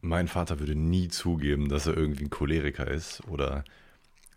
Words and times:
Mein 0.00 0.28
Vater 0.28 0.60
würde 0.60 0.74
nie 0.74 1.08
zugeben, 1.08 1.68
dass 1.68 1.86
er 1.86 1.96
irgendwie 1.96 2.24
ein 2.24 2.30
Choleriker 2.30 2.88
ist 2.88 3.22
oder 3.28 3.64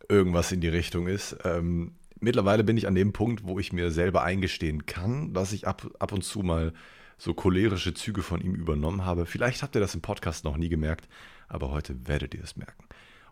irgendwas 0.10 0.52
in 0.52 0.62
die 0.62 0.68
Richtung 0.68 1.08
ist. 1.08 1.38
Ähm, 1.44 1.94
mittlerweile 2.20 2.64
bin 2.64 2.78
ich 2.78 2.88
an 2.88 2.96
dem 2.96 3.14
Punkt, 3.14 3.46
wo 3.46 3.60
ich 3.60 3.72
mir 3.72 3.92
selber 3.92 4.24
eingestehen 4.24 4.86
kann, 4.86 5.34
dass 5.34 5.54
ich 5.54 5.68
ab, 5.68 5.90
ab 6.00 6.12
und 6.12 6.24
zu 6.24 6.40
mal 6.40 6.74
so 7.18 7.34
cholerische 7.34 7.94
Züge 7.94 8.22
von 8.22 8.42
ihm 8.42 8.56
übernommen 8.56 9.06
habe. 9.06 9.26
Vielleicht 9.26 9.64
habt 9.64 9.76
ihr 9.76 9.82
das 9.82 9.96
im 9.96 10.02
Podcast 10.02 10.44
noch 10.44 10.58
nie 10.58 10.70
gemerkt, 10.70 11.08
aber 11.48 11.72
heute 11.72 12.08
werdet 12.08 12.34
ihr 12.34 12.44
es 12.44 12.58
merken. 12.58 12.84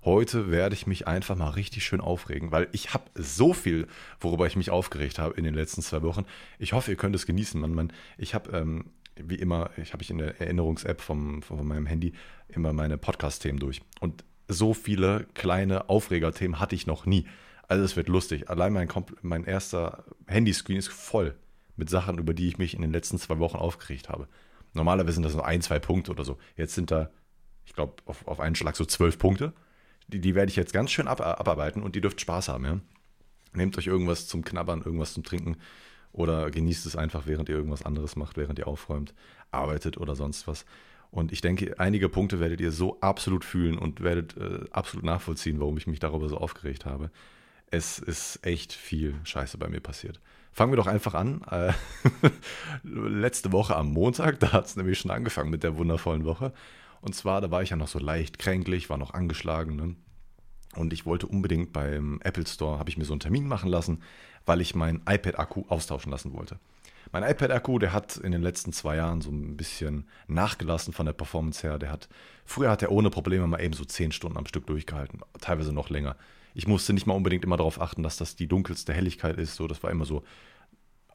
Heute 0.04 0.50
werde 0.50 0.73
ich 0.73 0.88
mich 0.88 1.07
einfach 1.07 1.36
mal 1.36 1.50
richtig 1.50 1.84
schön 1.84 2.02
aufregen, 2.02 2.52
weil 2.52 2.68
ich 2.71 2.93
habe 2.93 3.04
so 3.13 3.54
viel, 3.54 3.88
worüber 4.20 4.48
ich 4.48 4.55
mich 4.55 4.71
aufgeregt 4.71 5.20
habe 5.20 5.36
in 5.36 5.43
den 5.43 5.54
letzten 5.54 5.84
zwei 5.84 6.02
Wochen. 6.02 6.25
Ich 6.57 6.73
hoffe, 6.73 6.89
ihr 6.89 6.98
könnt 6.98 7.16
es 7.16 7.27
genießen. 7.27 7.61
Man, 7.61 7.75
man, 7.75 7.93
ich 8.18 8.34
habe 8.34 8.57
ähm, 8.57 8.86
wie 9.16 9.36
immer, 9.36 9.70
ich 9.78 9.93
habe 9.93 10.04
ich 10.04 10.09
in 10.09 10.18
der 10.18 10.39
Erinnerungs-App 10.39 11.02
vom, 11.02 11.41
von 11.41 11.66
meinem 11.68 11.86
Handy 11.86 12.14
immer 12.48 12.73
meine 12.73 12.98
Podcast-Themen 12.98 13.60
durch. 13.60 13.82
Und 14.00 14.24
so 14.47 14.74
viele 14.74 15.28
kleine 15.34 15.89
Aufreger-Themen 15.89 16.60
hatte 16.60 16.75
ich 16.75 16.87
noch 16.87 17.06
nie. 17.06 17.25
Also 17.68 17.84
es 17.84 17.96
wird 17.96 18.10
lustig. 18.10 18.50
Allein 18.50 18.74
mein, 18.74 18.89
mein 19.21 19.46
erster 19.46 20.06
Handyscreen 20.28 20.78
ist 20.78 20.89
voll 20.89 21.36
mit 21.75 21.89
Sachen, 21.89 22.18
über 22.18 22.34
die 22.34 22.47
ich 22.47 22.57
mich 22.57 22.74
in 22.74 22.82
den 22.82 22.92
letzten 22.92 23.18
zwei 23.18 23.39
Wochen 23.39 23.57
aufgeregt 23.57 24.10
habe. 24.10 24.28
Normalerweise 24.74 25.15
sind 25.15 25.23
das 25.23 25.34
nur 25.34 25.46
ein, 25.46 25.62
zwei 25.62 25.79
Punkte 25.79 26.12
oder 26.12 26.25
so. 26.25 26.37
Jetzt 26.56 26.75
sind 26.75 26.92
da, 26.92 27.09
ich 27.65 27.73
glaube, 27.73 27.96
auf, 28.06 28.28
auf 28.28 28.39
einen 28.39 28.56
Schlag 28.56 28.75
so 28.75 28.86
zwölf 28.86 29.18
Punkte. 29.18 29.54
Die, 30.07 30.20
die 30.20 30.36
werde 30.36 30.50
ich 30.50 30.56
jetzt 30.56 30.73
ganz 30.73 30.92
schön 30.92 31.07
ab, 31.07 31.21
abarbeiten 31.21 31.82
und 31.82 31.96
die 31.96 32.02
dürft 32.02 32.20
Spaß 32.20 32.50
haben. 32.50 32.66
Ja? 32.66 32.80
Nehmt 33.53 33.78
euch 33.78 33.88
irgendwas 33.88 34.28
zum 34.28 34.44
Knabbern, 34.44 34.81
irgendwas 34.81 35.14
zum 35.14 35.23
Trinken 35.23 35.58
oder 36.14 36.52
genießt 36.52 36.86
es 36.86 36.95
einfach, 36.95 37.25
während 37.25 37.50
ihr 37.50 37.56
irgendwas 37.56 37.83
anderes 37.83 38.16
macht, 38.16 38.38
während 38.38 38.59
ihr 38.59 38.67
aufräumt, 38.67 39.14
arbeitet 39.52 39.97
oder 39.97 40.16
sonst 40.16 40.47
was. 40.47 40.66
Und 41.09 41.34
ich 41.34 41.42
denke, 41.42 41.78
einige 41.78 42.08
Punkte 42.08 42.39
werdet 42.39 42.61
ihr 42.61 42.72
so 42.72 43.00
absolut 43.02 43.44
fühlen 43.44 43.78
und 43.78 44.02
werdet 44.02 44.38
äh, 44.38 44.66
absolut 44.72 45.06
nachvollziehen, 45.06 45.59
warum 45.59 45.78
ich 45.78 45.88
mich 45.88 46.00
darüber 46.00 46.30
so 46.30 46.38
aufgeregt 46.38 46.86
habe. 46.86 47.12
Es 47.70 48.00
ist 48.00 48.45
echt 48.45 48.73
viel 48.73 49.16
Scheiße 49.23 49.58
bei 49.58 49.67
mir 49.67 49.82
passiert. 49.82 50.22
Fangen 50.54 50.72
wir 50.72 50.78
doch 50.78 50.88
einfach 50.88 51.14
an. 51.14 51.42
Äh, 51.50 51.73
letzte 52.84 53.52
Woche 53.52 53.76
am 53.76 53.92
Montag, 53.92 54.39
da 54.39 54.54
hat 54.54 54.66
es 54.66 54.76
nämlich 54.76 55.00
schon 55.00 55.12
angefangen 55.12 55.50
mit 55.50 55.64
der 55.64 55.78
wundervollen 55.78 56.26
Woche. 56.26 56.54
Und 57.02 57.16
zwar, 57.16 57.42
da 57.42 57.52
war 57.52 57.62
ich 57.62 57.72
ja 57.72 57.78
noch 57.78 57.88
so 57.88 58.00
leicht 58.00 58.39
kränklich, 58.39 58.89
war 58.89 58.98
noch 58.98 59.14
angeschlagen. 59.14 59.76
Ne? 59.76 59.95
Und 60.76 60.94
ich 60.94 61.06
wollte 61.06 61.28
unbedingt 61.28 61.73
beim 61.73 62.20
Apple 62.23 62.48
Store, 62.48 62.80
habe 62.80 62.89
ich 62.89 62.98
mir 62.98 63.06
so 63.06 63.14
einen 63.14 63.20
Termin 63.20 63.48
machen 63.48 63.70
lassen, 63.70 64.02
weil 64.45 64.61
ich 64.61 64.75
meinen 64.75 65.02
iPad-Akku 65.08 65.66
austauschen 65.67 66.11
lassen 66.11 66.34
wollte. 66.34 66.59
Mein 67.11 67.23
iPad-Akku, 67.23 67.78
der 67.80 67.92
hat 67.92 68.17
in 68.17 68.31
den 68.31 68.42
letzten 68.42 68.72
zwei 68.72 68.95
Jahren 68.95 69.22
so 69.22 69.31
ein 69.31 69.58
bisschen 69.58 70.08
nachgelassen 70.28 70.94
von 70.94 71.06
der 71.06 71.14
Performance 71.14 71.67
her. 71.67 71.78
Der 71.78 71.92
hat, 71.92 72.08
früher 72.45 72.70
hat 72.70 72.81
er 72.81 72.92
ohne 72.92 73.09
Probleme 73.09 73.48
mal 73.48 73.61
eben 73.61 73.73
so 73.73 73.83
zehn 73.83 74.11
Stunden 74.11 74.38
am 74.38 74.45
Stück 74.45 74.66
durchgehalten, 74.67 75.20
teilweise 75.42 75.73
noch 75.73 75.89
länger. 75.89 76.16
Ich 76.53 76.67
musste 76.67 76.94
nicht 76.94 77.08
mal 77.08 77.14
unbedingt 77.14 77.44
immer 77.44 77.58
darauf 77.58 77.81
achten, 77.81 78.03
dass 78.03 78.17
das 78.17 78.36
die 78.36 78.48
dunkelste 78.48 78.94
Helligkeit 78.94 79.38
ist. 79.38 79.56
So, 79.56 79.67
das 79.67 79.83
war 79.83 79.92
immer 79.92 80.06
so 80.06 80.23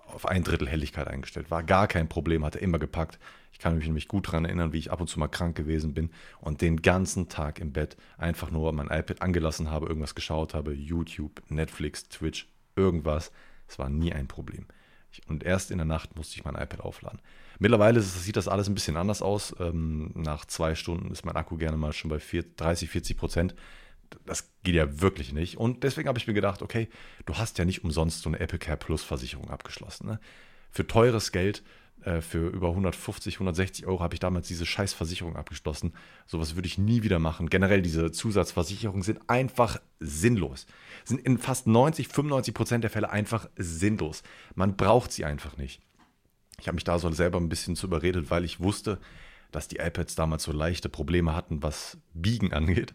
auf 0.06 0.26
ein 0.26 0.44
Drittel 0.44 0.68
Helligkeit 0.68 1.08
eingestellt. 1.08 1.50
War 1.50 1.62
gar 1.62 1.88
kein 1.88 2.08
Problem, 2.08 2.44
hat 2.44 2.56
er 2.56 2.62
immer 2.62 2.78
gepackt. 2.78 3.18
Ich 3.52 3.58
kann 3.58 3.76
mich 3.76 3.86
nämlich 3.86 4.08
gut 4.08 4.28
daran 4.28 4.44
erinnern, 4.44 4.72
wie 4.72 4.78
ich 4.78 4.92
ab 4.92 5.00
und 5.00 5.08
zu 5.08 5.18
mal 5.18 5.28
krank 5.28 5.56
gewesen 5.56 5.94
bin 5.94 6.10
und 6.40 6.60
den 6.60 6.82
ganzen 6.82 7.28
Tag 7.28 7.58
im 7.58 7.72
Bett 7.72 7.96
einfach 8.18 8.50
nur 8.50 8.72
mein 8.72 8.88
iPad 8.88 9.22
angelassen 9.22 9.70
habe, 9.70 9.86
irgendwas 9.86 10.14
geschaut 10.14 10.54
habe, 10.54 10.72
YouTube, 10.72 11.42
Netflix, 11.48 12.08
Twitch, 12.08 12.48
irgendwas. 12.76 13.32
Es 13.68 13.78
war 13.78 13.88
nie 13.88 14.12
ein 14.12 14.28
Problem. 14.28 14.66
Und 15.28 15.44
erst 15.44 15.70
in 15.70 15.78
der 15.78 15.86
Nacht 15.86 16.16
musste 16.16 16.36
ich 16.36 16.44
mein 16.44 16.54
iPad 16.54 16.80
aufladen. 16.80 17.20
Mittlerweile 17.58 18.00
sieht 18.02 18.36
das 18.36 18.48
alles 18.48 18.68
ein 18.68 18.74
bisschen 18.74 18.96
anders 18.96 19.22
aus. 19.22 19.54
Ähm, 19.58 20.12
nach 20.14 20.44
zwei 20.44 20.74
Stunden 20.74 21.10
ist 21.10 21.24
mein 21.24 21.36
Akku 21.36 21.56
gerne 21.56 21.76
mal 21.76 21.92
schon 21.92 22.10
bei 22.10 22.18
30, 22.18 22.90
40 22.90 23.16
Prozent. 23.16 23.54
Das 24.24 24.50
geht 24.62 24.74
ja 24.74 25.00
wirklich 25.00 25.32
nicht. 25.32 25.56
Und 25.56 25.82
deswegen 25.82 26.08
habe 26.08 26.18
ich 26.18 26.26
mir 26.26 26.34
gedacht, 26.34 26.62
okay, 26.62 26.88
du 27.24 27.34
hast 27.34 27.58
ja 27.58 27.64
nicht 27.64 27.82
umsonst 27.82 28.22
so 28.22 28.28
eine 28.28 28.40
Apple 28.40 28.58
Care 28.58 28.76
Plus 28.76 29.02
Versicherung 29.02 29.50
abgeschlossen. 29.50 30.06
Ne? 30.06 30.20
Für 30.70 30.86
teures 30.86 31.32
Geld 31.32 31.62
äh, 32.06 32.20
für 32.20 32.48
über 32.50 32.68
150, 32.68 33.34
160 33.34 33.86
Euro 33.86 34.00
habe 34.00 34.14
ich 34.14 34.20
damals 34.20 34.46
diese 34.46 34.64
Scheißversicherung 34.64 35.34
abgeschlossen. 35.34 35.92
Sowas 36.26 36.54
würde 36.54 36.68
ich 36.68 36.78
nie 36.78 37.02
wieder 37.02 37.18
machen. 37.18 37.50
Generell 37.50 37.82
diese 37.82 38.12
Zusatzversicherungen 38.12 39.02
sind 39.02 39.28
einfach 39.28 39.80
sinnlos. 39.98 40.66
Sind 41.04 41.20
in 41.20 41.36
fast 41.36 41.66
90, 41.66 42.06
95 42.06 42.54
Prozent 42.54 42.84
der 42.84 42.92
Fälle 42.92 43.10
einfach 43.10 43.48
sinnlos. 43.56 44.22
Man 44.54 44.76
braucht 44.76 45.10
sie 45.10 45.24
einfach 45.24 45.56
nicht. 45.56 45.82
Ich 46.60 46.68
habe 46.68 46.76
mich 46.76 46.84
da 46.84 47.00
so 47.00 47.10
selber 47.10 47.40
ein 47.40 47.48
bisschen 47.48 47.74
zu 47.74 47.88
überredet, 47.88 48.30
weil 48.30 48.44
ich 48.44 48.60
wusste, 48.60 49.00
dass 49.50 49.66
die 49.66 49.78
iPads 49.78 50.14
damals 50.14 50.44
so 50.44 50.52
leichte 50.52 50.88
Probleme 50.88 51.34
hatten, 51.34 51.64
was 51.64 51.98
Biegen 52.14 52.52
angeht. 52.52 52.94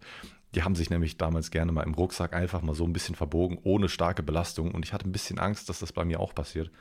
Die 0.56 0.64
haben 0.64 0.76
sich 0.76 0.90
nämlich 0.90 1.18
damals 1.18 1.52
gerne 1.52 1.74
mal 1.74 1.84
im 1.84 1.96
Rucksack 1.96 2.34
einfach 2.34 2.62
mal 2.62 2.76
so 2.76 2.86
ein 2.86 2.94
bisschen 2.94 3.16
verbogen, 3.16 3.60
ohne 3.64 3.90
starke 3.90 4.24
Belastung. 4.24 4.72
Und 4.72 4.86
ich 4.86 4.94
hatte 4.94 5.08
ein 5.08 5.12
bisschen 5.12 5.38
Angst, 5.38 5.68
dass 5.68 5.80
das 5.80 5.92
bei 5.92 6.06
mir 6.06 6.22
auch 6.22 6.34
passiert 6.34 6.72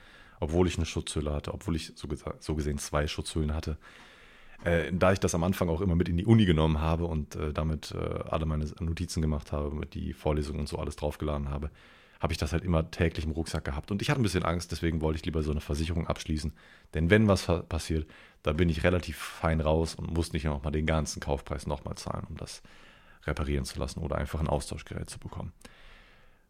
obwohl 0.41 0.67
ich 0.67 0.77
eine 0.77 0.87
Schutzhülle 0.87 1.33
hatte, 1.33 1.55
obwohl 1.55 1.77
ich 1.77 1.93
so, 1.95 2.09
so 2.39 2.55
gesehen 2.55 2.79
zwei 2.79 3.07
Schutzhüllen 3.07 3.55
hatte. 3.55 3.79
Äh, 4.65 4.93
da 4.93 5.13
ich 5.13 5.21
das 5.21 5.35
am 5.35 5.45
Anfang 5.45 5.69
auch 5.69 5.81
immer 5.81 5.95
mit 5.95 6.09
in 6.09 6.17
die 6.17 6.27
Uni 6.27 6.45
genommen 6.45 6.81
habe 6.81 7.07
und 7.07 7.37
äh, 7.37 7.53
damit 7.53 7.93
äh, 7.93 7.99
alle 8.29 8.47
meine 8.47 8.67
Notizen 8.81 9.23
gemacht 9.23 9.53
habe, 9.53 9.75
mit 9.75 9.95
die 9.95 10.13
Vorlesungen 10.13 10.61
und 10.61 10.69
so 10.69 10.79
alles 10.79 10.97
draufgeladen 10.97 11.49
habe, 11.49 11.71
habe 12.21 12.35
ich 12.35 12.39
das 12.39 12.53
halt 12.53 12.65
immer 12.65 12.91
täglich 12.91 13.25
im 13.25 13.31
Rucksack 13.31 13.65
gehabt. 13.65 13.91
Und 13.91 14.03
ich 14.03 14.11
hatte 14.11 14.21
ein 14.21 14.23
bisschen 14.23 14.43
Angst, 14.43 14.71
deswegen 14.73 15.01
wollte 15.01 15.19
ich 15.19 15.25
lieber 15.25 15.43
so 15.43 15.51
eine 15.51 15.63
Versicherung 15.63 16.07
abschließen. 16.07 16.53
Denn 16.93 17.09
wenn 17.09 17.29
was 17.29 17.47
passiert, 17.69 18.11
da 18.43 18.53
bin 18.53 18.69
ich 18.69 18.85
relativ 18.85 19.17
fein 19.17 19.63
raus 19.63 19.95
und 19.95 20.13
muss 20.13 20.35
nicht 20.35 20.45
nochmal 20.45 20.73
den 20.73 20.85
ganzen 20.85 21.21
Kaufpreis 21.21 21.67
nochmal 21.67 21.95
zahlen, 21.95 22.27
um 22.29 22.37
das 22.37 22.63
reparieren 23.25 23.65
zu 23.65 23.79
lassen 23.79 24.01
oder 24.01 24.17
einfach 24.17 24.41
ein 24.41 24.49
Austauschgerät 24.49 25.09
zu 25.09 25.19
bekommen. 25.19 25.53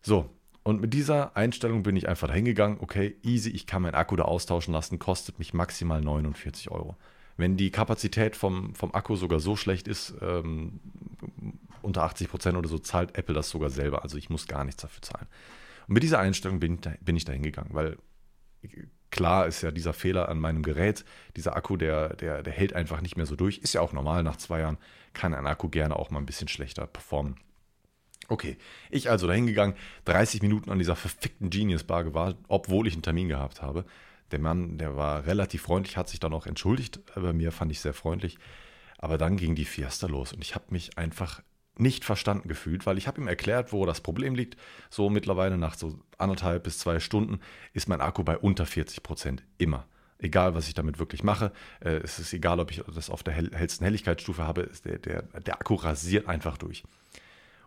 So, 0.02 0.28
und 0.70 0.80
mit 0.80 0.94
dieser 0.94 1.36
Einstellung 1.36 1.82
bin 1.82 1.96
ich 1.96 2.08
einfach 2.08 2.28
dahin 2.28 2.44
gegangen, 2.44 2.78
okay, 2.80 3.16
easy, 3.22 3.50
ich 3.50 3.66
kann 3.66 3.82
meinen 3.82 3.94
Akku 3.94 4.16
da 4.16 4.24
austauschen 4.24 4.72
lassen, 4.72 4.98
kostet 4.98 5.38
mich 5.38 5.52
maximal 5.52 6.00
49 6.00 6.70
Euro. 6.70 6.96
Wenn 7.36 7.56
die 7.56 7.70
Kapazität 7.70 8.36
vom, 8.36 8.74
vom 8.74 8.94
Akku 8.94 9.16
sogar 9.16 9.40
so 9.40 9.56
schlecht 9.56 9.88
ist, 9.88 10.14
ähm, 10.20 10.80
unter 11.82 12.02
80 12.04 12.28
Prozent 12.30 12.56
oder 12.56 12.68
so, 12.68 12.78
zahlt 12.78 13.16
Apple 13.16 13.34
das 13.34 13.50
sogar 13.50 13.70
selber. 13.70 14.02
Also 14.02 14.16
ich 14.16 14.30
muss 14.30 14.46
gar 14.46 14.64
nichts 14.64 14.82
dafür 14.82 15.02
zahlen. 15.02 15.26
Und 15.88 15.94
mit 15.94 16.02
dieser 16.02 16.18
Einstellung 16.18 16.60
bin, 16.60 16.78
bin 17.00 17.16
ich 17.16 17.24
da 17.24 17.32
hingegangen, 17.32 17.74
weil 17.74 17.96
klar 19.10 19.46
ist 19.46 19.62
ja 19.62 19.70
dieser 19.70 19.92
Fehler 19.92 20.28
an 20.28 20.38
meinem 20.38 20.62
Gerät, 20.62 21.04
dieser 21.36 21.56
Akku, 21.56 21.76
der, 21.76 22.14
der, 22.16 22.42
der 22.42 22.52
hält 22.52 22.74
einfach 22.74 23.00
nicht 23.00 23.16
mehr 23.16 23.26
so 23.26 23.36
durch. 23.36 23.58
Ist 23.58 23.72
ja 23.72 23.80
auch 23.80 23.92
normal, 23.92 24.22
nach 24.22 24.36
zwei 24.36 24.60
Jahren 24.60 24.78
kann 25.14 25.34
ein 25.34 25.46
Akku 25.46 25.68
gerne 25.68 25.96
auch 25.96 26.10
mal 26.10 26.20
ein 26.20 26.26
bisschen 26.26 26.48
schlechter 26.48 26.86
performen. 26.86 27.36
Okay, 28.30 28.58
ich 28.90 29.10
also 29.10 29.26
dahin 29.26 29.48
gegangen, 29.48 29.74
30 30.04 30.40
Minuten 30.40 30.70
an 30.70 30.78
dieser 30.78 30.94
verfickten 30.94 31.50
Genius 31.50 31.82
Bar 31.82 32.04
gewartet, 32.04 32.38
obwohl 32.46 32.86
ich 32.86 32.92
einen 32.92 33.02
Termin 33.02 33.28
gehabt 33.28 33.60
habe. 33.60 33.84
Der 34.30 34.38
Mann, 34.38 34.78
der 34.78 34.94
war 34.94 35.26
relativ 35.26 35.62
freundlich, 35.62 35.96
hat 35.96 36.08
sich 36.08 36.20
dann 36.20 36.32
auch 36.32 36.46
entschuldigt. 36.46 37.00
Bei 37.16 37.32
mir 37.32 37.50
fand 37.50 37.72
ich 37.72 37.80
sehr 37.80 37.92
freundlich. 37.92 38.38
Aber 38.98 39.18
dann 39.18 39.36
ging 39.36 39.56
die 39.56 39.64
Fiesta 39.64 40.06
los 40.06 40.32
und 40.32 40.44
ich 40.44 40.54
habe 40.54 40.66
mich 40.68 40.96
einfach 40.96 41.42
nicht 41.76 42.04
verstanden 42.04 42.46
gefühlt, 42.46 42.86
weil 42.86 42.98
ich 42.98 43.08
habe 43.08 43.20
ihm 43.20 43.26
erklärt, 43.26 43.72
wo 43.72 43.84
das 43.84 44.00
Problem 44.00 44.36
liegt. 44.36 44.56
So 44.90 45.10
mittlerweile 45.10 45.58
nach 45.58 45.74
so 45.74 45.98
anderthalb 46.16 46.62
bis 46.62 46.78
zwei 46.78 47.00
Stunden 47.00 47.40
ist 47.72 47.88
mein 47.88 48.00
Akku 48.00 48.22
bei 48.22 48.38
unter 48.38 48.64
40 48.64 49.02
Prozent 49.02 49.42
immer. 49.58 49.88
Egal, 50.18 50.54
was 50.54 50.68
ich 50.68 50.74
damit 50.74 51.00
wirklich 51.00 51.24
mache. 51.24 51.50
Äh, 51.80 51.96
es 52.04 52.20
ist 52.20 52.32
egal, 52.32 52.60
ob 52.60 52.70
ich 52.70 52.80
das 52.94 53.10
auf 53.10 53.24
der 53.24 53.34
hellsten 53.34 53.84
Helligkeitsstufe 53.84 54.46
habe. 54.46 54.70
Der, 54.84 54.98
der, 54.98 55.22
der 55.22 55.54
Akku 55.54 55.74
rasiert 55.74 56.28
einfach 56.28 56.58
durch. 56.58 56.84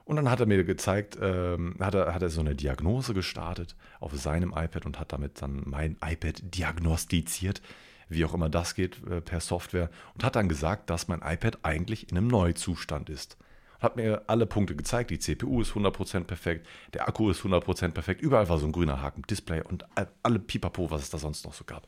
Und 0.06 0.18
dann 0.18 0.30
hat 0.30 0.40
er 0.42 0.46
mir 0.46 0.64
gezeigt, 0.64 1.18
ähm, 1.22 1.76
hat, 1.80 1.96
er, 1.96 2.14
hat 2.14 2.22
er 2.22 2.30
so 2.30 2.42
eine 2.42 2.56
Diagnose 2.56 3.14
gestartet 3.14 3.76
auf 4.00 4.14
seinem 4.16 4.50
iPad 4.50 4.86
und 4.86 5.00
hat 5.00 5.14
damit 5.14 5.42
dann 5.42 5.64
mein 5.66 5.98
iPad 6.06 6.42
diagnostiziert, 6.44 7.62
wie 8.10 8.26
auch 8.26 8.34
immer 8.34 8.50
das 8.50 8.76
geht 8.76 9.02
äh, 9.08 9.22
per 9.22 9.40
Software, 9.40 9.90
und 10.14 10.24
hat 10.24 10.36
dann 10.36 10.50
gesagt, 10.50 10.90
dass 10.90 11.08
mein 11.08 11.22
iPad 11.22 11.60
eigentlich 11.64 12.12
in 12.12 12.18
einem 12.18 12.28
Neuzustand 12.28 13.10
ist. 13.10 13.38
Hat 13.80 13.96
mir 13.96 14.24
alle 14.28 14.46
Punkte 14.46 14.76
gezeigt, 14.76 15.10
die 15.10 15.20
CPU 15.20 15.62
ist 15.62 15.72
100% 15.72 16.26
perfekt, 16.26 16.68
der 16.94 17.08
Akku 17.08 17.30
ist 17.30 17.42
100% 17.42 17.92
perfekt, 17.92 18.22
überall 18.22 18.50
war 18.50 18.58
so 18.58 18.66
ein 18.66 18.72
grüner 18.72 19.02
Haken, 19.02 19.24
Display 19.24 19.62
und 19.62 19.86
alle 20.22 20.40
Pipapo, 20.40 20.92
was 20.92 21.02
es 21.02 21.10
da 21.10 21.18
sonst 21.18 21.46
noch 21.46 21.54
so 21.54 21.64
gab. 21.64 21.88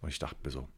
Und 0.00 0.08
ich 0.08 0.18
dachte 0.18 0.36
mir 0.44 0.50
so, 0.50 0.68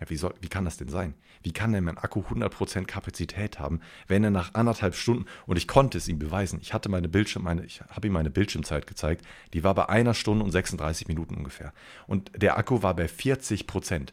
ja, 0.00 0.08
wie, 0.08 0.16
soll, 0.16 0.34
wie 0.40 0.48
kann 0.48 0.64
das 0.64 0.78
denn 0.78 0.88
sein? 0.88 1.14
Wie 1.42 1.52
kann 1.52 1.72
denn 1.72 1.84
mein 1.84 1.98
Akku 1.98 2.20
100% 2.20 2.86
Kapazität 2.86 3.58
haben, 3.58 3.80
wenn 4.08 4.24
er 4.24 4.30
nach 4.30 4.54
anderthalb 4.54 4.94
Stunden, 4.94 5.26
und 5.46 5.56
ich 5.56 5.68
konnte 5.68 5.98
es 5.98 6.08
ihm 6.08 6.18
beweisen, 6.18 6.58
ich 6.62 6.72
hatte 6.72 6.88
meine 6.88 7.08
Bildschirm, 7.08 7.44
meine, 7.44 7.64
ich 7.64 7.82
habe 7.82 8.06
ihm 8.06 8.14
meine 8.14 8.30
Bildschirmzeit 8.30 8.86
gezeigt, 8.86 9.26
die 9.52 9.62
war 9.62 9.74
bei 9.74 9.88
einer 9.88 10.14
Stunde 10.14 10.44
und 10.44 10.52
36 10.52 11.08
Minuten 11.08 11.34
ungefähr. 11.36 11.72
Und 12.06 12.30
der 12.34 12.56
Akku 12.56 12.82
war 12.82 12.94
bei 12.96 13.06
40%. 13.06 14.08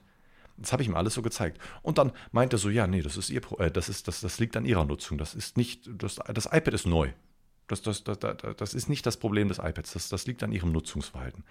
Das 0.58 0.74
habe 0.74 0.82
ich 0.82 0.90
ihm 0.90 0.96
alles 0.96 1.14
so 1.14 1.22
gezeigt. 1.22 1.60
Und 1.84 1.98
dann 2.00 2.12
meinte 2.32 2.58
er 2.58 2.60
so, 2.60 2.70
ja, 2.70 2.88
nee, 2.88 3.02
das 3.02 3.16
ist 3.16 3.30
ihr, 3.30 3.42
äh, 3.60 3.72
das 3.72 3.90
ist, 3.90 4.08
das, 4.08 4.22
das 4.22 4.40
liegt 4.40 4.58
an 4.58 4.66
ihrer 4.66 4.86
Nutzung. 4.86 5.18
Das 5.18 5.36
ist 5.36 5.56
nicht, 5.56 5.88
das, 5.88 6.16
das 6.16 6.48
iPad 6.48 6.74
ist 6.74 6.86
neu. 6.86 7.12
Das, 7.68 7.82
das, 7.82 8.04
das, 8.04 8.18
das, 8.58 8.74
ist 8.74 8.90
nicht 8.90 9.06
das 9.06 9.18
Problem 9.18 9.50
des 9.50 9.60
iPads. 9.60 9.94
Das, 9.94 10.10
das 10.10 10.26
liegt 10.26 10.42
an 10.42 10.52
ihrem 10.52 10.72
Nutzungsverhalten. 10.72 11.44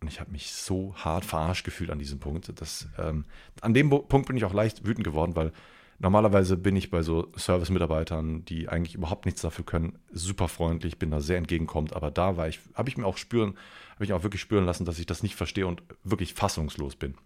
Und 0.00 0.08
ich 0.08 0.20
habe 0.20 0.30
mich 0.30 0.52
so 0.52 0.94
hart 0.96 1.24
verarscht 1.24 1.64
gefühlt 1.64 1.90
an 1.90 1.98
diesem 1.98 2.20
Punkt. 2.20 2.60
Dass, 2.60 2.88
ähm, 2.98 3.24
an 3.60 3.74
dem 3.74 3.90
Punkt 3.90 4.28
bin 4.28 4.36
ich 4.36 4.44
auch 4.44 4.54
leicht 4.54 4.86
wütend 4.86 5.04
geworden, 5.04 5.34
weil 5.34 5.52
Normalerweise 6.00 6.56
bin 6.56 6.76
ich 6.76 6.90
bei 6.90 7.02
so 7.02 7.32
Service-Mitarbeitern, 7.36 8.44
die 8.44 8.68
eigentlich 8.68 8.94
überhaupt 8.94 9.26
nichts 9.26 9.42
dafür 9.42 9.64
können, 9.64 9.98
super 10.12 10.46
freundlich, 10.46 10.96
bin 10.98 11.10
da 11.10 11.20
sehr 11.20 11.38
entgegenkommend, 11.38 11.92
aber 11.92 12.12
da 12.12 12.46
ich, 12.46 12.60
habe 12.74 12.88
ich 12.88 12.96
mir 12.96 13.04
auch 13.04 13.16
spüren, 13.16 13.54
habe 13.96 14.04
ich 14.04 14.12
auch 14.12 14.22
wirklich 14.22 14.40
spüren 14.40 14.64
lassen, 14.64 14.84
dass 14.84 15.00
ich 15.00 15.06
das 15.06 15.24
nicht 15.24 15.34
verstehe 15.34 15.66
und 15.66 15.82
wirklich 16.04 16.34
fassungslos 16.34 16.94
bin. 16.94 17.16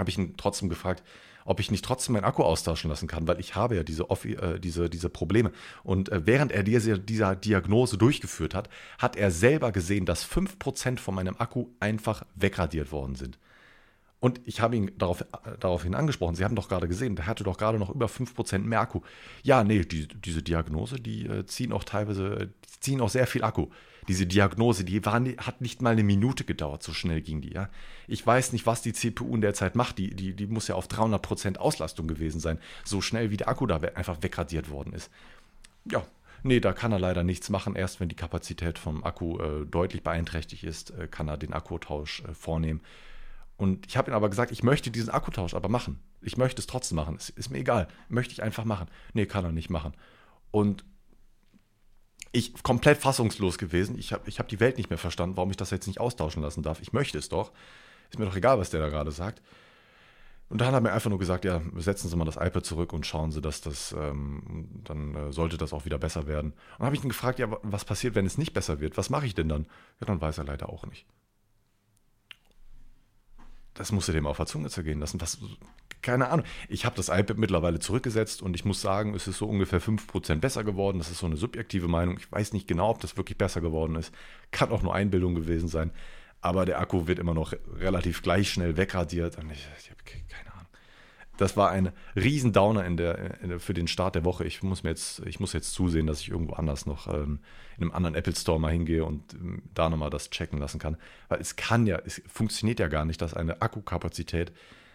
Habe 0.00 0.10
ich 0.10 0.18
ihn 0.18 0.36
trotzdem 0.36 0.68
gefragt, 0.68 1.04
ob 1.44 1.60
ich 1.60 1.70
nicht 1.70 1.84
trotzdem 1.84 2.14
meinen 2.14 2.24
Akku 2.24 2.42
austauschen 2.42 2.90
lassen 2.90 3.08
kann, 3.08 3.26
weil 3.26 3.40
ich 3.40 3.54
habe 3.54 3.76
ja 3.76 3.82
diese, 3.82 4.04
äh, 4.04 4.58
diese, 4.58 4.90
diese 4.90 5.08
Probleme. 5.08 5.52
Und 5.82 6.10
äh, 6.10 6.26
während 6.26 6.52
er 6.52 6.62
diese, 6.62 6.98
dieser 6.98 7.36
Diagnose 7.36 7.98
durchgeführt 7.98 8.54
hat, 8.54 8.68
hat 8.98 9.16
er 9.16 9.30
selber 9.30 9.72
gesehen, 9.72 10.06
dass 10.06 10.28
5% 10.28 10.98
von 10.98 11.14
meinem 11.14 11.36
Akku 11.38 11.68
einfach 11.80 12.24
wegradiert 12.34 12.92
worden 12.92 13.14
sind. 13.14 13.38
Und 14.20 14.40
ich 14.44 14.60
habe 14.60 14.76
ihn 14.76 14.90
darauf, 14.98 15.24
daraufhin 15.58 15.94
angesprochen, 15.94 16.34
Sie 16.34 16.44
haben 16.44 16.54
doch 16.54 16.68
gerade 16.68 16.88
gesehen, 16.88 17.16
der 17.16 17.26
hatte 17.26 17.42
doch 17.42 17.56
gerade 17.56 17.78
noch 17.78 17.88
über 17.88 18.06
5% 18.06 18.58
mehr 18.58 18.80
Akku. 18.80 19.00
Ja, 19.42 19.64
nee, 19.64 19.80
die, 19.80 20.08
diese 20.08 20.42
Diagnose, 20.42 20.96
die 20.96 21.26
äh, 21.26 21.46
ziehen 21.46 21.72
auch 21.72 21.84
teilweise, 21.84 22.50
die 22.64 22.80
ziehen 22.80 23.00
auch 23.00 23.08
sehr 23.08 23.26
viel 23.26 23.42
Akku. 23.42 23.68
Diese 24.08 24.26
Diagnose, 24.26 24.84
die 24.84 25.04
war, 25.04 25.22
hat 25.38 25.60
nicht 25.60 25.82
mal 25.82 25.90
eine 25.90 26.02
Minute 26.02 26.44
gedauert, 26.44 26.82
so 26.82 26.92
schnell 26.92 27.22
ging 27.22 27.40
die. 27.40 27.52
Ja? 27.52 27.70
Ich 28.08 28.26
weiß 28.26 28.52
nicht, 28.52 28.66
was 28.66 28.82
die 28.82 28.92
CPU 28.92 29.34
in 29.34 29.40
der 29.40 29.54
Zeit 29.54 29.74
macht. 29.74 29.98
Die, 29.98 30.14
die, 30.14 30.34
die 30.34 30.46
muss 30.46 30.68
ja 30.68 30.74
auf 30.74 30.88
300% 30.88 31.56
Auslastung 31.56 32.06
gewesen 32.06 32.40
sein. 32.40 32.58
So 32.84 33.00
schnell 33.00 33.30
wie 33.30 33.36
der 33.36 33.48
Akku 33.48 33.66
da 33.66 33.76
einfach 33.76 34.22
wegradiert 34.22 34.70
worden 34.70 34.92
ist. 34.92 35.10
Ja, 35.84 36.04
nee, 36.42 36.60
da 36.60 36.72
kann 36.72 36.92
er 36.92 36.98
leider 36.98 37.22
nichts 37.22 37.48
machen. 37.50 37.76
Erst 37.76 38.00
wenn 38.00 38.08
die 38.08 38.16
Kapazität 38.16 38.78
vom 38.78 39.04
Akku 39.04 39.38
äh, 39.38 39.64
deutlich 39.64 40.02
beeinträchtigt 40.02 40.64
ist, 40.64 40.90
äh, 40.90 41.06
kann 41.06 41.28
er 41.28 41.36
den 41.36 41.52
Akkutausch 41.52 42.22
äh, 42.24 42.34
vornehmen. 42.34 42.80
Und 43.60 43.86
ich 43.86 43.98
habe 43.98 44.10
ihm 44.10 44.14
aber 44.14 44.30
gesagt, 44.30 44.52
ich 44.52 44.62
möchte 44.62 44.90
diesen 44.90 45.10
Akkutausch 45.10 45.52
aber 45.52 45.68
machen. 45.68 46.00
Ich 46.22 46.38
möchte 46.38 46.62
es 46.62 46.66
trotzdem 46.66 46.96
machen. 46.96 47.16
Es 47.16 47.28
ist 47.28 47.50
mir 47.50 47.58
egal. 47.58 47.88
Möchte 48.08 48.32
ich 48.32 48.42
einfach 48.42 48.64
machen. 48.64 48.86
Nee, 49.12 49.26
kann 49.26 49.44
er 49.44 49.52
nicht 49.52 49.68
machen. 49.68 49.92
Und 50.50 50.82
ich 52.32 52.62
komplett 52.62 52.96
fassungslos 52.96 53.58
gewesen. 53.58 53.98
Ich 53.98 54.14
habe 54.14 54.26
ich 54.30 54.38
hab 54.38 54.48
die 54.48 54.60
Welt 54.60 54.78
nicht 54.78 54.88
mehr 54.88 54.98
verstanden, 54.98 55.36
warum 55.36 55.50
ich 55.50 55.58
das 55.58 55.68
jetzt 55.72 55.88
nicht 55.88 56.00
austauschen 56.00 56.40
lassen 56.40 56.62
darf. 56.62 56.80
Ich 56.80 56.94
möchte 56.94 57.18
es 57.18 57.28
doch. 57.28 57.52
Ist 58.08 58.18
mir 58.18 58.24
doch 58.24 58.34
egal, 58.34 58.58
was 58.58 58.70
der 58.70 58.80
da 58.80 58.88
gerade 58.88 59.12
sagt. 59.12 59.42
Und 60.48 60.62
dann 60.62 60.68
hat 60.68 60.74
er 60.74 60.80
mir 60.80 60.94
einfach 60.94 61.10
nur 61.10 61.18
gesagt, 61.18 61.44
ja, 61.44 61.60
setzen 61.76 62.08
Sie 62.08 62.16
mal 62.16 62.24
das 62.24 62.36
iPad 62.36 62.64
zurück 62.64 62.94
und 62.94 63.04
schauen 63.04 63.30
Sie, 63.30 63.42
dass 63.42 63.60
das, 63.60 63.92
ähm, 63.92 64.70
dann 64.84 65.14
äh, 65.14 65.32
sollte 65.32 65.58
das 65.58 65.74
auch 65.74 65.84
wieder 65.84 65.98
besser 65.98 66.26
werden. 66.26 66.52
Und 66.52 66.78
dann 66.78 66.86
habe 66.86 66.96
ich 66.96 67.04
ihn 67.04 67.10
gefragt, 67.10 67.38
ja, 67.38 67.54
was 67.62 67.84
passiert, 67.84 68.14
wenn 68.14 68.24
es 68.24 68.38
nicht 68.38 68.54
besser 68.54 68.80
wird? 68.80 68.96
Was 68.96 69.10
mache 69.10 69.26
ich 69.26 69.34
denn 69.34 69.50
dann? 69.50 69.66
Ja, 70.00 70.06
dann 70.06 70.22
weiß 70.22 70.38
er 70.38 70.44
leider 70.44 70.70
auch 70.70 70.86
nicht 70.86 71.04
das 73.80 73.92
musst 73.92 74.08
du 74.08 74.12
dem 74.12 74.26
auf 74.26 74.36
der 74.36 74.44
Zunge 74.44 74.68
zergehen 74.68 75.00
lassen. 75.00 75.20
Was, 75.20 75.38
keine 76.02 76.28
Ahnung. 76.28 76.44
Ich 76.68 76.84
habe 76.84 76.96
das 76.96 77.08
iPad 77.08 77.38
mittlerweile 77.38 77.78
zurückgesetzt 77.78 78.42
und 78.42 78.54
ich 78.54 78.66
muss 78.66 78.82
sagen, 78.82 79.14
es 79.14 79.26
ist 79.26 79.38
so 79.38 79.46
ungefähr 79.46 79.80
5% 79.80 80.36
besser 80.36 80.64
geworden. 80.64 80.98
Das 80.98 81.10
ist 81.10 81.18
so 81.18 81.26
eine 81.26 81.36
subjektive 81.36 81.88
Meinung. 81.88 82.18
Ich 82.18 82.30
weiß 82.30 82.52
nicht 82.52 82.68
genau, 82.68 82.90
ob 82.90 83.00
das 83.00 83.16
wirklich 83.16 83.38
besser 83.38 83.62
geworden 83.62 83.96
ist. 83.96 84.12
Kann 84.50 84.70
auch 84.70 84.82
nur 84.82 84.94
Einbildung 84.94 85.34
gewesen 85.34 85.68
sein. 85.68 85.92
Aber 86.42 86.66
der 86.66 86.78
Akku 86.78 87.06
wird 87.06 87.18
immer 87.18 87.34
noch 87.34 87.54
relativ 87.78 88.22
gleich 88.22 88.50
schnell 88.50 88.76
wegradiert. 88.76 89.38
Und 89.38 89.50
ich, 89.50 89.66
ich 89.78 89.90
habe 89.90 90.00
keine 90.28 90.49
das 91.40 91.56
war 91.56 91.70
ein 91.70 91.90
Riesendowner 92.14 92.84
in 92.84 92.98
der, 92.98 93.40
in 93.40 93.58
für 93.60 93.72
den 93.72 93.88
Start 93.88 94.14
der 94.14 94.24
Woche. 94.24 94.44
Ich 94.44 94.62
muss, 94.62 94.82
mir 94.82 94.90
jetzt, 94.90 95.20
ich 95.26 95.40
muss 95.40 95.54
jetzt 95.54 95.72
zusehen, 95.72 96.06
dass 96.06 96.20
ich 96.20 96.30
irgendwo 96.30 96.52
anders 96.52 96.84
noch 96.84 97.06
ähm, 97.08 97.40
in 97.78 97.84
einem 97.84 97.92
anderen 97.92 98.14
Apple 98.14 98.36
Store 98.36 98.60
mal 98.60 98.72
hingehe 98.72 99.04
und 99.04 99.32
ähm, 99.34 99.62
da 99.72 99.88
nochmal 99.88 100.10
das 100.10 100.28
checken 100.28 100.58
lassen 100.58 100.78
kann. 100.78 100.98
Weil 101.28 101.40
es 101.40 101.56
kann 101.56 101.86
ja, 101.86 101.98
es 102.04 102.20
funktioniert 102.28 102.78
ja 102.78 102.88
gar 102.88 103.06
nicht, 103.06 103.22
dass 103.22 103.32
eine 103.32 103.62
Akkukapazität 103.62 104.52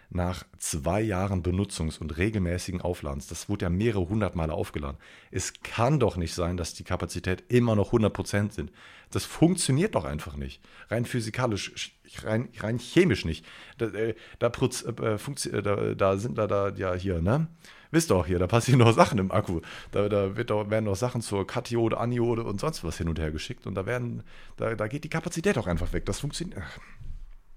nach 0.09 0.45
zwei 0.57 1.01
Jahren 1.01 1.43
Benutzungs- 1.43 1.99
und 1.99 2.17
regelmäßigen 2.17 2.81
Aufladens, 2.81 3.27
das 3.27 3.49
wurde 3.49 3.65
ja 3.65 3.69
mehrere 3.69 4.07
hundert 4.07 4.35
Male 4.35 4.53
aufgeladen. 4.53 4.97
Es 5.31 5.53
kann 5.63 5.99
doch 5.99 6.17
nicht 6.17 6.33
sein, 6.33 6.57
dass 6.57 6.73
die 6.73 6.83
Kapazität 6.83 7.43
immer 7.49 7.75
noch 7.75 7.91
100% 7.91 8.51
sind. 8.51 8.71
Das 9.11 9.25
funktioniert 9.25 9.95
doch 9.95 10.05
einfach 10.05 10.35
nicht. 10.35 10.61
Rein 10.89 11.05
physikalisch, 11.05 11.95
rein, 12.23 12.49
rein 12.59 12.79
chemisch 12.79 13.25
nicht. 13.25 13.45
Da, 13.77 13.87
äh, 13.87 14.15
da, 14.39 14.47
äh, 14.47 15.15
äh, 15.15 15.61
da, 15.61 15.93
da 15.93 16.17
sind 16.17 16.37
da, 16.37 16.47
da, 16.47 16.69
ja 16.69 16.93
hier, 16.93 17.21
ne? 17.21 17.47
Wisst 17.91 18.11
ihr 18.11 18.15
auch 18.15 18.25
hier, 18.25 18.39
da 18.39 18.47
passieren 18.47 18.79
noch 18.79 18.93
Sachen 18.95 19.19
im 19.19 19.31
Akku. 19.31 19.61
Da, 19.91 20.09
da 20.09 20.35
wird 20.35 20.49
doch, 20.49 20.69
werden 20.69 20.85
noch 20.85 20.95
Sachen 20.95 21.21
zur 21.21 21.47
Kathiode, 21.47 21.97
Aniode 21.97 22.43
und 22.43 22.59
sonst 22.59 22.83
was 22.83 22.97
hin 22.97 23.07
und 23.07 23.19
her 23.19 23.31
geschickt 23.31 23.67
und 23.67 23.75
da 23.75 23.85
werden, 23.85 24.23
da, 24.57 24.75
da 24.75 24.87
geht 24.87 25.03
die 25.03 25.09
Kapazität 25.09 25.57
auch 25.57 25.67
einfach 25.67 25.93
weg. 25.93 26.05
Das 26.05 26.19
funktioniert. 26.19 26.61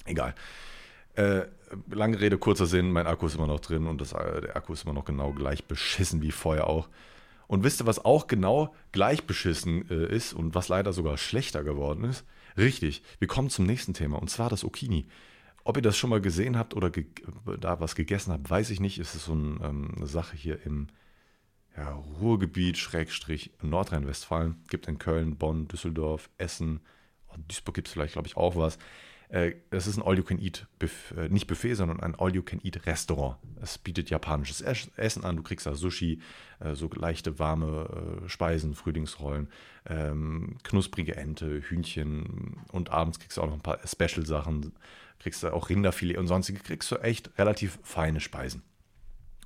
Egal. 0.04 0.34
Äh, 1.18 1.48
lange 1.90 2.20
Rede, 2.20 2.38
kurzer 2.38 2.66
Sinn, 2.66 2.92
mein 2.92 3.08
Akku 3.08 3.26
ist 3.26 3.34
immer 3.34 3.48
noch 3.48 3.58
drin 3.58 3.88
und 3.88 4.00
das, 4.00 4.12
äh, 4.12 4.40
der 4.40 4.56
Akku 4.56 4.72
ist 4.72 4.84
immer 4.84 4.92
noch 4.92 5.04
genau 5.04 5.32
gleich 5.32 5.64
beschissen 5.64 6.22
wie 6.22 6.30
vorher 6.30 6.68
auch. 6.68 6.88
Und 7.48 7.64
wisst 7.64 7.82
ihr, 7.82 7.86
was 7.86 8.04
auch 8.04 8.28
genau 8.28 8.72
gleich 8.92 9.24
beschissen 9.24 9.90
äh, 9.90 10.14
ist 10.14 10.32
und 10.32 10.54
was 10.54 10.68
leider 10.68 10.92
sogar 10.92 11.18
schlechter 11.18 11.64
geworden 11.64 12.04
ist? 12.04 12.24
Richtig, 12.56 13.02
wir 13.18 13.26
kommen 13.26 13.50
zum 13.50 13.66
nächsten 13.66 13.94
Thema 13.94 14.16
und 14.20 14.30
zwar 14.30 14.48
das 14.48 14.62
Okini. 14.62 15.08
Ob 15.64 15.76
ihr 15.76 15.82
das 15.82 15.98
schon 15.98 16.10
mal 16.10 16.20
gesehen 16.20 16.56
habt 16.56 16.74
oder 16.74 16.92
da 17.58 17.80
was 17.80 17.96
gegessen 17.96 18.32
habt, 18.32 18.48
weiß 18.48 18.70
ich 18.70 18.78
nicht. 18.78 18.98
Es 18.98 19.16
ist 19.16 19.24
so 19.24 19.34
ein, 19.34 19.58
ähm, 19.60 19.94
eine 19.96 20.06
Sache 20.06 20.36
hier 20.36 20.64
im 20.64 20.86
ja, 21.76 21.94
Ruhrgebiet, 22.20 22.78
Schrägstrich 22.78 23.50
Nordrhein-Westfalen. 23.60 24.54
Gibt 24.70 24.86
in 24.86 24.98
Köln, 24.98 25.36
Bonn, 25.36 25.66
Düsseldorf, 25.66 26.30
Essen. 26.38 26.78
Oh, 27.28 27.34
Duisburg 27.48 27.74
gibt 27.74 27.88
es 27.88 27.92
vielleicht, 27.92 28.12
glaube 28.12 28.28
ich, 28.28 28.36
auch 28.36 28.54
was. 28.54 28.78
Äh, 29.28 29.52
es 29.70 29.86
ist 29.86 29.98
ein 29.98 30.02
All-You-Can-Eat, 30.02 30.66
äh, 31.16 31.28
nicht 31.28 31.46
Buffet, 31.46 31.74
sondern 31.74 32.00
ein 32.00 32.14
All-You-Can-Eat-Restaurant. 32.14 33.36
Es 33.60 33.76
bietet 33.76 34.08
japanisches 34.08 34.62
Essen 34.62 35.24
an. 35.24 35.36
Du 35.36 35.42
kriegst 35.42 35.66
da 35.66 35.74
Sushi, 35.74 36.20
äh, 36.60 36.74
so 36.74 36.88
leichte, 36.94 37.38
warme 37.38 38.22
Speisen, 38.26 38.74
Frühlingsrollen, 38.74 39.48
ähm, 39.86 40.56
knusprige 40.62 41.16
Ente, 41.16 41.60
Hühnchen 41.60 42.56
und 42.72 42.90
abends 42.90 43.18
kriegst 43.18 43.36
du 43.36 43.42
auch 43.42 43.46
noch 43.46 43.54
ein 43.54 43.60
paar 43.60 43.80
Special-Sachen. 43.86 44.72
Kriegst 45.18 45.42
du 45.42 45.52
auch 45.52 45.68
Rinderfilet 45.68 46.16
und 46.16 46.26
sonstige. 46.26 46.60
Kriegst 46.60 46.90
du 46.90 46.96
echt 46.96 47.38
relativ 47.38 47.78
feine 47.82 48.20
Speisen. 48.20 48.62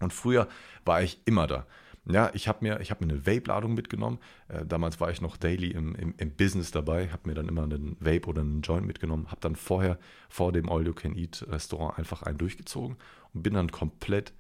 Und 0.01 0.13
früher 0.13 0.49
war 0.85 1.03
ich 1.03 1.21
immer 1.25 1.47
da. 1.47 1.67
Ja, 2.05 2.31
ich 2.35 2.49
habe 2.49 2.59
mir, 2.63 2.81
hab 2.81 3.01
mir 3.01 3.09
eine 3.09 3.27
Vape-Ladung 3.27 3.75
mitgenommen. 3.75 4.19
Äh, 4.49 4.67
damals 4.67 5.01
war 5.01 5.11
ich 5.11 5.21
noch 5.21 5.37
daily 5.37 5.69
im, 5.71 5.95
im, 5.95 6.15
im 6.17 6.31
Business 6.33 6.73
dabei, 6.73 7.09
habe 7.11 7.29
mir 7.29 7.35
dann 7.35 7.49
immer 7.49 7.63
einen 7.63 7.97
Vape 8.01 8.27
oder 8.27 8.41
einen 8.41 8.63
Joint 8.63 8.87
mitgenommen, 8.87 9.31
habe 9.31 9.41
dann 9.41 9.55
vorher 9.55 9.99
vor 10.29 10.53
dem 10.53 10.69
All 10.69 10.85
You 10.85 10.95
Can 10.95 11.17
Eat 11.17 11.47
Restaurant 11.49 11.99
einfach 11.99 12.23
einen 12.23 12.39
durchgezogen 12.39 12.97
und 13.33 13.43
bin 13.43 13.55
dann 13.55 13.71
komplett 13.71 14.33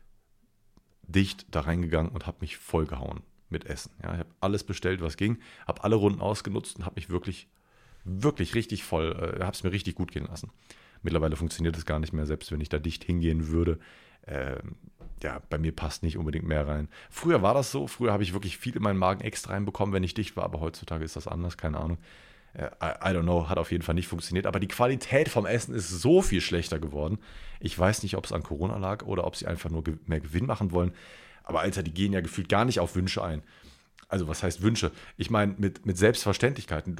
dicht 1.02 1.46
da 1.50 1.60
reingegangen 1.60 2.10
und 2.10 2.26
habe 2.26 2.38
mich 2.40 2.56
vollgehauen 2.56 3.20
mit 3.48 3.66
Essen. 3.66 3.92
Ja, 4.02 4.12
ich 4.14 4.18
habe 4.18 4.30
alles 4.40 4.64
bestellt, 4.64 5.00
was 5.00 5.16
ging, 5.16 5.38
habe 5.66 5.84
alle 5.84 5.94
Runden 5.94 6.20
ausgenutzt 6.20 6.78
und 6.78 6.84
habe 6.84 6.96
mich 6.96 7.10
wirklich, 7.10 7.48
wirklich 8.04 8.56
richtig 8.56 8.82
voll, 8.82 9.12
äh, 9.12 9.44
habe 9.44 9.54
es 9.54 9.62
mir 9.62 9.70
richtig 9.70 9.94
gut 9.94 10.10
gehen 10.10 10.26
lassen. 10.26 10.50
Mittlerweile 11.02 11.36
funktioniert 11.36 11.76
es 11.76 11.86
gar 11.86 12.00
nicht 12.00 12.12
mehr, 12.12 12.26
selbst 12.26 12.50
wenn 12.50 12.60
ich 12.60 12.68
da 12.68 12.78
dicht 12.78 13.04
hingehen 13.04 13.48
würde. 13.48 13.78
Äh, 14.22 14.56
ja, 15.22 15.40
bei 15.50 15.58
mir 15.58 15.72
passt 15.72 16.02
nicht 16.02 16.16
unbedingt 16.16 16.46
mehr 16.46 16.66
rein. 16.66 16.88
Früher 17.10 17.42
war 17.42 17.54
das 17.54 17.70
so, 17.70 17.86
früher 17.86 18.12
habe 18.12 18.22
ich 18.22 18.32
wirklich 18.32 18.58
viel 18.58 18.76
in 18.76 18.82
meinen 18.82 18.98
Magen 18.98 19.22
extra 19.22 19.52
reinbekommen, 19.52 19.94
wenn 19.94 20.04
ich 20.04 20.14
dicht 20.14 20.36
war, 20.36 20.44
aber 20.44 20.60
heutzutage 20.60 21.04
ist 21.04 21.16
das 21.16 21.28
anders, 21.28 21.56
keine 21.56 21.78
Ahnung. 21.78 21.98
Äh, 22.54 22.66
I, 22.82 23.14
don't 23.14 23.22
know, 23.22 23.48
hat 23.48 23.58
auf 23.58 23.72
jeden 23.72 23.82
Fall 23.82 23.94
nicht 23.94 24.08
funktioniert, 24.08 24.46
aber 24.46 24.60
die 24.60 24.68
Qualität 24.68 25.28
vom 25.28 25.46
Essen 25.46 25.74
ist 25.74 25.88
so 25.88 26.22
viel 26.22 26.40
schlechter 26.40 26.78
geworden. 26.78 27.18
Ich 27.60 27.78
weiß 27.78 28.02
nicht, 28.02 28.16
ob 28.16 28.24
es 28.24 28.32
an 28.32 28.42
Corona 28.42 28.76
lag 28.76 29.04
oder 29.04 29.26
ob 29.26 29.36
sie 29.36 29.46
einfach 29.46 29.70
nur 29.70 29.84
mehr 30.06 30.20
Gewinn 30.20 30.46
machen 30.46 30.72
wollen. 30.72 30.92
Aber 31.44 31.60
Alter, 31.60 31.82
die 31.82 31.94
gehen 31.94 32.12
ja 32.12 32.20
gefühlt 32.20 32.48
gar 32.48 32.64
nicht 32.64 32.80
auf 32.80 32.94
Wünsche 32.94 33.24
ein. 33.24 33.42
Also 34.08 34.28
was 34.28 34.42
heißt 34.42 34.62
Wünsche? 34.62 34.92
Ich 35.16 35.30
meine, 35.30 35.54
mit, 35.56 35.86
mit 35.86 35.96
Selbstverständlichkeiten. 35.96 36.96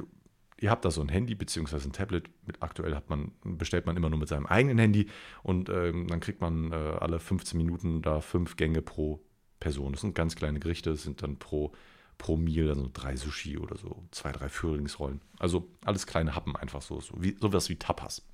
Ihr 0.63 0.71
habt 0.71 0.85
da 0.85 0.91
so 0.91 1.01
ein 1.01 1.09
Handy 1.09 1.35
bzw. 1.35 1.75
ein 1.75 1.91
Tablet. 1.91 2.29
Mit 2.47 2.63
aktuell 2.63 2.95
hat 2.95 3.09
man, 3.09 3.33
bestellt 3.43 3.85
man 3.85 3.97
immer 3.97 4.09
nur 4.09 4.17
mit 4.17 4.29
seinem 4.29 4.45
eigenen 4.45 4.79
Handy 4.79 5.09
und 5.43 5.67
ähm, 5.67 6.07
dann 6.07 6.21
kriegt 6.21 6.39
man 6.39 6.71
äh, 6.71 6.75
alle 6.75 7.19
15 7.19 7.57
Minuten 7.57 8.01
da 8.01 8.21
fünf 8.21 8.55
Gänge 8.55 8.81
pro 8.81 9.21
Person. 9.59 9.91
Das 9.91 10.01
sind 10.01 10.15
ganz 10.15 10.37
kleine 10.37 10.61
Gerichte, 10.61 10.91
das 10.91 11.03
sind 11.03 11.21
dann 11.21 11.37
pro, 11.37 11.73
pro 12.17 12.37
Meal, 12.37 12.69
also 12.69 12.89
drei 12.93 13.17
Sushi 13.17 13.57
oder 13.57 13.77
so, 13.77 14.05
zwei, 14.11 14.31
drei 14.31 14.47
Frühlingsrollen. 14.47 15.19
Also 15.37 15.67
alles 15.83 16.07
kleine 16.07 16.33
Happen 16.33 16.55
einfach 16.55 16.81
so, 16.81 17.01
so 17.01 17.13
wie, 17.21 17.35
sowas 17.41 17.67
wie 17.67 17.75
Tapas. 17.75 18.25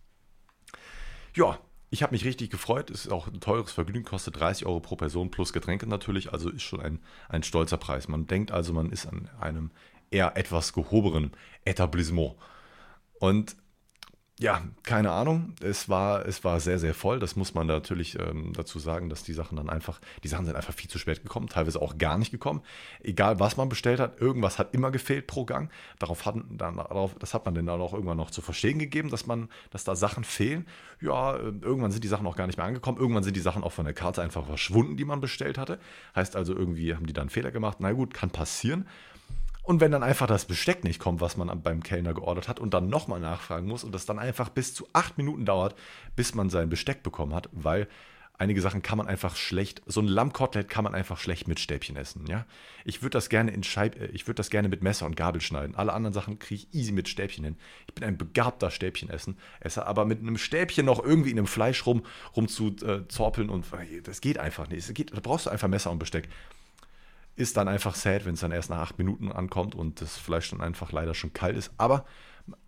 Ja, 1.35 1.57
ich 1.89 2.03
habe 2.03 2.13
mich 2.13 2.25
richtig 2.25 2.51
gefreut. 2.51 2.91
Es 2.91 3.05
ist 3.05 3.11
auch 3.11 3.27
ein 3.27 3.39
teures 3.39 3.71
Vergnügen, 3.71 4.05
kostet 4.05 4.39
30 4.39 4.67
Euro 4.67 4.79
pro 4.81 4.95
Person 4.95 5.31
plus 5.31 5.51
Getränke 5.51 5.87
natürlich. 5.87 6.31
Also 6.31 6.49
ist 6.49 6.61
schon 6.61 6.79
ein, 6.79 6.99
ein 7.27 7.41
stolzer 7.41 7.77
Preis. 7.77 8.07
Man 8.07 8.27
denkt 8.27 8.51
also, 8.51 8.73
man 8.73 8.91
ist 8.91 9.07
an 9.07 9.27
einem 9.39 9.71
eher 10.11 10.37
etwas 10.37 10.73
gehobenen 10.73 11.31
Etablissement. 11.65 12.35
Und 13.19 13.55
ja, 14.41 14.61
keine 14.83 15.11
Ahnung. 15.11 15.53
Es 15.61 15.89
war, 15.89 16.25
es 16.25 16.45
war 16.45 16.61
sehr, 16.61 16.79
sehr 16.79 16.93
voll. 16.93 17.19
Das 17.19 17.35
muss 17.35 17.53
man 17.53 17.67
natürlich 17.67 18.17
ähm, 18.17 18.53
dazu 18.53 18.79
sagen, 18.79 19.09
dass 19.09 19.21
die 19.21 19.33
Sachen 19.33 19.57
dann 19.57 19.69
einfach, 19.69 19.99
die 20.23 20.29
Sachen 20.29 20.45
sind 20.45 20.55
einfach 20.55 20.73
viel 20.73 20.89
zu 20.89 20.97
spät 20.97 21.23
gekommen, 21.23 21.49
teilweise 21.49 21.81
auch 21.81 21.97
gar 21.97 22.17
nicht 22.17 22.31
gekommen. 22.31 22.61
Egal, 23.03 23.41
was 23.41 23.57
man 23.57 23.67
bestellt 23.67 23.99
hat, 23.99 24.21
irgendwas 24.21 24.57
hat 24.57 24.73
immer 24.73 24.91
gefehlt 24.91 25.27
pro 25.27 25.43
Gang. 25.43 25.69
Darauf 25.99 26.25
hat, 26.25 26.35
dann, 26.35 26.77
darauf, 26.77 27.15
das 27.19 27.33
hat 27.33 27.43
man 27.43 27.53
dann 27.53 27.67
auch 27.67 27.91
irgendwann 27.91 28.15
noch 28.15 28.31
zu 28.31 28.39
verstehen 28.39 28.79
gegeben, 28.79 29.09
dass 29.09 29.25
man, 29.27 29.49
dass 29.71 29.83
da 29.83 29.97
Sachen 29.97 30.23
fehlen. 30.23 30.65
Ja, 31.01 31.35
äh, 31.35 31.51
irgendwann 31.59 31.91
sind 31.91 32.05
die 32.05 32.07
Sachen 32.07 32.25
auch 32.25 32.37
gar 32.37 32.47
nicht 32.47 32.55
mehr 32.55 32.65
angekommen. 32.65 32.97
Irgendwann 32.97 33.23
sind 33.23 33.35
die 33.35 33.41
Sachen 33.41 33.61
auch 33.61 33.73
von 33.73 33.83
der 33.83 33.93
Karte 33.93 34.21
einfach 34.21 34.45
verschwunden, 34.45 34.95
die 34.95 35.03
man 35.03 35.19
bestellt 35.19 35.57
hatte. 35.57 35.79
Heißt 36.15 36.37
also, 36.37 36.55
irgendwie 36.55 36.95
haben 36.95 37.07
die 37.07 37.13
dann 37.13 37.29
Fehler 37.29 37.51
gemacht. 37.51 37.79
Na 37.81 37.91
gut, 37.91 38.13
kann 38.13 38.29
passieren. 38.29 38.87
Und 39.69 39.81
wenn 39.81 39.91
dann 39.91 40.01
einfach 40.01 40.25
das 40.25 40.45
Besteck 40.45 40.83
nicht 40.83 40.97
kommt, 40.97 41.21
was 41.21 41.37
man 41.37 41.61
beim 41.61 41.83
Kellner 41.83 42.15
geordert 42.15 42.47
hat 42.47 42.59
und 42.59 42.73
dann 42.73 42.89
nochmal 42.89 43.19
nachfragen 43.19 43.67
muss 43.67 43.83
und 43.83 43.93
das 43.93 44.07
dann 44.07 44.17
einfach 44.17 44.49
bis 44.49 44.73
zu 44.73 44.87
acht 44.93 45.19
Minuten 45.19 45.45
dauert, 45.45 45.75
bis 46.15 46.33
man 46.33 46.49
sein 46.49 46.69
Besteck 46.69 47.03
bekommen 47.03 47.35
hat, 47.35 47.49
weil 47.51 47.87
einige 48.39 48.61
Sachen 48.61 48.81
kann 48.81 48.97
man 48.97 49.05
einfach 49.05 49.35
schlecht, 49.35 49.83
so 49.85 50.01
ein 50.01 50.07
Lammkotelett 50.07 50.69
kann 50.69 50.85
man 50.85 50.95
einfach 50.95 51.19
schlecht 51.19 51.47
mit 51.47 51.59
Stäbchen 51.59 51.97
essen, 51.97 52.25
ja. 52.25 52.47
Ich 52.83 53.03
würde 53.03 53.11
das 53.11 53.29
gerne 53.29 53.51
äh, 53.51 54.05
ich 54.11 54.25
würde 54.25 54.37
das 54.37 54.49
gerne 54.49 54.69
mit 54.69 54.81
Messer 54.81 55.05
und 55.05 55.15
Gabel 55.15 55.39
schneiden. 55.39 55.75
Alle 55.75 55.93
anderen 55.93 56.15
Sachen 56.15 56.39
kriege 56.39 56.63
ich 56.63 56.73
easy 56.73 56.91
mit 56.91 57.07
Stäbchen 57.07 57.43
hin. 57.43 57.55
Ich 57.87 57.93
bin 57.93 58.05
ein 58.05 58.17
begabter 58.17 58.71
Stäbchenessen, 58.71 59.37
Esser, 59.59 59.85
aber 59.85 60.05
mit 60.05 60.19
einem 60.19 60.39
Stäbchen 60.39 60.87
noch 60.87 61.03
irgendwie 61.03 61.29
in 61.29 61.37
einem 61.37 61.45
Fleisch 61.45 61.85
rum, 61.85 62.01
rum 62.35 62.47
zu 62.47 62.75
äh, 62.83 63.07
zorpeln 63.07 63.51
und 63.51 63.67
das 64.01 64.19
geht 64.19 64.39
einfach 64.39 64.67
nicht. 64.67 64.95
Geht, 64.95 65.15
da 65.15 65.19
brauchst 65.21 65.45
du 65.45 65.51
einfach 65.51 65.67
Messer 65.67 65.91
und 65.91 65.99
Besteck 65.99 66.27
ist 67.39 67.55
dann 67.55 67.69
einfach 67.69 67.95
sad, 67.95 68.25
wenn 68.25 68.33
es 68.33 68.41
dann 68.41 68.51
erst 68.51 68.69
nach 68.69 68.79
acht 68.79 68.97
Minuten 68.97 69.31
ankommt 69.31 69.73
und 69.73 70.01
das 70.01 70.17
Fleisch 70.17 70.49
dann 70.49 70.59
einfach 70.59 70.91
leider 70.91 71.13
schon 71.13 71.31
kalt 71.31 71.55
ist. 71.55 71.71
Aber 71.77 72.05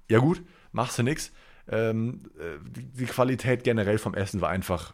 ja 0.10 0.20
gut, 0.20 0.42
machst 0.72 0.98
du 0.98 1.04
nichts. 1.04 1.34
Ähm, 1.68 2.24
äh, 2.40 2.58
die, 2.64 3.06
Qualität 3.06 3.66
generell 3.66 3.98
vom 3.98 4.14
Essen 4.14 4.40
war 4.40 4.50
einfach 4.50 4.94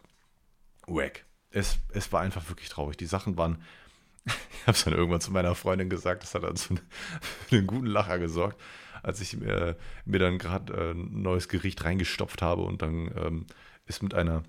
wack. 0.88 1.26
Es, 1.50 1.78
es 1.92 2.12
war 2.12 2.22
einfach 2.22 2.48
wirklich 2.48 2.68
traurig. 2.68 2.96
Die 2.96 3.06
Sachen 3.06 3.38
waren, 3.38 3.62
ich 4.26 4.62
habe 4.62 4.72
es 4.72 4.82
dann 4.82 4.94
irgendwann 4.94 5.20
zu 5.20 5.30
meiner 5.30 5.54
Freundin 5.54 5.88
gesagt, 5.88 6.24
das 6.24 6.34
hat 6.34 6.42
dann 6.42 6.56
zu 6.56 6.74
einen 7.52 7.68
guten 7.68 7.86
Lacher 7.86 8.18
gesorgt, 8.18 8.60
als 9.04 9.20
ich 9.20 9.36
mir, 9.36 9.76
mir 10.04 10.18
dann 10.18 10.38
gerade 10.38 10.72
äh, 10.72 10.90
ein 10.90 11.22
neues 11.22 11.48
Gericht 11.48 11.84
reingestopft 11.84 12.42
habe 12.42 12.62
und 12.62 12.82
dann 12.82 13.12
ähm, 13.16 13.46
ist 13.86 14.02
mit 14.02 14.12
einer, 14.12 14.42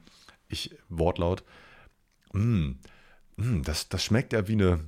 ich 0.48 0.76
Wortlaut, 0.90 1.44
mm, 2.34 2.72
mm, 3.38 3.62
das, 3.62 3.90
das 3.90 4.04
schmeckt 4.04 4.34
ja 4.34 4.48
wie 4.48 4.54
eine, 4.54 4.80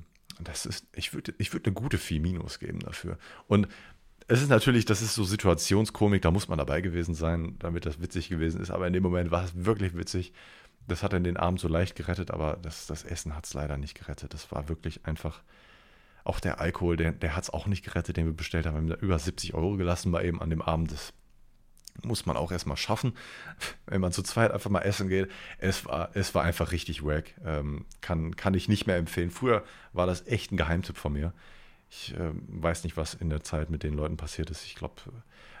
das 0.48 0.66
ist, 0.66 0.86
ich 0.94 1.14
würde 1.14 1.34
ich 1.38 1.52
würd 1.52 1.66
eine 1.66 1.74
gute 1.74 1.98
4 1.98 2.20
Minus 2.20 2.58
geben 2.58 2.80
dafür. 2.80 3.18
Und 3.46 3.68
es 4.28 4.40
ist 4.40 4.48
natürlich, 4.48 4.84
das 4.84 5.02
ist 5.02 5.14
so 5.14 5.24
Situationskomik, 5.24 6.22
da 6.22 6.30
muss 6.30 6.48
man 6.48 6.58
dabei 6.58 6.80
gewesen 6.80 7.14
sein, 7.14 7.56
damit 7.58 7.86
das 7.86 8.00
witzig 8.00 8.28
gewesen 8.28 8.60
ist. 8.60 8.70
Aber 8.70 8.86
in 8.86 8.92
dem 8.92 9.02
Moment 9.02 9.30
war 9.30 9.44
es 9.44 9.64
wirklich 9.64 9.96
witzig. 9.96 10.32
Das 10.88 11.02
hat 11.02 11.12
dann 11.12 11.24
den 11.24 11.36
Abend 11.36 11.60
so 11.60 11.68
leicht 11.68 11.96
gerettet, 11.96 12.30
aber 12.30 12.58
das, 12.60 12.86
das 12.86 13.04
Essen 13.04 13.36
hat 13.36 13.46
es 13.46 13.54
leider 13.54 13.78
nicht 13.78 13.98
gerettet. 13.98 14.34
Das 14.34 14.50
war 14.52 14.68
wirklich 14.68 15.04
einfach. 15.06 15.42
Auch 16.24 16.38
der 16.38 16.60
Alkohol, 16.60 16.96
der, 16.96 17.10
der 17.10 17.34
hat 17.34 17.42
es 17.42 17.50
auch 17.50 17.66
nicht 17.66 17.84
gerettet, 17.84 18.16
den 18.16 18.26
wir 18.26 18.32
bestellt 18.32 18.64
haben. 18.64 18.74
Wir 18.74 18.80
haben 18.80 19.00
da 19.00 19.06
über 19.06 19.18
70 19.18 19.54
Euro 19.54 19.76
gelassen 19.76 20.12
bei 20.12 20.24
eben 20.24 20.40
an 20.40 20.50
dem 20.50 20.62
Abend. 20.62 20.92
Das 20.92 21.12
muss 22.02 22.26
man 22.26 22.36
auch 22.36 22.52
erstmal 22.52 22.76
schaffen, 22.76 23.12
wenn 23.86 24.00
man 24.00 24.12
zu 24.12 24.22
zweit 24.22 24.50
einfach 24.50 24.70
mal 24.70 24.80
essen 24.80 25.08
geht. 25.08 25.30
Es 25.58 25.84
war, 25.86 26.10
es 26.14 26.34
war 26.34 26.42
einfach 26.42 26.72
richtig 26.72 27.04
wack. 27.04 27.34
Ähm, 27.44 27.84
kann, 28.00 28.36
kann 28.36 28.54
ich 28.54 28.68
nicht 28.68 28.86
mehr 28.86 28.96
empfehlen. 28.96 29.30
Früher 29.30 29.62
war 29.92 30.06
das 30.06 30.26
echt 30.26 30.52
ein 30.52 30.56
Geheimtipp 30.56 30.96
von 30.96 31.12
mir. 31.12 31.32
Ich 31.90 32.14
äh, 32.14 32.30
weiß 32.48 32.84
nicht, 32.84 32.96
was 32.96 33.14
in 33.14 33.28
der 33.28 33.42
Zeit 33.42 33.70
mit 33.70 33.82
den 33.82 33.94
Leuten 33.94 34.16
passiert 34.16 34.50
ist. 34.50 34.64
Ich 34.64 34.74
glaube, 34.74 34.94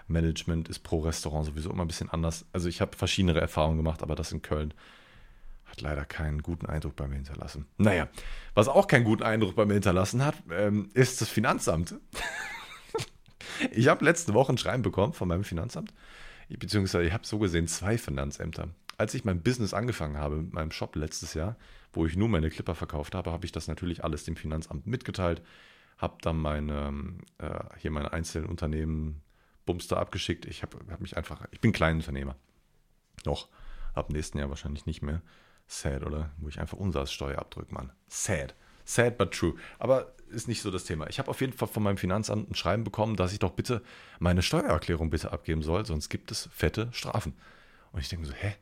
Management 0.08 0.68
ist 0.68 0.80
pro 0.80 1.00
Restaurant 1.00 1.46
sowieso 1.46 1.70
immer 1.70 1.84
ein 1.84 1.88
bisschen 1.88 2.10
anders. 2.10 2.46
Also 2.52 2.68
ich 2.68 2.80
habe 2.80 2.96
verschiedene 2.96 3.38
Erfahrungen 3.38 3.76
gemacht, 3.76 4.02
aber 4.02 4.14
das 4.14 4.32
in 4.32 4.42
Köln 4.42 4.72
hat 5.66 5.80
leider 5.80 6.04
keinen 6.04 6.42
guten 6.42 6.66
Eindruck 6.66 6.96
bei 6.96 7.08
mir 7.08 7.16
hinterlassen. 7.16 7.66
Naja, 7.78 8.08
was 8.54 8.68
auch 8.68 8.86
keinen 8.86 9.04
guten 9.04 9.22
Eindruck 9.22 9.54
bei 9.56 9.64
mir 9.64 9.74
hinterlassen 9.74 10.24
hat, 10.24 10.34
ähm, 10.50 10.90
ist 10.94 11.20
das 11.20 11.28
Finanzamt. 11.28 11.94
Ich 13.70 13.88
habe 13.88 14.04
letzte 14.04 14.34
Woche 14.34 14.52
ein 14.52 14.58
Schreiben 14.58 14.82
bekommen 14.82 15.12
von 15.12 15.28
meinem 15.28 15.44
Finanzamt 15.44 15.92
beziehungsweise 16.58 17.04
ich 17.04 17.12
habe 17.12 17.26
so 17.26 17.38
gesehen 17.38 17.66
zwei 17.66 17.98
Finanzämter. 17.98 18.68
Als 18.98 19.14
ich 19.14 19.24
mein 19.24 19.42
Business 19.42 19.74
angefangen 19.74 20.18
habe 20.18 20.36
mit 20.36 20.52
meinem 20.52 20.70
Shop 20.70 20.94
letztes 20.96 21.34
Jahr, 21.34 21.56
wo 21.92 22.06
ich 22.06 22.16
nur 22.16 22.28
meine 22.28 22.50
Clipper 22.50 22.74
verkauft 22.74 23.14
habe, 23.14 23.30
habe 23.30 23.44
ich 23.44 23.52
das 23.52 23.68
natürlich 23.68 24.04
alles 24.04 24.24
dem 24.24 24.36
Finanzamt 24.36 24.86
mitgeteilt, 24.86 25.42
habe 25.98 26.18
dann 26.22 26.36
meine, 26.36 27.16
äh, 27.38 27.60
hier 27.78 27.90
meine 27.90 28.12
einzelnen 28.12 28.48
Unternehmen 28.48 29.22
Bumster 29.64 29.98
abgeschickt. 29.98 30.46
Ich 30.46 30.62
habe 30.62 30.78
hab 30.90 31.00
mich 31.00 31.16
einfach, 31.16 31.46
ich 31.50 31.60
bin 31.60 31.72
Kleinunternehmer. 31.72 32.36
Noch. 33.24 33.48
Ab 33.94 34.10
nächsten 34.10 34.38
Jahr 34.38 34.48
wahrscheinlich 34.48 34.86
nicht 34.86 35.02
mehr. 35.02 35.22
Sad, 35.66 36.04
oder? 36.04 36.30
Wo 36.38 36.48
ich 36.48 36.58
einfach 36.58 36.78
Umsatzsteuer 36.78 37.38
abdrücke, 37.38 37.72
Mann. 37.74 37.92
Sad. 38.08 38.54
Sad 38.84 39.18
but 39.18 39.32
true. 39.32 39.54
Aber 39.78 40.12
ist 40.32 40.48
nicht 40.48 40.62
so 40.62 40.70
das 40.70 40.84
Thema. 40.84 41.08
Ich 41.08 41.18
habe 41.18 41.30
auf 41.30 41.40
jeden 41.40 41.52
Fall 41.52 41.68
von 41.68 41.82
meinem 41.82 41.98
Finanzamt 41.98 42.50
ein 42.50 42.54
Schreiben 42.54 42.84
bekommen, 42.84 43.16
dass 43.16 43.32
ich 43.32 43.38
doch 43.38 43.52
bitte 43.52 43.82
meine 44.18 44.42
Steuererklärung 44.42 45.10
bitte 45.10 45.32
abgeben 45.32 45.62
soll, 45.62 45.84
sonst 45.84 46.08
gibt 46.08 46.30
es 46.30 46.48
fette 46.52 46.88
Strafen. 46.92 47.34
Und 47.92 48.00
ich 48.00 48.08
denke 48.08 48.26
so, 48.26 48.32
hä? 48.32 48.54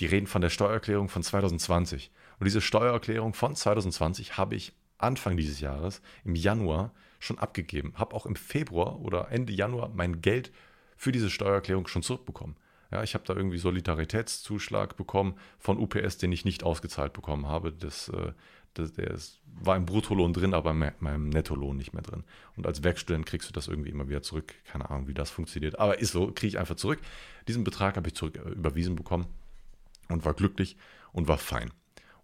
Die 0.00 0.06
reden 0.06 0.26
von 0.26 0.42
der 0.42 0.50
Steuererklärung 0.50 1.08
von 1.08 1.22
2020. 1.22 2.10
Und 2.38 2.44
diese 2.44 2.60
Steuererklärung 2.60 3.34
von 3.34 3.54
2020 3.54 4.36
habe 4.36 4.54
ich 4.54 4.72
Anfang 4.98 5.36
dieses 5.36 5.60
Jahres, 5.60 6.02
im 6.24 6.34
Januar, 6.34 6.92
schon 7.20 7.38
abgegeben. 7.38 7.94
Habe 7.96 8.14
auch 8.14 8.26
im 8.26 8.36
Februar 8.36 9.00
oder 9.00 9.30
Ende 9.30 9.52
Januar 9.52 9.88
mein 9.88 10.20
Geld 10.20 10.52
für 10.96 11.12
diese 11.12 11.30
Steuererklärung 11.30 11.86
schon 11.88 12.02
zurückbekommen. 12.02 12.56
Ja, 12.90 13.02
ich 13.02 13.14
habe 13.14 13.24
da 13.24 13.34
irgendwie 13.34 13.58
Solidaritätszuschlag 13.58 14.96
bekommen 14.96 15.34
von 15.58 15.78
UPS, 15.78 16.16
den 16.18 16.32
ich 16.32 16.44
nicht 16.44 16.62
ausgezahlt 16.62 17.12
bekommen 17.12 17.46
habe. 17.46 17.72
Das 17.72 18.08
äh, 18.08 18.32
das, 18.78 18.92
der 18.92 19.10
ist, 19.10 19.40
war 19.60 19.76
im 19.76 19.86
Bruttolohn 19.86 20.32
drin, 20.32 20.54
aber 20.54 20.70
in 20.70 20.92
meinem 21.00 21.28
Nettolohn 21.28 21.76
nicht 21.76 21.92
mehr 21.92 22.02
drin. 22.02 22.24
Und 22.56 22.66
als 22.66 22.82
Werkstudent 22.82 23.26
kriegst 23.26 23.48
du 23.48 23.52
das 23.52 23.68
irgendwie 23.68 23.90
immer 23.90 24.08
wieder 24.08 24.22
zurück. 24.22 24.54
Keine 24.64 24.90
Ahnung, 24.90 25.08
wie 25.08 25.14
das 25.14 25.30
funktioniert. 25.30 25.78
Aber 25.78 25.98
ist 25.98 26.12
so, 26.12 26.28
kriege 26.28 26.48
ich 26.48 26.58
einfach 26.58 26.76
zurück. 26.76 27.00
Diesen 27.48 27.64
Betrag 27.64 27.96
habe 27.96 28.08
ich 28.08 28.14
zurück 28.14 28.36
äh, 28.36 28.50
überwiesen 28.50 28.96
bekommen 28.96 29.26
und 30.08 30.24
war 30.24 30.34
glücklich 30.34 30.76
und 31.12 31.28
war 31.28 31.38
fein. 31.38 31.70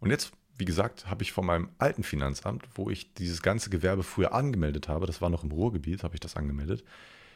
Und 0.00 0.10
jetzt, 0.10 0.32
wie 0.56 0.64
gesagt, 0.64 1.06
habe 1.08 1.22
ich 1.22 1.32
von 1.32 1.46
meinem 1.46 1.70
alten 1.78 2.02
Finanzamt, 2.02 2.66
wo 2.74 2.90
ich 2.90 3.14
dieses 3.14 3.42
ganze 3.42 3.70
Gewerbe 3.70 4.02
früher 4.02 4.32
angemeldet 4.32 4.88
habe, 4.88 5.06
das 5.06 5.20
war 5.20 5.30
noch 5.30 5.44
im 5.44 5.50
Ruhrgebiet, 5.50 6.04
habe 6.04 6.14
ich 6.14 6.20
das 6.20 6.36
angemeldet, 6.36 6.84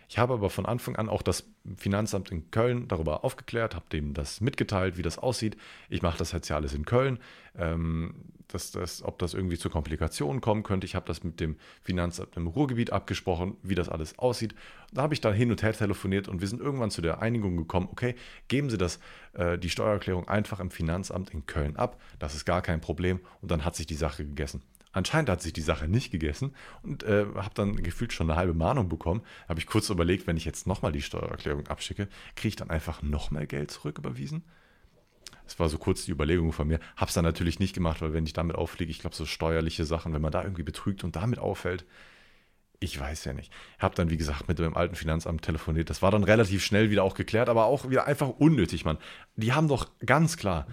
ich 0.09 0.17
habe 0.17 0.33
aber 0.33 0.49
von 0.49 0.65
Anfang 0.65 0.97
an 0.97 1.11
auch 1.11 1.21
das 1.21 1.45
Finanzamt 1.77 2.33
in 2.33 2.51
Köln 2.51 2.89
darüber 2.89 3.25
aufgeklärt, 3.25 3.75
habe 3.75 3.85
dem 3.93 4.15
das 4.15 4.41
mitgeteilt, 4.41 4.97
wie 4.97 5.03
das 5.03 5.19
aussieht. 5.19 5.57
Ich 5.91 6.01
mache 6.01 6.17
das 6.17 6.33
jetzt 6.33 6.49
ja 6.49 6.57
alles 6.57 6.73
in 6.73 6.87
Köln. 6.87 7.19
Ähm, 7.55 8.15
dass 8.49 8.71
das, 8.71 9.03
ob 9.03 9.19
das 9.19 9.35
irgendwie 9.35 9.59
zu 9.59 9.71
Komplikationen 9.71 10.41
kommen 10.41 10.63
könnte. 10.63 10.87
Ich 10.87 10.95
habe 10.95 11.07
das 11.07 11.23
mit 11.23 11.39
dem 11.39 11.57
Finanzamt 11.83 12.37
im 12.37 12.47
Ruhrgebiet 12.47 12.93
abgesprochen, 12.93 13.57
wie 13.63 13.75
das 13.75 13.89
alles 13.89 14.19
aussieht. 14.19 14.55
Da 14.93 15.03
habe 15.03 15.15
ich 15.15 15.21
dann 15.21 15.35
hin 15.35 15.51
und 15.51 15.63
her 15.63 15.73
telefoniert 15.73 16.29
und 16.29 16.41
wir 16.41 16.49
sind 16.49 16.61
irgendwann 16.61 16.91
zu 16.91 17.03
der 17.03 17.21
Einigung 17.21 17.57
gekommen, 17.57 17.89
okay, 17.93 18.15
geben 18.49 18.71
Sie 18.71 18.79
das, 18.79 18.99
äh, 19.35 19.59
die 19.59 19.71
Steuererklärung 19.71 20.27
einfach 20.29 20.61
im 20.61 20.71
Finanzamt 20.71 21.31
in 21.31 21.47
Köln 21.47 21.77
ab. 21.77 22.01
Das 22.19 22.35
ist 22.35 22.45
gar 22.45 22.63
kein 22.63 22.81
Problem. 22.81 23.21
Und 23.43 23.51
dann 23.51 23.65
hat 23.65 23.77
sich 23.77 23.87
die 23.87 23.95
Sache 23.95 24.25
gegessen. 24.25 24.63
Anscheinend 24.93 25.29
hat 25.29 25.43
sich 25.43 25.53
die 25.53 25.61
Sache 25.61 25.87
nicht 25.87 26.11
gegessen 26.11 26.55
und 26.83 27.03
äh, 27.03 27.27
habe 27.35 27.55
dann 27.55 27.77
gefühlt 27.77 28.13
schon 28.13 28.31
eine 28.31 28.39
halbe 28.39 28.55
Mahnung 28.55 28.89
bekommen. 28.89 29.23
Habe 29.49 29.61
ich 29.61 29.67
kurz 29.67 29.91
überlegt, 29.91 30.27
wenn 30.27 30.39
ich 30.39 30.47
jetzt 30.47 30.67
nochmal 30.67 30.93
die 30.93 31.03
Steuererklärung 31.03 31.67
abschicke, 31.67 32.09
kriege 32.35 32.49
ich 32.49 32.57
dann 32.57 32.71
einfach 32.71 33.03
nochmal 33.03 33.47
Geld 33.47 33.71
zurücküberwiesen? 33.71 34.43
Das 35.49 35.59
war 35.59 35.71
so 35.71 35.79
kurz 35.79 36.05
die 36.05 36.13
Überlegung 36.13 36.53
von 36.53 36.69
mir. 36.69 36.79
Habe 36.97 37.09
es 37.09 37.15
dann 37.15 37.25
natürlich 37.25 37.59
nicht 37.59 37.75
gemacht, 37.75 38.03
weil 38.03 38.13
wenn 38.13 38.27
ich 38.27 38.35
damit 38.35 38.57
auffliege, 38.57 38.91
ich 38.91 38.99
glaube, 38.99 39.17
so 39.17 39.25
steuerliche 39.25 39.85
Sachen, 39.85 40.13
wenn 40.13 40.21
man 40.21 40.31
da 40.31 40.43
irgendwie 40.43 40.63
betrügt 40.63 41.05
und 41.05 41.17
damit 41.17 41.39
auffällt, 41.39 41.87
ich 42.81 43.01
weiß 43.01 43.25
ja 43.25 43.33
nicht. 43.33 43.51
Habe 43.79 43.95
dann, 43.95 44.11
wie 44.11 44.19
gesagt, 44.19 44.47
mit 44.47 44.59
dem 44.59 44.77
alten 44.77 44.95
Finanzamt 44.95 45.43
telefoniert. 45.43 45.89
Das 45.91 46.03
war 46.03 46.11
dann 46.11 46.23
relativ 46.23 46.63
schnell 46.63 46.91
wieder 46.91 47.03
auch 47.03 47.15
geklärt, 47.15 47.49
aber 47.49 47.65
auch 47.65 47.89
wieder 47.89 48.07
einfach 48.07 48.29
unnötig, 48.29 48.85
Mann. 48.85 48.99
Die 49.37 49.55
haben 49.55 49.69
doch 49.69 49.89
ganz 50.05 50.37
klar 50.37 50.67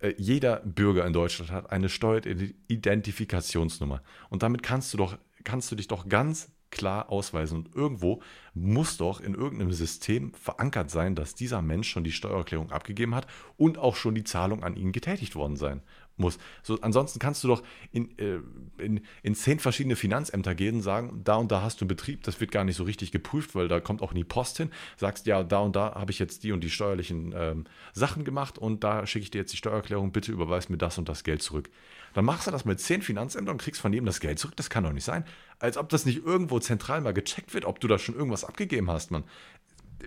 äh, 0.00 0.14
jeder 0.16 0.60
Bürger 0.60 1.06
in 1.06 1.12
Deutschland 1.12 1.52
hat 1.52 1.70
eine 1.70 1.88
Steueridentifikationsnummer. 1.88 4.02
Und 4.28 4.42
damit 4.42 4.62
kannst 4.62 4.92
du 4.94 4.98
doch, 4.98 5.16
kannst 5.44 5.70
du 5.70 5.76
dich 5.76 5.86
doch 5.88 6.08
ganz 6.08 6.50
klar 6.70 7.10
ausweisen. 7.10 7.58
Und 7.58 7.74
irgendwo 7.74 8.22
muss 8.54 8.96
doch 8.96 9.20
in 9.20 9.34
irgendeinem 9.34 9.72
System 9.72 10.32
verankert 10.34 10.90
sein, 10.90 11.14
dass 11.14 11.34
dieser 11.34 11.62
Mensch 11.62 11.88
schon 11.88 12.04
die 12.04 12.12
Steuererklärung 12.12 12.70
abgegeben 12.70 13.14
hat 13.14 13.26
und 13.56 13.78
auch 13.78 13.96
schon 13.96 14.14
die 14.14 14.24
Zahlung 14.24 14.62
an 14.62 14.76
ihn 14.76 14.92
getätigt 14.92 15.34
worden 15.34 15.56
sein 15.56 15.82
muss. 16.20 16.38
So, 16.62 16.78
ansonsten 16.82 17.18
kannst 17.18 17.42
du 17.42 17.48
doch 17.48 17.62
in, 17.90 18.16
äh, 18.18 18.38
in, 18.78 19.00
in 19.22 19.34
zehn 19.34 19.58
verschiedene 19.58 19.96
Finanzämter 19.96 20.54
gehen 20.54 20.76
und 20.76 20.82
sagen, 20.82 21.22
da 21.24 21.36
und 21.36 21.50
da 21.50 21.62
hast 21.62 21.80
du 21.80 21.84
einen 21.84 21.88
Betrieb, 21.88 22.22
das 22.22 22.40
wird 22.40 22.52
gar 22.52 22.64
nicht 22.64 22.76
so 22.76 22.84
richtig 22.84 23.10
geprüft, 23.10 23.54
weil 23.54 23.66
da 23.66 23.80
kommt 23.80 24.02
auch 24.02 24.12
nie 24.12 24.24
Post 24.24 24.58
hin. 24.58 24.70
Sagst, 24.96 25.26
ja, 25.26 25.42
da 25.42 25.60
und 25.60 25.74
da 25.74 25.94
habe 25.94 26.12
ich 26.12 26.18
jetzt 26.18 26.44
die 26.44 26.52
und 26.52 26.62
die 26.62 26.70
steuerlichen 26.70 27.32
ähm, 27.34 27.64
Sachen 27.92 28.24
gemacht 28.24 28.58
und 28.58 28.84
da 28.84 29.06
schicke 29.06 29.24
ich 29.24 29.30
dir 29.30 29.38
jetzt 29.38 29.52
die 29.52 29.56
Steuererklärung, 29.56 30.12
bitte 30.12 30.30
überweis 30.30 30.68
mir 30.68 30.78
das 30.78 30.98
und 30.98 31.08
das 31.08 31.24
Geld 31.24 31.42
zurück. 31.42 31.70
Dann 32.12 32.24
machst 32.24 32.46
du 32.46 32.50
das 32.50 32.64
mit 32.64 32.80
zehn 32.80 33.02
Finanzämtern 33.02 33.54
und 33.54 33.62
kriegst 33.62 33.80
von 33.80 33.92
jedem 33.92 34.06
das 34.06 34.20
Geld 34.20 34.38
zurück. 34.38 34.56
Das 34.56 34.68
kann 34.68 34.84
doch 34.84 34.92
nicht 34.92 35.04
sein. 35.04 35.24
Als 35.60 35.76
ob 35.76 35.88
das 35.90 36.06
nicht 36.06 36.24
irgendwo 36.24 36.58
zentral 36.58 37.00
mal 37.00 37.12
gecheckt 37.12 37.54
wird, 37.54 37.66
ob 37.66 37.80
du 37.80 37.86
da 37.86 37.98
schon 37.98 38.16
irgendwas 38.16 38.44
abgegeben 38.44 38.90
hast, 38.90 39.10
Mann. 39.10 39.24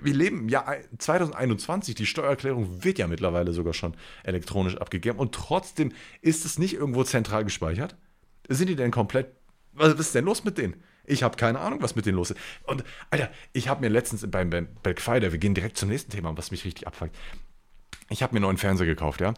wir 0.01 0.13
leben 0.13 0.39
im 0.39 0.49
Jahr 0.49 0.75
2021, 0.97 1.95
die 1.95 2.07
Steuererklärung 2.07 2.83
wird 2.83 2.97
ja 2.97 3.07
mittlerweile 3.07 3.53
sogar 3.53 3.73
schon 3.73 3.95
elektronisch 4.23 4.77
abgegeben 4.77 5.19
und 5.19 5.33
trotzdem 5.33 5.93
ist 6.21 6.43
es 6.43 6.57
nicht 6.57 6.73
irgendwo 6.73 7.03
zentral 7.03 7.43
gespeichert. 7.43 7.95
Sind 8.49 8.67
die 8.67 8.75
denn 8.75 8.91
komplett, 8.91 9.27
was 9.71 9.93
ist 9.93 10.15
denn 10.15 10.25
los 10.25 10.43
mit 10.43 10.57
denen? 10.57 10.83
Ich 11.05 11.21
habe 11.21 11.37
keine 11.37 11.59
Ahnung, 11.59 11.81
was 11.81 11.95
mit 11.95 12.05
denen 12.05 12.17
los 12.17 12.31
ist. 12.31 12.39
Und 12.63 12.83
Alter, 13.09 13.29
ich 13.51 13.67
habe 13.67 13.81
mir 13.81 13.89
letztens 13.89 14.25
beim, 14.29 14.49
Friday, 14.97 15.31
wir 15.31 15.39
gehen 15.39 15.53
direkt 15.53 15.77
zum 15.77 15.89
nächsten 15.89 16.11
Thema, 16.11 16.35
was 16.35 16.49
mich 16.49 16.65
richtig 16.65 16.87
abfuckt. 16.87 17.15
Ich 18.09 18.23
habe 18.23 18.33
mir 18.33 18.37
einen 18.37 18.45
neuen 18.45 18.57
Fernseher 18.57 18.87
gekauft, 18.87 19.21
ja. 19.21 19.33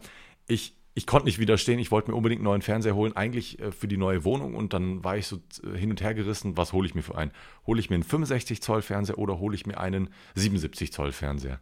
Ich 0.46 0.75
ich 0.96 1.06
konnte 1.06 1.26
nicht 1.26 1.38
widerstehen, 1.38 1.78
ich 1.78 1.90
wollte 1.90 2.10
mir 2.10 2.16
unbedingt 2.16 2.40
einen 2.40 2.46
neuen 2.46 2.62
Fernseher 2.62 2.94
holen, 2.94 3.14
eigentlich 3.14 3.60
äh, 3.60 3.70
für 3.70 3.86
die 3.86 3.98
neue 3.98 4.24
Wohnung 4.24 4.54
und 4.54 4.72
dann 4.72 5.04
war 5.04 5.18
ich 5.18 5.26
so 5.26 5.36
äh, 5.62 5.76
hin 5.76 5.90
und 5.90 6.00
her 6.00 6.14
gerissen, 6.14 6.56
was 6.56 6.72
hole 6.72 6.86
ich 6.88 6.94
mir 6.94 7.02
für 7.02 7.16
einen? 7.16 7.32
Hole 7.66 7.78
ich 7.78 7.90
mir 7.90 7.96
einen 7.96 8.02
65 8.02 8.62
Zoll 8.62 8.80
Fernseher 8.80 9.18
oder 9.18 9.38
hole 9.38 9.54
ich 9.54 9.66
mir 9.66 9.78
einen 9.78 10.08
77 10.36 10.94
Zoll 10.94 11.12
Fernseher? 11.12 11.60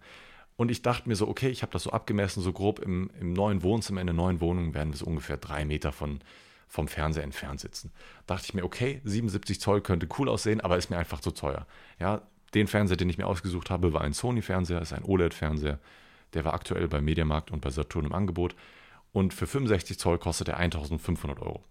Und 0.57 0.71
ich 0.71 0.83
dachte 0.83 1.09
mir 1.09 1.17
so, 1.17 1.27
okay, 1.27 1.49
ich 1.49 1.63
habe 1.63 1.73
das 1.73 1.83
so 1.83 1.91
abgemessen, 1.91 2.45
so 2.45 2.53
grob 2.53 2.79
im, 2.79 3.11
im 3.21 3.33
neuen 3.33 3.65
Wohnzimmer, 3.65 4.01
in 4.01 4.07
der 4.07 4.15
neuen 4.15 4.41
Wohnung 4.41 4.73
werden 4.73 4.93
wir 4.93 4.97
so 4.97 5.07
ungefähr 5.07 5.37
drei 5.37 5.65
Meter 5.65 5.91
von, 5.91 6.21
vom 6.69 6.87
Fernseher 6.87 7.25
entfernt 7.25 7.59
sitzen. 7.59 7.91
dachte 8.29 8.45
ich 8.47 8.55
mir, 8.55 8.65
okay, 8.65 9.01
77 9.03 9.61
Zoll 9.61 9.81
könnte 9.81 10.07
cool 10.17 10.29
aussehen, 10.29 10.61
aber 10.61 10.77
ist 10.77 10.91
mir 10.91 10.99
einfach 10.99 11.19
zu 11.19 11.33
teuer. 11.33 11.67
Ja, 11.99 12.23
den 12.55 12.69
Fernseher, 12.69 12.97
den 12.97 13.11
ich 13.11 13.19
mir 13.19 13.27
ausgesucht 13.27 13.69
habe, 13.71 13.93
war 13.93 14.03
ein 14.03 14.13
Sony-Fernseher, 14.13 14.81
ist 14.81 14.93
ein 14.93 15.03
OLED-Fernseher. 15.03 15.81
Der 16.35 16.45
war 16.45 16.55
aktuell 16.55 16.87
bei 16.87 17.01
Mediamarkt 17.01 17.51
und 17.51 17.61
bei 17.61 17.71
Saturn 17.71 18.05
im 18.05 18.13
Angebot. 18.13 18.55
Und 19.15 19.33
für 19.33 19.47
65 19.47 19.97
Zoll 19.97 20.19
kostet 20.19 20.49
er 20.49 20.57
1500 20.57 21.39
Euro. 21.39 21.63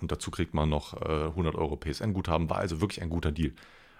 Und 0.00 0.10
dazu 0.10 0.30
kriegt 0.30 0.54
man 0.54 0.70
noch 0.70 0.94
äh, 0.94 1.26
100 1.26 1.56
Euro 1.56 1.76
PSN-Guthaben. 1.76 2.48
War 2.48 2.56
also 2.56 2.80
wirklich 2.80 3.02
ein 3.02 3.10
guter 3.10 3.32
Deal. 3.32 3.52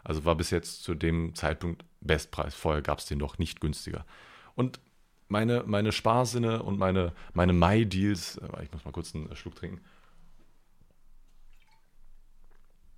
Also 0.02 0.24
war 0.24 0.34
bis 0.34 0.48
jetzt 0.48 0.82
zu 0.82 0.94
dem 0.94 1.34
Zeitpunkt 1.34 1.84
Bestpreis. 2.00 2.54
Vorher 2.54 2.80
gab 2.80 3.00
es 3.00 3.04
den 3.04 3.18
doch 3.18 3.36
nicht 3.36 3.60
günstiger. 3.60 4.06
Und 4.54 4.80
meine, 5.28 5.64
meine 5.66 5.92
Sparsinne 5.92 6.62
und 6.62 6.78
meine, 6.78 7.12
meine 7.34 7.52
Mai-Deals, 7.52 8.38
äh, 8.38 8.64
ich 8.64 8.72
muss 8.72 8.86
mal 8.86 8.92
kurz 8.92 9.14
einen 9.14 9.36
Schluck 9.36 9.56
trinken. 9.56 9.82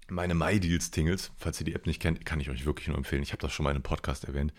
Meine 0.09 0.37
Mai-Deals-Tingles, 0.37 1.33
falls 1.39 1.61
ihr 1.61 1.65
die 1.65 1.75
App 1.75 1.87
nicht 1.87 2.01
kennt, 2.01 2.25
kann 2.25 2.39
ich 2.39 2.51
euch 2.51 2.67
wirklich 2.67 2.87
nur 2.87 2.97
empfehlen. 2.97 3.25
Ich 3.25 3.33
habe 3.33 3.43
das 3.43 3.53
schon 3.53 3.65
mal 3.65 3.71
in 3.71 3.79
einem 3.79 3.83
Podcast 3.83 4.27
erwähnt. 4.27 4.53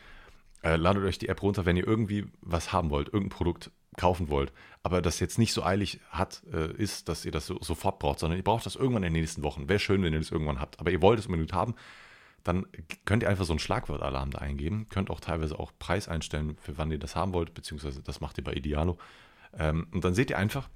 Äh, 0.63 0.75
ladet 0.75 1.05
euch 1.05 1.17
die 1.17 1.29
App 1.29 1.41
runter, 1.41 1.65
wenn 1.65 1.77
ihr 1.77 1.87
irgendwie 1.87 2.25
was 2.41 2.73
haben 2.73 2.89
wollt, 2.89 3.07
irgendein 3.07 3.29
Produkt 3.29 3.71
kaufen 3.97 4.29
wollt, 4.29 4.53
aber 4.83 5.01
das 5.01 5.19
jetzt 5.19 5.37
nicht 5.37 5.53
so 5.53 5.63
eilig 5.63 5.99
hat, 6.09 6.43
äh, 6.53 6.71
ist, 6.73 7.09
dass 7.09 7.25
ihr 7.25 7.31
das 7.31 7.47
so, 7.47 7.57
sofort 7.61 7.99
braucht, 7.99 8.19
sondern 8.19 8.37
ihr 8.37 8.43
braucht 8.43 8.65
das 8.65 8.75
irgendwann 8.75 9.03
in 9.03 9.13
den 9.13 9.21
nächsten 9.21 9.43
Wochen. 9.43 9.67
Wäre 9.67 9.79
schön, 9.79 10.01
wenn 10.03 10.13
ihr 10.13 10.19
das 10.19 10.31
irgendwann 10.31 10.61
habt, 10.61 10.79
aber 10.79 10.91
ihr 10.91 11.01
wollt 11.01 11.19
es 11.19 11.25
unbedingt 11.25 11.53
haben, 11.53 11.75
dann 12.43 12.65
könnt 13.03 13.23
ihr 13.23 13.29
einfach 13.29 13.45
so 13.45 13.51
einen 13.51 13.59
Schlagwortalarm 13.59 14.31
da 14.31 14.39
eingeben, 14.39 14.87
könnt 14.89 15.09
auch 15.09 15.19
teilweise 15.19 15.59
auch 15.59 15.73
Preis 15.79 16.07
einstellen, 16.07 16.55
für 16.61 16.77
wann 16.77 16.91
ihr 16.91 16.99
das 16.99 17.15
haben 17.15 17.33
wollt, 17.33 17.53
beziehungsweise 17.53 18.01
das 18.01 18.21
macht 18.21 18.37
ihr 18.37 18.43
bei 18.43 18.53
Idealo. 18.53 18.97
Ähm, 19.57 19.87
und 19.91 20.05
dann 20.05 20.13
seht 20.13 20.29
ihr 20.29 20.37
einfach, 20.37 20.69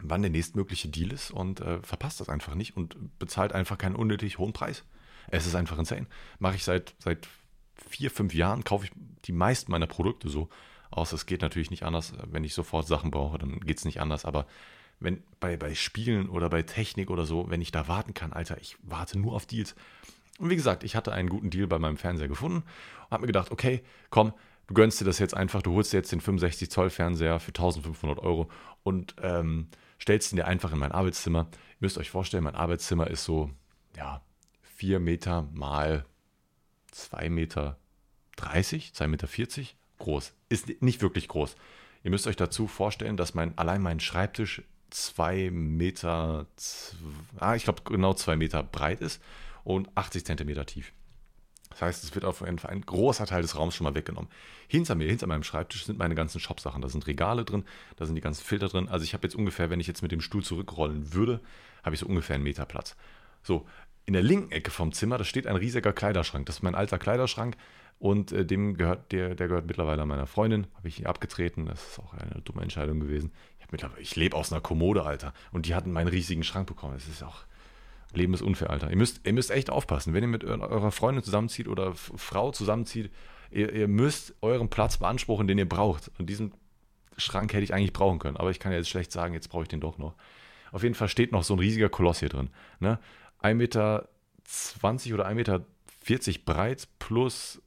wann 0.00 0.22
der 0.22 0.30
nächstmögliche 0.30 0.88
Deal 0.88 1.12
ist 1.12 1.30
und 1.30 1.60
äh, 1.60 1.82
verpasst 1.82 2.20
das 2.20 2.28
einfach 2.28 2.54
nicht 2.54 2.76
und 2.76 3.18
bezahlt 3.18 3.52
einfach 3.52 3.78
keinen 3.78 3.96
unnötig 3.96 4.38
hohen 4.38 4.52
Preis. 4.52 4.84
Es 5.28 5.46
ist 5.46 5.54
einfach 5.54 5.78
insane. 5.78 6.06
Mache 6.38 6.56
ich 6.56 6.64
seit, 6.64 6.94
seit 6.98 7.28
vier, 7.88 8.10
fünf 8.10 8.34
Jahren, 8.34 8.64
kaufe 8.64 8.86
ich 8.86 8.92
die 9.24 9.32
meisten 9.32 9.70
meiner 9.72 9.86
Produkte 9.86 10.28
so. 10.28 10.48
Außer 10.94 11.16
es 11.16 11.26
geht 11.26 11.42
natürlich 11.42 11.72
nicht 11.72 11.82
anders. 11.82 12.12
Wenn 12.30 12.44
ich 12.44 12.54
sofort 12.54 12.86
Sachen 12.86 13.10
brauche, 13.10 13.36
dann 13.36 13.58
geht 13.58 13.78
es 13.78 13.84
nicht 13.84 14.00
anders. 14.00 14.24
Aber 14.24 14.46
wenn 15.00 15.24
bei, 15.40 15.56
bei 15.56 15.74
Spielen 15.74 16.28
oder 16.28 16.48
bei 16.48 16.62
Technik 16.62 17.10
oder 17.10 17.26
so, 17.26 17.50
wenn 17.50 17.60
ich 17.60 17.72
da 17.72 17.88
warten 17.88 18.14
kann, 18.14 18.32
Alter, 18.32 18.60
ich 18.60 18.76
warte 18.80 19.18
nur 19.18 19.34
auf 19.34 19.44
Deals. 19.44 19.74
Und 20.38 20.50
wie 20.50 20.56
gesagt, 20.56 20.84
ich 20.84 20.94
hatte 20.94 21.12
einen 21.12 21.28
guten 21.28 21.50
Deal 21.50 21.66
bei 21.66 21.80
meinem 21.80 21.96
Fernseher 21.96 22.28
gefunden 22.28 22.58
und 22.58 23.10
habe 23.10 23.22
mir 23.22 23.26
gedacht, 23.26 23.50
okay, 23.50 23.82
komm, 24.10 24.34
du 24.68 24.74
gönnst 24.74 25.00
dir 25.00 25.04
das 25.04 25.18
jetzt 25.18 25.36
einfach, 25.36 25.62
du 25.62 25.72
holst 25.72 25.92
dir 25.92 25.96
jetzt 25.96 26.12
den 26.12 26.20
65 26.20 26.70
Zoll 26.70 26.90
Fernseher 26.90 27.40
für 27.40 27.50
1500 27.50 28.20
Euro 28.20 28.48
und 28.84 29.16
ähm, 29.20 29.66
stellst 30.00 30.32
ihn 30.32 30.36
dir 30.36 30.46
einfach 30.46 30.72
in 30.72 30.78
mein 30.78 30.92
Arbeitszimmer. 30.92 31.48
Ihr 31.50 31.76
müsst 31.80 31.98
euch 31.98 32.10
vorstellen, 32.10 32.44
mein 32.44 32.54
Arbeitszimmer 32.54 33.08
ist 33.08 33.24
so, 33.24 33.50
ja, 33.96 34.22
4 34.76 35.00
Meter 35.00 35.48
mal 35.52 36.04
2 36.92 37.30
Meter 37.30 37.78
30, 38.36 38.94
2 38.94 39.08
Meter 39.08 39.26
40 39.26 39.76
groß. 39.98 40.32
Ist 40.48 40.82
nicht 40.82 41.02
wirklich 41.02 41.28
groß. 41.28 41.56
Ihr 42.02 42.10
müsst 42.10 42.26
euch 42.26 42.36
dazu 42.36 42.66
vorstellen, 42.66 43.16
dass 43.16 43.34
mein, 43.34 43.56
allein 43.56 43.80
mein 43.80 44.00
Schreibtisch 44.00 44.62
2 44.90 45.50
Meter, 45.50 46.46
ah, 47.38 47.54
ich 47.54 47.64
glaube 47.64 47.82
genau 47.84 48.14
2 48.14 48.36
Meter 48.36 48.62
breit 48.62 49.00
ist 49.00 49.20
und 49.64 49.88
80 49.96 50.24
Zentimeter 50.24 50.66
tief. 50.66 50.92
Das 51.70 51.82
heißt, 51.82 52.04
es 52.04 52.14
wird 52.14 52.24
auf 52.24 52.40
jeden 52.40 52.60
Fall 52.60 52.70
ein 52.70 52.82
großer 52.82 53.26
Teil 53.26 53.42
des 53.42 53.56
Raums 53.58 53.74
schon 53.74 53.84
mal 53.84 53.96
weggenommen. 53.96 54.30
Hinter 54.68 54.94
mir, 54.94 55.08
hinter 55.08 55.26
meinem 55.26 55.42
Schreibtisch 55.42 55.86
sind 55.86 55.98
meine 55.98 56.14
ganzen 56.14 56.38
Shop-Sachen. 56.38 56.82
Da 56.82 56.88
sind 56.88 57.06
Regale 57.08 57.44
drin, 57.44 57.64
da 57.96 58.06
sind 58.06 58.14
die 58.14 58.20
ganzen 58.20 58.44
Filter 58.44 58.68
drin. 58.68 58.88
Also 58.88 59.02
ich 59.02 59.12
habe 59.12 59.26
jetzt 59.26 59.34
ungefähr, 59.34 59.70
wenn 59.70 59.80
ich 59.80 59.88
jetzt 59.88 60.02
mit 60.02 60.12
dem 60.12 60.20
Stuhl 60.20 60.44
zurückrollen 60.44 61.12
würde, 61.12 61.40
habe 61.82 61.94
ich 61.94 62.00
so 62.00 62.06
ungefähr 62.06 62.34
einen 62.34 62.44
Meter 62.44 62.64
Platz. 62.64 62.94
So, 63.42 63.66
in 64.06 64.12
der 64.12 64.22
linken 64.22 64.52
Ecke 64.52 64.70
vom 64.70 64.92
Zimmer, 64.92 65.18
da 65.18 65.24
steht 65.24 65.46
ein 65.48 65.56
riesiger 65.56 65.92
Kleiderschrank. 65.92 66.46
Das 66.46 66.56
ist 66.56 66.62
mein 66.62 66.76
alter 66.76 66.98
Kleiderschrank 66.98 67.56
und 67.98 68.32
äh, 68.32 68.44
dem 68.44 68.76
gehört, 68.76 69.12
der, 69.12 69.34
der 69.34 69.48
gehört 69.48 69.66
mittlerweile 69.66 70.04
meiner 70.04 70.26
Freundin. 70.26 70.66
Habe 70.74 70.88
ich 70.88 71.00
ihn 71.00 71.06
abgetreten. 71.06 71.66
Das 71.66 71.86
ist 71.86 71.98
auch 71.98 72.12
eine 72.14 72.42
dumme 72.42 72.62
Entscheidung 72.62 73.00
gewesen. 73.00 73.32
Ich, 73.58 73.86
ich 73.98 74.16
lebe 74.16 74.36
aus 74.36 74.52
einer 74.52 74.60
Kommode, 74.60 75.04
Alter. 75.04 75.32
Und 75.52 75.66
die 75.66 75.74
hatten 75.74 75.92
meinen 75.92 76.08
riesigen 76.08 76.44
Schrank 76.44 76.66
bekommen. 76.66 76.94
Das 76.94 77.08
ist 77.08 77.22
auch. 77.22 77.44
Leben 78.12 78.34
ist 78.34 78.42
unfair, 78.42 78.70
Alter. 78.70 78.90
Ihr 78.90 78.96
müsst, 78.96 79.26
ihr 79.26 79.32
müsst 79.32 79.50
echt 79.50 79.70
aufpassen. 79.70 80.14
Wenn 80.14 80.22
ihr 80.22 80.28
mit 80.28 80.44
eurer 80.44 80.92
Freundin 80.92 81.24
zusammenzieht 81.24 81.66
oder 81.66 81.94
Frau 81.94 82.52
zusammenzieht, 82.52 83.10
ihr, 83.50 83.72
ihr 83.72 83.88
müsst 83.88 84.34
euren 84.40 84.68
Platz 84.68 84.98
beanspruchen, 84.98 85.48
den 85.48 85.58
ihr 85.58 85.68
braucht. 85.68 86.10
Und 86.18 86.30
diesen 86.30 86.52
Schrank 87.16 87.52
hätte 87.52 87.64
ich 87.64 87.74
eigentlich 87.74 87.92
brauchen 87.92 88.18
können. 88.18 88.36
Aber 88.36 88.50
ich 88.50 88.60
kann 88.60 88.72
ja 88.72 88.78
jetzt 88.78 88.90
schlecht 88.90 89.12
sagen, 89.12 89.34
jetzt 89.34 89.48
brauche 89.48 89.62
ich 89.62 89.68
den 89.68 89.80
doch 89.80 89.98
noch. 89.98 90.14
Auf 90.72 90.82
jeden 90.82 90.94
Fall 90.94 91.08
steht 91.08 91.32
noch 91.32 91.44
so 91.44 91.54
ein 91.54 91.60
riesiger 91.60 91.88
Koloss 91.88 92.20
hier 92.20 92.28
drin. 92.28 92.50
Ne? 92.80 92.98
1,20 93.42 93.54
Meter 93.54 94.08
oder 95.14 95.28
1,40 95.28 95.34
Meter 95.34 95.64
breit 96.44 96.88
plus 96.98 97.62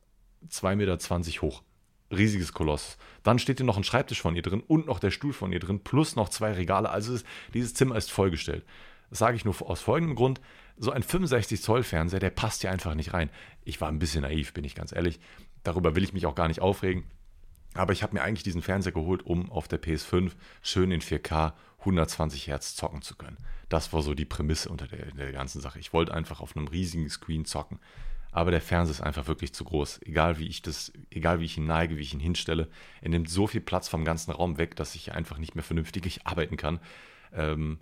2,20 0.49 0.75
Meter 0.75 1.41
hoch. 1.41 1.63
Riesiges 2.09 2.53
Koloss. 2.53 2.97
Dann 3.23 3.39
steht 3.39 3.57
hier 3.57 3.65
noch 3.65 3.77
ein 3.77 3.83
Schreibtisch 3.83 4.21
von 4.21 4.35
ihr 4.35 4.41
drin 4.41 4.63
und 4.65 4.87
noch 4.87 4.99
der 4.99 5.11
Stuhl 5.11 5.33
von 5.33 5.51
ihr 5.51 5.59
drin, 5.59 5.83
plus 5.83 6.15
noch 6.15 6.29
zwei 6.29 6.53
Regale. 6.53 6.89
Also 6.89 7.13
ist, 7.13 7.25
dieses 7.53 7.73
Zimmer 7.73 7.97
ist 7.97 8.11
vollgestellt. 8.11 8.65
Das 9.09 9.19
sage 9.19 9.35
ich 9.35 9.45
nur 9.45 9.55
aus 9.61 9.81
folgendem 9.81 10.15
Grund. 10.15 10.41
So 10.77 10.91
ein 10.91 11.03
65 11.03 11.61
Zoll 11.61 11.83
Fernseher, 11.83 12.19
der 12.19 12.29
passt 12.29 12.61
hier 12.61 12.71
einfach 12.71 12.93
nicht 12.93 13.13
rein. 13.13 13.29
Ich 13.63 13.81
war 13.81 13.89
ein 13.89 13.99
bisschen 13.99 14.21
naiv, 14.21 14.53
bin 14.53 14.63
ich 14.63 14.75
ganz 14.75 14.91
ehrlich. 14.91 15.19
Darüber 15.63 15.95
will 15.95 16.03
ich 16.03 16.13
mich 16.13 16.25
auch 16.25 16.35
gar 16.35 16.47
nicht 16.47 16.61
aufregen. 16.61 17.03
Aber 17.73 17.93
ich 17.93 18.03
habe 18.03 18.13
mir 18.13 18.21
eigentlich 18.21 18.43
diesen 18.43 18.61
Fernseher 18.61 18.91
geholt, 18.91 19.25
um 19.25 19.51
auf 19.51 19.67
der 19.67 19.81
PS5 19.81 20.31
schön 20.61 20.91
in 20.91 21.01
4K 21.01 21.53
120 21.79 22.47
Hertz 22.47 22.75
zocken 22.75 23.01
zu 23.01 23.15
können. 23.15 23.37
Das 23.69 23.91
war 23.91 24.01
so 24.01 24.13
die 24.13 24.25
Prämisse 24.25 24.69
unter 24.69 24.87
der, 24.87 25.11
der 25.11 25.31
ganzen 25.31 25.61
Sache. 25.61 25.79
Ich 25.79 25.93
wollte 25.93 26.13
einfach 26.13 26.39
auf 26.39 26.55
einem 26.55 26.67
riesigen 26.67 27.09
Screen 27.09 27.45
zocken 27.45 27.79
aber 28.37 28.51
der 28.51 28.61
Fernseher 28.61 28.91
ist 28.91 29.01
einfach 29.01 29.27
wirklich 29.27 29.51
zu 29.51 29.63
groß. 29.63 29.99
Egal 30.03 30.37
wie 30.37 30.45
ich 30.45 30.61
das, 30.61 30.93
egal 31.09 31.39
wie 31.39 31.45
ich 31.45 31.57
ihn 31.57 31.65
neige, 31.65 31.97
wie 31.97 32.01
ich 32.01 32.13
ihn 32.13 32.19
hinstelle, 32.19 32.67
er 33.01 33.09
nimmt 33.09 33.31
so 33.31 33.47
viel 33.47 33.61
Platz 33.61 33.87
vom 33.87 34.05
ganzen 34.05 34.29
Raum 34.29 34.59
weg, 34.59 34.75
dass 34.75 34.93
ich 34.93 35.11
einfach 35.11 35.39
nicht 35.39 35.55
mehr 35.55 35.63
vernünftig 35.63 36.21
arbeiten 36.23 36.55
kann. 36.55 36.79
Ähm, 37.33 37.79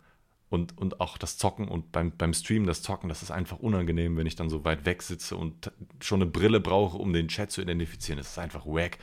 und, 0.47 0.77
und 0.77 1.01
auch 1.01 1.17
das 1.17 1.37
Zocken 1.37 1.67
und 1.67 1.91
beim, 1.91 2.15
beim 2.15 2.33
Streamen 2.33 2.67
das 2.67 2.81
Zocken, 2.81 3.09
das 3.09 3.21
ist 3.21 3.31
einfach 3.31 3.59
unangenehm, 3.59 4.15
wenn 4.15 4.27
ich 4.27 4.37
dann 4.37 4.49
so 4.49 4.63
weit 4.63 4.85
weg 4.85 5.01
sitze 5.01 5.35
und 5.35 5.73
schon 5.99 6.21
eine 6.21 6.31
Brille 6.31 6.61
brauche, 6.61 6.97
um 6.97 7.11
den 7.11 7.27
Chat 7.27 7.51
zu 7.51 7.61
identifizieren. 7.61 8.17
Das 8.17 8.29
ist 8.29 8.39
einfach 8.39 8.65
wack. 8.65 8.97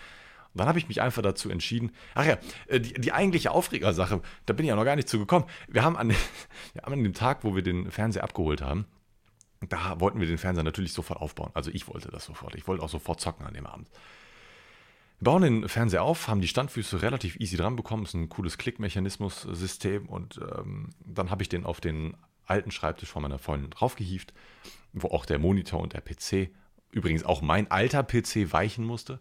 Und 0.55 0.61
dann 0.61 0.69
habe 0.69 0.79
ich 0.79 0.89
mich 0.89 1.03
einfach 1.03 1.21
dazu 1.21 1.51
entschieden. 1.51 1.93
Ach 2.15 2.25
ja, 2.25 2.39
äh, 2.67 2.81
die, 2.81 2.95
die 2.95 3.13
eigentliche 3.13 3.51
Aufregersache, 3.51 4.23
da 4.47 4.55
bin 4.55 4.65
ich 4.65 4.71
ja 4.71 4.77
noch 4.77 4.87
gar 4.87 4.97
nicht 4.97 5.09
zugekommen. 5.11 5.47
Wir 5.69 5.85
haben 5.85 5.99
an, 5.99 6.09
wir 6.73 6.83
haben 6.83 6.95
an 6.95 7.05
dem 7.05 7.13
Tag, 7.13 7.45
wo 7.45 7.55
wir 7.55 7.63
den 7.63 7.91
Fernseher 7.91 8.25
abgeholt 8.25 8.63
haben, 8.63 8.87
da 9.69 10.01
wollten 10.01 10.21
wir 10.21 10.27
den 10.27 10.39
Fernseher 10.39 10.65
natürlich 10.65 10.93
sofort 10.93 11.21
aufbauen. 11.21 11.51
Also 11.55 11.71
ich 11.73 11.89
wollte 11.89 12.11
das 12.11 12.25
sofort. 12.25 12.55
Ich 12.55 12.67
wollte 12.67 12.83
auch 12.83 12.89
sofort 12.89 13.21
zocken 13.21 13.47
an 13.47 13.55
dem 13.55 13.67
Abend. 13.67 13.89
Wir 15.19 15.25
bauen 15.25 15.43
den 15.43 15.69
Fernseher 15.69 16.03
auf, 16.03 16.29
haben 16.29 16.41
die 16.41 16.49
Standfüße 16.49 17.03
relativ 17.03 17.37
easy 17.37 17.57
dran 17.57 17.77
bekommen. 17.77 18.05
Ist 18.05 18.15
ein 18.15 18.29
cooles 18.29 18.59
Klickmechanismus-System. 18.59 20.09
Und 20.09 20.41
ähm, 20.59 20.91
dann 21.05 21.31
habe 21.31 21.43
ich 21.43 21.49
den 21.49 21.65
auf 21.65 21.81
den 21.81 22.17
alten 22.47 22.71
Schreibtisch 22.71 23.09
von 23.09 23.23
meiner 23.23 23.39
Freundin 23.39 23.71
draufgehievt, 23.71 24.33
wo 24.93 25.09
auch 25.09 25.25
der 25.25 25.39
Monitor 25.39 25.81
und 25.81 25.93
der 25.93 26.01
PC, 26.01 26.51
übrigens 26.91 27.25
auch 27.25 27.41
mein 27.41 27.71
alter 27.71 28.03
PC, 28.03 28.53
weichen 28.53 28.85
musste. 28.85 29.21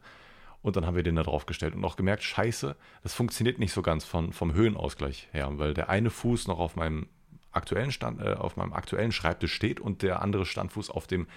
Und 0.61 0.75
dann 0.75 0.85
haben 0.85 0.95
wir 0.95 1.03
den 1.03 1.15
da 1.15 1.23
drauf 1.23 1.45
gestellt 1.45 1.75
und 1.75 1.83
auch 1.85 1.95
gemerkt, 1.95 2.23
scheiße, 2.23 2.75
das 3.03 3.13
funktioniert 3.13 3.57
nicht 3.57 3.73
so 3.73 3.81
ganz 3.81 4.05
von, 4.05 4.31
vom 4.31 4.53
Höhenausgleich 4.53 5.29
her, 5.31 5.49
weil 5.57 5.73
der 5.73 5.89
eine 5.89 6.09
Fuß 6.09 6.47
noch 6.47 6.59
auf 6.59 6.75
meinem 6.75 7.07
aktuellen 7.51 7.91
Stand, 7.91 8.21
äh, 8.21 8.33
auf 8.33 8.57
meinem 8.57 8.73
aktuellen 8.73 9.11
Schreibtisch 9.11 9.53
steht 9.53 9.79
und 9.79 10.01
der 10.01 10.21
andere 10.21 10.45
Standfuß 10.45 10.89
auf 10.89 11.07
dem 11.07 11.27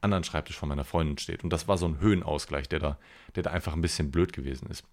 anderen 0.00 0.24
Schreibtisch 0.24 0.56
von 0.56 0.68
meiner 0.68 0.84
Freundin 0.84 1.18
steht. 1.18 1.44
Und 1.44 1.52
das 1.52 1.68
war 1.68 1.78
so 1.78 1.86
ein 1.86 2.00
Höhenausgleich, 2.00 2.68
der 2.68 2.78
da, 2.78 2.98
der 3.34 3.42
da 3.42 3.50
einfach 3.50 3.72
ein 3.72 3.82
bisschen 3.82 4.10
blöd 4.10 4.32
gewesen 4.32 4.68
ist. 4.70 4.84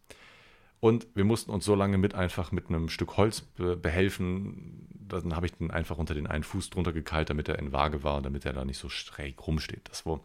Und 0.80 1.08
wir 1.16 1.24
mussten 1.24 1.52
uns 1.52 1.64
so 1.64 1.76
lange 1.76 1.98
mit 1.98 2.14
einfach 2.14 2.52
mit 2.52 2.68
einem 2.68 2.90
Stück 2.90 3.16
Holz 3.16 3.42
behelfen. 3.42 4.88
Dann 5.08 5.36
habe 5.36 5.46
ich 5.46 5.54
den 5.54 5.72
einfach 5.72 5.98
unter 5.98 6.14
den 6.14 6.28
einen 6.28 6.44
Fuß 6.44 6.72
drunter 6.72 6.92
gekeilt, 6.92 7.30
damit 7.30 7.48
er 7.48 7.58
in 7.60 7.72
Waage 7.72 8.04
war, 8.04 8.22
damit 8.22 8.46
er 8.46 8.52
da 8.52 8.66
nicht 8.66 8.80
so 8.80 8.90
schräg 8.90 9.48
rumsteht. 9.48 9.90
Das 9.90 10.06
war 10.06 10.20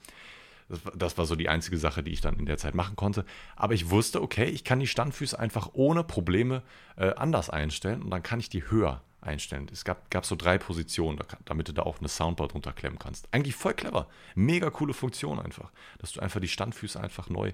das, 0.95 1.17
war 1.17 1.25
so 1.25 1.35
die 1.35 1.49
einzige 1.49 1.79
Sache, 1.79 2.03
die 2.03 2.11
ich 2.11 2.21
dann 2.21 2.39
in 2.39 2.47
der 2.47 2.59
Zeit 2.59 2.75
machen 2.75 2.97
konnte. 2.97 3.25
Aber 3.57 3.75
ich 3.75 3.91
wusste, 3.91 4.21
okay, 4.21 4.45
ich 4.45 4.65
kann 4.65 4.81
die 4.81 4.87
Standfüße 4.87 5.39
einfach 5.39 5.71
ohne 5.73 6.05
Probleme 6.05 6.63
äh, 6.97 7.15
anders 7.15 7.49
einstellen 7.51 8.03
und 8.03 8.11
dann 8.11 8.23
kann 8.23 8.41
ich 8.41 8.51
die 8.51 8.71
höher 8.71 9.03
einstellen. 9.29 9.69
Es 9.73 9.85
gab, 9.85 10.11
gab 10.11 10.27
so 10.27 10.37
drei 10.37 10.59
Positionen, 10.59 11.19
damit 11.45 11.69
du 11.69 11.73
da 11.73 11.83
auch 11.83 11.99
eine 11.99 12.09
Soundbar 12.09 12.49
drunter 12.49 12.73
klemmen 12.73 12.99
kannst. 12.99 13.29
Eigentlich 13.33 13.55
voll 13.55 13.75
clever. 13.75 14.09
Mega 14.35 14.71
coole 14.71 14.95
Funktion 14.95 15.39
einfach. 15.39 15.71
Dass 15.99 16.13
du 16.13 16.21
einfach 16.21 16.41
die 16.41 16.49
Standfüße 16.49 17.01
einfach 17.01 17.29
neu 17.29 17.53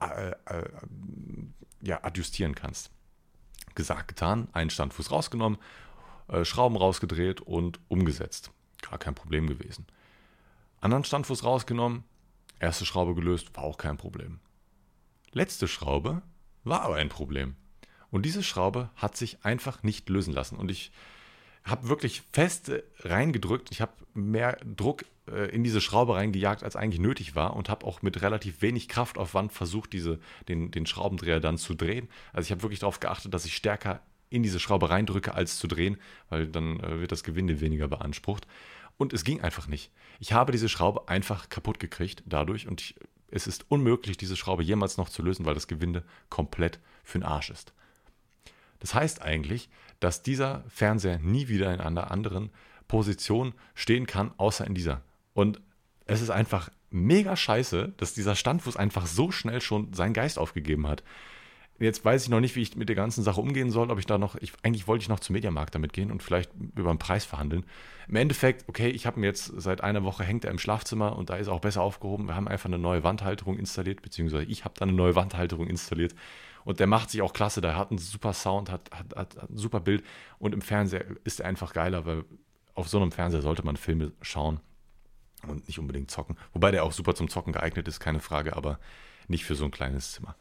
äh, 0.00 0.30
äh, 0.30 0.68
ja, 1.82 2.04
adjustieren 2.04 2.54
kannst. 2.54 2.90
Gesagt, 3.74 4.08
getan, 4.08 4.48
einen 4.52 4.70
Standfuß 4.70 5.10
rausgenommen, 5.10 5.58
äh, 6.28 6.44
Schrauben 6.44 6.76
rausgedreht 6.76 7.40
und 7.40 7.80
umgesetzt. 7.88 8.50
Gar 8.82 8.98
kein 8.98 9.14
Problem 9.14 9.46
gewesen. 9.46 9.86
Anderen 10.80 11.04
Standfuß 11.04 11.44
rausgenommen, 11.44 12.04
erste 12.60 12.86
Schraube 12.86 13.14
gelöst, 13.14 13.56
war 13.56 13.64
auch 13.64 13.78
kein 13.78 13.96
Problem. 13.96 14.40
Letzte 15.32 15.68
Schraube 15.68 16.22
war 16.64 16.82
aber 16.82 16.96
ein 16.96 17.08
Problem. 17.08 17.56
Und 18.10 18.24
diese 18.24 18.42
Schraube 18.42 18.90
hat 18.96 19.16
sich 19.16 19.44
einfach 19.44 19.82
nicht 19.82 20.08
lösen 20.08 20.32
lassen. 20.32 20.56
Und 20.56 20.70
ich 20.70 20.92
habe 21.64 21.88
wirklich 21.88 22.22
fest 22.32 22.70
reingedrückt. 23.00 23.68
Ich 23.70 23.80
habe 23.80 23.92
mehr 24.14 24.58
Druck 24.64 25.04
äh, 25.28 25.50
in 25.50 25.64
diese 25.64 25.80
Schraube 25.80 26.14
reingejagt, 26.14 26.62
als 26.62 26.76
eigentlich 26.76 27.00
nötig 27.00 27.34
war. 27.34 27.56
Und 27.56 27.68
habe 27.68 27.86
auch 27.86 28.02
mit 28.02 28.22
relativ 28.22 28.62
wenig 28.62 28.88
Kraftaufwand 28.88 29.52
versucht, 29.52 29.92
diese, 29.92 30.20
den, 30.48 30.70
den 30.70 30.86
Schraubendreher 30.86 31.40
dann 31.40 31.58
zu 31.58 31.74
drehen. 31.74 32.08
Also 32.32 32.46
ich 32.46 32.52
habe 32.52 32.62
wirklich 32.62 32.80
darauf 32.80 33.00
geachtet, 33.00 33.34
dass 33.34 33.44
ich 33.44 33.56
stärker 33.56 34.00
in 34.28 34.42
diese 34.42 34.60
Schraube 34.60 34.90
reindrücke, 34.90 35.34
als 35.34 35.58
zu 35.58 35.66
drehen, 35.66 35.98
weil 36.28 36.46
dann 36.46 36.80
äh, 36.80 37.00
wird 37.00 37.12
das 37.12 37.24
Gewinde 37.24 37.60
weniger 37.60 37.88
beansprucht. 37.88 38.46
Und 38.96 39.12
es 39.12 39.24
ging 39.24 39.40
einfach 39.40 39.66
nicht. 39.66 39.90
Ich 40.20 40.32
habe 40.32 40.52
diese 40.52 40.68
Schraube 40.68 41.08
einfach 41.08 41.48
kaputt 41.48 41.78
gekriegt 41.78 42.22
dadurch 42.26 42.66
und 42.66 42.80
ich, 42.80 42.94
es 43.30 43.46
ist 43.46 43.66
unmöglich, 43.68 44.16
diese 44.16 44.36
Schraube 44.36 44.62
jemals 44.62 44.96
noch 44.96 45.08
zu 45.08 45.22
lösen, 45.22 45.44
weil 45.44 45.54
das 45.54 45.68
Gewinde 45.68 46.04
komplett 46.30 46.80
für 47.04 47.18
den 47.18 47.24
Arsch 47.24 47.50
ist. 47.50 47.72
Das 48.86 48.94
heißt 48.94 49.20
eigentlich, 49.20 49.68
dass 49.98 50.22
dieser 50.22 50.62
Fernseher 50.68 51.18
nie 51.18 51.48
wieder 51.48 51.74
in 51.74 51.80
einer 51.80 52.12
anderen 52.12 52.50
Position 52.86 53.52
stehen 53.74 54.06
kann, 54.06 54.30
außer 54.36 54.64
in 54.64 54.74
dieser. 54.76 55.02
Und 55.34 55.60
es 56.04 56.20
ist 56.20 56.30
einfach 56.30 56.70
mega 56.90 57.34
scheiße, 57.34 57.94
dass 57.96 58.14
dieser 58.14 58.36
Standfuß 58.36 58.76
einfach 58.76 59.06
so 59.06 59.32
schnell 59.32 59.60
schon 59.60 59.92
seinen 59.92 60.12
Geist 60.12 60.38
aufgegeben 60.38 60.86
hat. 60.86 61.02
Jetzt 61.80 62.04
weiß 62.04 62.22
ich 62.22 62.28
noch 62.28 62.38
nicht, 62.38 62.54
wie 62.54 62.62
ich 62.62 62.76
mit 62.76 62.88
der 62.88 62.94
ganzen 62.94 63.24
Sache 63.24 63.40
umgehen 63.40 63.72
soll, 63.72 63.90
ob 63.90 63.98
ich 63.98 64.06
da 64.06 64.18
noch, 64.18 64.36
ich, 64.36 64.52
eigentlich 64.62 64.86
wollte 64.86 65.02
ich 65.02 65.08
noch 65.08 65.18
zum 65.18 65.32
Mediamarkt 65.32 65.74
damit 65.74 65.92
gehen 65.92 66.12
und 66.12 66.22
vielleicht 66.22 66.52
über 66.76 66.94
den 66.94 67.00
Preis 67.00 67.24
verhandeln. 67.24 67.64
Im 68.06 68.14
Endeffekt, 68.14 68.68
okay, 68.68 68.90
ich 68.90 69.04
habe 69.04 69.18
mir 69.18 69.26
jetzt 69.26 69.52
seit 69.56 69.80
einer 69.80 70.04
Woche 70.04 70.22
hängt 70.22 70.44
er 70.44 70.52
im 70.52 70.60
Schlafzimmer 70.60 71.16
und 71.16 71.28
da 71.28 71.34
ist 71.34 71.48
er 71.48 71.54
auch 71.54 71.60
besser 71.60 71.82
aufgehoben. 71.82 72.28
Wir 72.28 72.36
haben 72.36 72.46
einfach 72.46 72.66
eine 72.66 72.78
neue 72.78 73.02
Wandhalterung 73.02 73.58
installiert, 73.58 74.00
beziehungsweise 74.00 74.44
ich 74.44 74.64
habe 74.64 74.74
da 74.78 74.84
eine 74.84 74.92
neue 74.92 75.16
Wandhalterung 75.16 75.66
installiert 75.66 76.14
und 76.66 76.78
der 76.80 76.86
macht 76.86 77.08
sich 77.08 77.22
auch 77.22 77.32
klasse, 77.32 77.62
der 77.62 77.76
hat 77.76 77.90
einen 77.90 77.98
super 77.98 78.34
Sound, 78.34 78.70
hat, 78.70 78.90
hat, 78.92 79.16
hat, 79.16 79.36
hat 79.36 79.50
ein 79.50 79.56
super 79.56 79.80
Bild 79.80 80.04
und 80.38 80.52
im 80.52 80.60
Fernseher 80.60 81.06
ist 81.24 81.40
er 81.40 81.46
einfach 81.46 81.72
geiler, 81.72 82.04
weil 82.04 82.24
auf 82.74 82.88
so 82.88 82.98
einem 82.98 83.10
Fernseher 83.12 83.40
sollte 83.40 83.64
man 83.64 83.78
Filme 83.78 84.12
schauen 84.20 84.60
und 85.48 85.66
nicht 85.66 85.78
unbedingt 85.78 86.10
zocken. 86.10 86.36
Wobei 86.52 86.70
der 86.70 86.84
auch 86.84 86.92
super 86.92 87.14
zum 87.14 87.28
Zocken 87.30 87.54
geeignet 87.54 87.88
ist, 87.88 88.00
keine 88.00 88.20
Frage, 88.20 88.54
aber 88.54 88.78
nicht 89.28 89.46
für 89.46 89.54
so 89.54 89.64
ein 89.64 89.70
kleines 89.70 90.12
Zimmer 90.12 90.36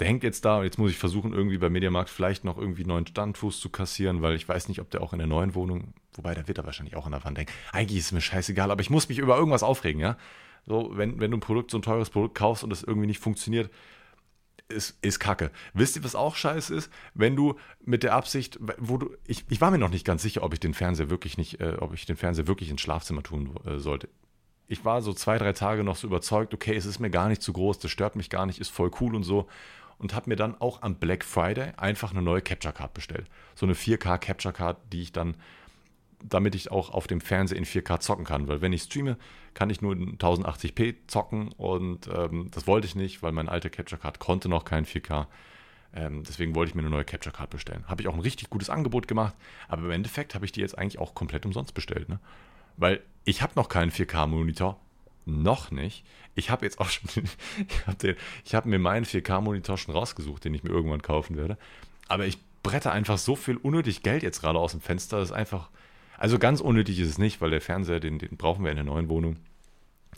der 0.00 0.08
hängt 0.08 0.22
jetzt 0.22 0.44
da 0.44 0.58
und 0.58 0.64
jetzt 0.64 0.78
muss 0.78 0.90
ich 0.90 0.98
versuchen, 0.98 1.32
irgendwie 1.32 1.58
bei 1.58 1.68
Mediamarkt 1.68 2.08
vielleicht 2.08 2.44
noch 2.44 2.56
irgendwie 2.56 2.84
neuen 2.84 3.06
Standfuß 3.06 3.60
zu 3.60 3.68
kassieren, 3.68 4.22
weil 4.22 4.34
ich 4.34 4.48
weiß 4.48 4.68
nicht, 4.68 4.80
ob 4.80 4.90
der 4.90 5.02
auch 5.02 5.12
in 5.12 5.18
der 5.18 5.28
neuen 5.28 5.54
Wohnung, 5.54 5.92
wobei 6.14 6.34
der 6.34 6.48
wird 6.48 6.58
er 6.58 6.64
wahrscheinlich 6.64 6.96
auch 6.96 7.04
an 7.06 7.12
der 7.12 7.22
Wand 7.24 7.38
hängen. 7.38 7.50
Eigentlich 7.72 7.98
ist 7.98 8.06
es 8.06 8.12
mir 8.12 8.22
scheißegal, 8.22 8.70
aber 8.70 8.80
ich 8.80 8.90
muss 8.90 9.08
mich 9.08 9.18
über 9.18 9.36
irgendwas 9.36 9.62
aufregen, 9.62 10.00
ja. 10.00 10.16
So, 10.66 10.90
wenn, 10.94 11.20
wenn 11.20 11.30
du 11.30 11.36
ein 11.36 11.40
Produkt, 11.40 11.70
so 11.70 11.78
ein 11.78 11.82
teures 11.82 12.10
Produkt 12.10 12.34
kaufst 12.34 12.64
und 12.64 12.72
es 12.72 12.82
irgendwie 12.82 13.06
nicht 13.06 13.20
funktioniert, 13.20 13.70
ist, 14.72 14.98
ist 15.02 15.18
kacke. 15.18 15.50
Wisst 15.74 15.96
ihr, 15.96 16.04
was 16.04 16.14
auch 16.14 16.36
scheiße 16.36 16.74
ist? 16.74 16.90
Wenn 17.14 17.36
du 17.36 17.56
mit 17.84 18.02
der 18.02 18.14
Absicht, 18.14 18.58
wo 18.78 18.96
du, 18.96 19.10
ich, 19.26 19.44
ich 19.48 19.60
war 19.60 19.70
mir 19.70 19.78
noch 19.78 19.90
nicht 19.90 20.04
ganz 20.04 20.22
sicher, 20.22 20.42
ob 20.42 20.52
ich 20.52 20.60
den 20.60 20.74
Fernseher 20.74 21.10
wirklich 21.10 21.38
nicht, 21.38 21.60
äh, 21.60 21.76
ob 21.78 21.94
ich 21.94 22.06
den 22.06 22.16
Fernseher 22.16 22.46
wirklich 22.46 22.70
ins 22.70 22.80
Schlafzimmer 22.80 23.22
tun 23.22 23.54
äh, 23.66 23.78
sollte. 23.78 24.08
Ich 24.66 24.84
war 24.84 25.02
so 25.02 25.12
zwei, 25.12 25.36
drei 25.38 25.52
Tage 25.52 25.82
noch 25.82 25.96
so 25.96 26.06
überzeugt, 26.06 26.54
okay, 26.54 26.76
es 26.76 26.86
ist 26.86 27.00
mir 27.00 27.10
gar 27.10 27.28
nicht 27.28 27.42
zu 27.42 27.52
groß, 27.52 27.80
das 27.80 27.90
stört 27.90 28.14
mich 28.14 28.30
gar 28.30 28.46
nicht, 28.46 28.60
ist 28.60 28.70
voll 28.70 28.90
cool 29.00 29.16
und 29.16 29.24
so 29.24 29.48
und 30.00 30.14
habe 30.14 30.30
mir 30.30 30.36
dann 30.36 30.58
auch 30.60 30.80
am 30.82 30.94
Black 30.96 31.24
Friday 31.24 31.72
einfach 31.76 32.10
eine 32.10 32.22
neue 32.22 32.40
Capture 32.40 32.72
Card 32.72 32.94
bestellt. 32.94 33.26
So 33.54 33.66
eine 33.66 33.74
4K 33.74 34.18
Capture 34.18 34.54
Card, 34.54 34.78
die 34.92 35.02
ich 35.02 35.12
dann, 35.12 35.36
damit 36.22 36.54
ich 36.54 36.70
auch 36.70 36.90
auf 36.90 37.06
dem 37.06 37.20
Fernseher 37.20 37.58
in 37.58 37.64
4K 37.64 38.00
zocken 38.00 38.24
kann. 38.24 38.48
Weil 38.48 38.60
wenn 38.60 38.72
ich 38.72 38.82
streame, 38.82 39.16
kann 39.54 39.70
ich 39.70 39.80
nur 39.80 39.92
in 39.92 40.18
1080p 40.18 40.96
zocken 41.06 41.52
und 41.52 42.08
ähm, 42.12 42.48
das 42.52 42.66
wollte 42.66 42.86
ich 42.86 42.94
nicht, 42.94 43.22
weil 43.22 43.32
meine 43.32 43.50
alte 43.50 43.70
Capture 43.70 44.00
Card 44.00 44.18
konnte 44.18 44.48
noch 44.48 44.64
kein 44.64 44.84
4K. 44.84 45.26
Ähm, 45.92 46.22
deswegen 46.22 46.54
wollte 46.54 46.70
ich 46.70 46.74
mir 46.74 46.82
eine 46.82 46.90
neue 46.90 47.04
Capture 47.04 47.34
Card 47.34 47.50
bestellen. 47.50 47.84
Habe 47.88 48.02
ich 48.02 48.08
auch 48.08 48.14
ein 48.14 48.20
richtig 48.20 48.50
gutes 48.50 48.70
Angebot 48.70 49.08
gemacht, 49.08 49.34
aber 49.68 49.82
im 49.82 49.90
Endeffekt 49.90 50.34
habe 50.34 50.44
ich 50.44 50.52
die 50.52 50.60
jetzt 50.60 50.78
eigentlich 50.78 50.98
auch 50.98 51.14
komplett 51.14 51.46
umsonst 51.46 51.74
bestellt. 51.74 52.08
Ne? 52.08 52.20
Weil 52.76 53.02
ich 53.24 53.42
habe 53.42 53.52
noch 53.56 53.68
keinen 53.68 53.90
4K-Monitor, 53.90 54.78
noch 55.26 55.70
nicht. 55.70 56.04
Ich 56.34 56.50
habe 56.50 56.64
jetzt 56.64 56.78
auch 56.80 56.88
schon, 56.88 57.24
ich 57.68 57.86
habe 57.86 58.16
hab 58.52 58.66
mir 58.66 58.78
meinen 58.78 59.04
4K-Monitor 59.04 59.78
schon 59.78 59.94
rausgesucht, 59.94 60.44
den 60.44 60.54
ich 60.54 60.62
mir 60.62 60.70
irgendwann 60.70 61.02
kaufen 61.02 61.36
werde. 61.36 61.58
Aber 62.08 62.26
ich 62.26 62.38
brette 62.62 62.90
einfach 62.92 63.18
so 63.18 63.36
viel 63.36 63.56
unnötig 63.56 64.02
Geld 64.02 64.22
jetzt 64.22 64.40
gerade 64.40 64.58
aus 64.58 64.72
dem 64.72 64.80
Fenster. 64.80 65.18
Das 65.18 65.30
ist 65.30 65.34
einfach, 65.34 65.70
also 66.20 66.38
ganz 66.38 66.60
unnötig 66.60 66.98
ist 66.98 67.08
es 67.08 67.16
nicht, 67.16 67.40
weil 67.40 67.48
der 67.48 67.62
Fernseher, 67.62 67.98
den, 67.98 68.18
den 68.18 68.36
brauchen 68.36 68.62
wir 68.62 68.70
in 68.70 68.76
der 68.76 68.84
neuen 68.84 69.08
Wohnung. 69.08 69.36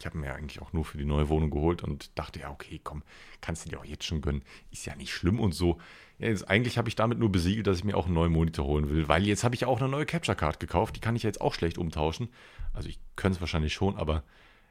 Ich 0.00 0.04
habe 0.04 0.18
mir 0.18 0.34
eigentlich 0.34 0.60
auch 0.60 0.72
nur 0.72 0.84
für 0.84 0.98
die 0.98 1.04
neue 1.04 1.28
Wohnung 1.28 1.50
geholt 1.50 1.84
und 1.84 2.10
dachte, 2.18 2.40
ja, 2.40 2.50
okay, 2.50 2.80
komm, 2.82 3.04
kannst 3.40 3.64
du 3.64 3.70
dir 3.70 3.78
auch 3.78 3.84
jetzt 3.84 4.04
schon 4.04 4.20
gönnen. 4.20 4.42
Ist 4.72 4.84
ja 4.84 4.96
nicht 4.96 5.14
schlimm 5.14 5.38
und 5.38 5.52
so. 5.54 5.78
Ja, 6.18 6.26
jetzt, 6.26 6.50
eigentlich 6.50 6.76
habe 6.76 6.88
ich 6.88 6.96
damit 6.96 7.20
nur 7.20 7.30
besiegelt, 7.30 7.68
dass 7.68 7.78
ich 7.78 7.84
mir 7.84 7.96
auch 7.96 8.06
einen 8.06 8.14
neuen 8.14 8.32
Monitor 8.32 8.66
holen 8.66 8.90
will, 8.90 9.06
weil 9.06 9.24
jetzt 9.24 9.44
habe 9.44 9.54
ich 9.54 9.64
auch 9.64 9.80
eine 9.80 9.88
neue 9.88 10.04
Capture 10.04 10.34
Card 10.34 10.58
gekauft. 10.58 10.96
Die 10.96 11.00
kann 11.00 11.14
ich 11.14 11.22
jetzt 11.22 11.40
auch 11.40 11.54
schlecht 11.54 11.78
umtauschen. 11.78 12.30
Also 12.72 12.88
ich 12.88 12.98
könnte 13.14 13.36
es 13.36 13.40
wahrscheinlich 13.40 13.72
schon, 13.72 13.96
aber 13.96 14.24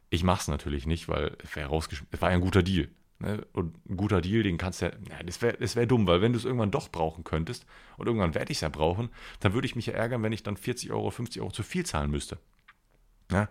ich 0.09 0.25
mache 0.25 0.41
es 0.41 0.47
natürlich 0.49 0.85
nicht, 0.85 1.07
weil 1.07 1.37
es 1.41 1.55
Es 2.11 2.21
war 2.21 2.29
ja 2.29 2.35
ein 2.35 2.41
guter 2.41 2.61
Deal. 2.61 2.89
Ne? 3.21 3.45
Und 3.53 3.77
ein 3.87 3.97
guter 3.97 4.19
Deal, 4.19 4.41
den 4.41 4.57
kannst 4.57 4.81
du 4.81 4.85
ja. 4.85 4.91
Das 5.23 5.41
wäre 5.41 5.57
wär 5.59 5.85
dumm, 5.85 6.07
weil 6.07 6.21
wenn 6.21 6.33
du 6.33 6.39
es 6.39 6.45
irgendwann 6.45 6.71
doch 6.71 6.89
brauchen 6.89 7.23
könntest 7.23 7.65
und 7.97 8.07
irgendwann 8.07 8.33
werde 8.33 8.51
ich 8.51 8.57
es 8.57 8.61
ja 8.61 8.69
brauchen, 8.69 9.09
dann 9.39 9.53
würde 9.53 9.67
ich 9.67 9.75
mich 9.75 9.85
ja 9.85 9.93
ärgern, 9.93 10.23
wenn 10.23 10.31
ich 10.31 10.43
dann 10.43 10.57
40 10.57 10.91
Euro, 10.91 11.11
50 11.11 11.41
Euro 11.41 11.51
zu 11.51 11.61
viel 11.61 11.85
zahlen 11.85 12.09
müsste. 12.09 12.39
Ja? 13.31 13.47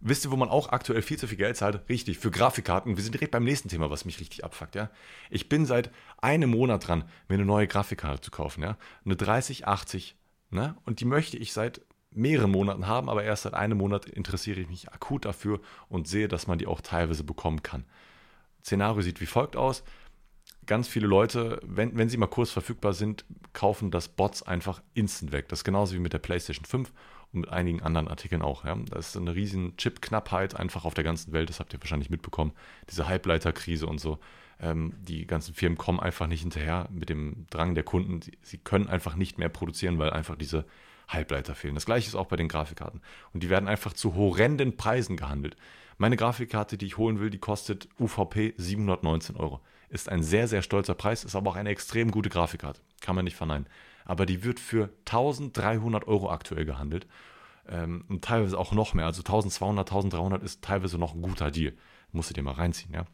Wisst 0.00 0.24
ihr, 0.24 0.30
wo 0.30 0.36
man 0.36 0.48
auch 0.48 0.68
aktuell 0.68 1.02
viel 1.02 1.18
zu 1.18 1.26
viel 1.26 1.36
Geld 1.36 1.56
zahlt? 1.56 1.88
Richtig, 1.88 2.18
für 2.18 2.30
Grafikkarten. 2.30 2.96
Wir 2.96 3.02
sind 3.02 3.14
direkt 3.14 3.32
beim 3.32 3.42
nächsten 3.42 3.68
Thema, 3.68 3.90
was 3.90 4.04
mich 4.04 4.20
richtig 4.20 4.44
abfuckt, 4.44 4.76
ja. 4.76 4.90
Ich 5.28 5.48
bin 5.48 5.66
seit 5.66 5.90
einem 6.18 6.50
Monat 6.50 6.86
dran, 6.86 7.04
mir 7.28 7.34
eine 7.34 7.44
neue 7.44 7.66
Grafikkarte 7.66 8.20
zu 8.20 8.30
kaufen, 8.30 8.62
ja. 8.62 8.76
Eine 9.04 9.16
3080, 9.16 10.16
ne? 10.50 10.76
Und 10.84 11.00
die 11.00 11.04
möchte 11.04 11.36
ich 11.36 11.52
seit 11.52 11.80
mehreren 12.12 12.52
Monaten 12.52 12.86
haben, 12.86 13.08
aber 13.08 13.24
erst 13.24 13.42
seit 13.42 13.54
einem 13.54 13.78
Monat 13.78 14.06
interessiere 14.06 14.60
ich 14.60 14.68
mich 14.68 14.88
akut 14.92 15.24
dafür 15.24 15.60
und 15.88 16.06
sehe, 16.06 16.28
dass 16.28 16.46
man 16.46 16.58
die 16.58 16.68
auch 16.68 16.80
teilweise 16.80 17.24
bekommen 17.24 17.64
kann. 17.64 17.84
Szenario 18.68 19.02
sieht 19.02 19.20
wie 19.20 19.26
folgt 19.26 19.56
aus. 19.56 19.82
Ganz 20.66 20.86
viele 20.86 21.06
Leute, 21.06 21.60
wenn, 21.64 21.96
wenn 21.96 22.08
sie 22.08 22.18
mal 22.18 22.26
kurz 22.26 22.50
verfügbar 22.50 22.92
sind, 22.92 23.24
kaufen 23.54 23.90
das 23.90 24.08
Bots 24.08 24.42
einfach 24.42 24.82
instant 24.94 25.32
weg. 25.32 25.48
Das 25.48 25.60
ist 25.60 25.64
genauso 25.64 25.94
wie 25.94 25.98
mit 25.98 26.12
der 26.12 26.18
PlayStation 26.18 26.66
5 26.66 26.92
und 27.32 27.40
mit 27.40 27.50
einigen 27.50 27.82
anderen 27.82 28.08
Artikeln 28.08 28.42
auch. 28.42 28.64
Ja. 28.64 28.76
Das 28.90 29.08
ist 29.08 29.16
eine 29.16 29.34
riesen 29.34 29.76
Chip-Knappheit 29.76 30.54
einfach 30.54 30.84
auf 30.84 30.94
der 30.94 31.04
ganzen 31.04 31.32
Welt, 31.32 31.48
das 31.48 31.60
habt 31.60 31.72
ihr 31.72 31.80
wahrscheinlich 31.80 32.10
mitbekommen. 32.10 32.52
Diese 32.90 33.08
Halbleiterkrise 33.08 33.86
und 33.86 33.98
so. 33.98 34.18
Ähm, 34.60 34.92
die 35.00 35.26
ganzen 35.26 35.54
Firmen 35.54 35.78
kommen 35.78 36.00
einfach 36.00 36.26
nicht 36.26 36.42
hinterher 36.42 36.88
mit 36.90 37.08
dem 37.08 37.46
Drang 37.48 37.74
der 37.74 37.84
Kunden. 37.84 38.20
Sie, 38.20 38.36
sie 38.42 38.58
können 38.58 38.88
einfach 38.88 39.14
nicht 39.14 39.38
mehr 39.38 39.48
produzieren, 39.48 39.98
weil 39.98 40.10
einfach 40.10 40.36
diese 40.36 40.66
Halbleiter 41.08 41.54
fehlen. 41.54 41.74
Das 41.74 41.86
gleiche 41.86 42.08
ist 42.08 42.14
auch 42.14 42.26
bei 42.26 42.36
den 42.36 42.48
Grafikkarten. 42.48 43.00
Und 43.32 43.42
die 43.42 43.48
werden 43.48 43.68
einfach 43.68 43.94
zu 43.94 44.14
horrenden 44.14 44.76
Preisen 44.76 45.16
gehandelt. 45.16 45.56
Meine 46.00 46.16
Grafikkarte, 46.16 46.78
die 46.78 46.86
ich 46.86 46.96
holen 46.96 47.18
will, 47.18 47.28
die 47.28 47.40
kostet 47.40 47.88
UVP 47.98 48.54
719 48.56 49.36
Euro. 49.36 49.60
Ist 49.88 50.08
ein 50.08 50.22
sehr, 50.22 50.46
sehr 50.46 50.62
stolzer 50.62 50.94
Preis, 50.94 51.24
ist 51.24 51.34
aber 51.34 51.50
auch 51.50 51.56
eine 51.56 51.70
extrem 51.70 52.12
gute 52.12 52.28
Grafikkarte. 52.28 52.80
Kann 53.00 53.16
man 53.16 53.24
nicht 53.24 53.36
verneinen. 53.36 53.66
Aber 54.04 54.24
die 54.24 54.44
wird 54.44 54.60
für 54.60 54.90
1300 55.00 56.06
Euro 56.06 56.30
aktuell 56.30 56.64
gehandelt. 56.64 57.08
Ähm, 57.68 58.04
und 58.08 58.24
teilweise 58.24 58.56
auch 58.56 58.72
noch 58.72 58.94
mehr. 58.94 59.06
Also 59.06 59.22
1200, 59.22 59.90
1300 59.90 60.42
ist 60.44 60.62
teilweise 60.62 60.98
noch 60.98 61.14
ein 61.14 61.22
guter 61.22 61.50
Deal. 61.50 61.74
Musst 62.12 62.30
du 62.30 62.34
dir 62.34 62.42
mal 62.42 62.54
reinziehen, 62.54 62.94
ja. 62.94 63.04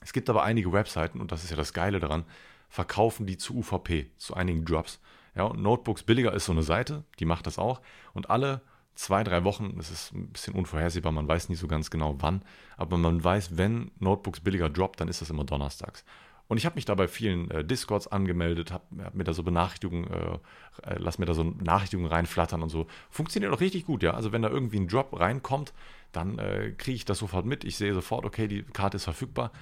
Es 0.00 0.12
gibt 0.12 0.30
aber 0.30 0.44
einige 0.44 0.72
Webseiten, 0.72 1.20
und 1.20 1.32
das 1.32 1.42
ist 1.42 1.50
ja 1.50 1.56
das 1.56 1.72
Geile 1.72 1.98
daran, 1.98 2.24
verkaufen 2.68 3.26
die 3.26 3.38
zu 3.38 3.56
UVP, 3.56 4.12
zu 4.18 4.34
einigen 4.34 4.64
Drops. 4.64 5.00
Ja, 5.34 5.44
und 5.44 5.60
Notebooks 5.60 6.04
billiger 6.04 6.32
ist 6.32 6.44
so 6.44 6.52
eine 6.52 6.62
Seite, 6.62 7.04
die 7.18 7.24
macht 7.24 7.46
das 7.46 7.58
auch. 7.58 7.80
Und 8.12 8.30
alle 8.30 8.60
zwei, 8.94 9.24
drei 9.24 9.44
Wochen, 9.44 9.74
das 9.76 9.90
ist 9.90 10.12
ein 10.12 10.28
bisschen 10.28 10.54
unvorhersehbar, 10.54 11.12
man 11.12 11.28
weiß 11.28 11.48
nicht 11.48 11.58
so 11.58 11.66
ganz 11.66 11.90
genau 11.90 12.16
wann, 12.20 12.42
aber 12.76 12.96
man 12.96 13.22
weiß, 13.22 13.56
wenn 13.56 13.90
Notebooks 13.98 14.40
billiger 14.40 14.68
droppt, 14.68 15.00
dann 15.00 15.08
ist 15.08 15.20
das 15.20 15.30
immer 15.30 15.44
donnerstags. 15.44 16.04
Und 16.46 16.58
ich 16.58 16.66
habe 16.66 16.74
mich 16.74 16.84
da 16.84 16.94
bei 16.94 17.08
vielen 17.08 17.50
äh, 17.50 17.64
Discords 17.64 18.06
angemeldet, 18.06 18.70
habe 18.70 18.84
hab 19.02 19.14
mir 19.14 19.24
da 19.24 19.32
so 19.32 19.42
Benachrichtigungen, 19.42 20.10
äh, 20.10 20.34
äh, 20.82 20.96
lass 20.98 21.18
mir 21.18 21.24
da 21.24 21.32
so 21.32 21.42
Nachrichtigungen 21.42 22.10
reinflattern 22.10 22.62
und 22.62 22.68
so. 22.68 22.86
Funktioniert 23.08 23.52
auch 23.52 23.60
richtig 23.60 23.86
gut, 23.86 24.02
ja. 24.02 24.12
Also 24.12 24.30
wenn 24.30 24.42
da 24.42 24.50
irgendwie 24.50 24.78
ein 24.78 24.88
Drop 24.88 25.18
reinkommt, 25.18 25.72
dann 26.12 26.38
äh, 26.38 26.72
kriege 26.76 26.96
ich 26.96 27.06
das 27.06 27.18
sofort 27.18 27.46
mit. 27.46 27.64
Ich 27.64 27.76
sehe 27.76 27.94
sofort, 27.94 28.26
okay, 28.26 28.46
die 28.46 28.62
Karte 28.62 28.98
ist 28.98 29.04
verfügbar 29.04 29.52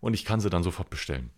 und 0.00 0.14
ich 0.14 0.24
kann 0.24 0.40
sie 0.40 0.50
dann 0.50 0.64
sofort 0.64 0.90
bestellen. 0.90 1.30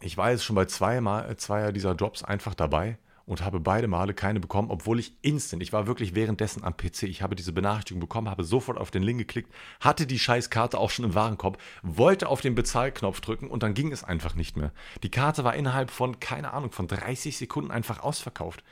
Ich 0.00 0.16
war 0.16 0.32
jetzt 0.32 0.44
schon 0.44 0.56
bei 0.56 0.64
zweimal, 0.64 1.36
zweier 1.36 1.72
dieser 1.72 1.94
Jobs 1.94 2.24
einfach 2.24 2.54
dabei 2.54 2.98
und 3.28 3.44
habe 3.44 3.60
beide 3.60 3.88
Male 3.88 4.14
keine 4.14 4.40
bekommen, 4.40 4.70
obwohl 4.70 4.98
ich 4.98 5.12
instant, 5.22 5.62
ich 5.62 5.72
war 5.72 5.86
wirklich 5.86 6.14
währenddessen 6.14 6.64
am 6.64 6.76
PC, 6.76 7.04
ich 7.04 7.22
habe 7.22 7.36
diese 7.36 7.52
Benachrichtigung 7.52 8.00
bekommen, 8.00 8.30
habe 8.30 8.42
sofort 8.42 8.78
auf 8.78 8.90
den 8.90 9.02
Link 9.02 9.18
geklickt, 9.18 9.52
hatte 9.80 10.06
die 10.06 10.18
Scheißkarte 10.18 10.78
auch 10.78 10.90
schon 10.90 11.04
im 11.04 11.14
Warenkorb, 11.14 11.58
wollte 11.82 12.28
auf 12.28 12.40
den 12.40 12.54
Bezahlknopf 12.54 13.20
drücken 13.20 13.48
und 13.48 13.62
dann 13.62 13.74
ging 13.74 13.92
es 13.92 14.02
einfach 14.02 14.34
nicht 14.34 14.56
mehr. 14.56 14.72
Die 15.02 15.10
Karte 15.10 15.44
war 15.44 15.54
innerhalb 15.54 15.90
von, 15.90 16.20
keine 16.20 16.52
Ahnung, 16.52 16.72
von 16.72 16.88
30 16.88 17.36
Sekunden 17.36 17.70
einfach 17.70 18.00
ausverkauft. 18.00 18.64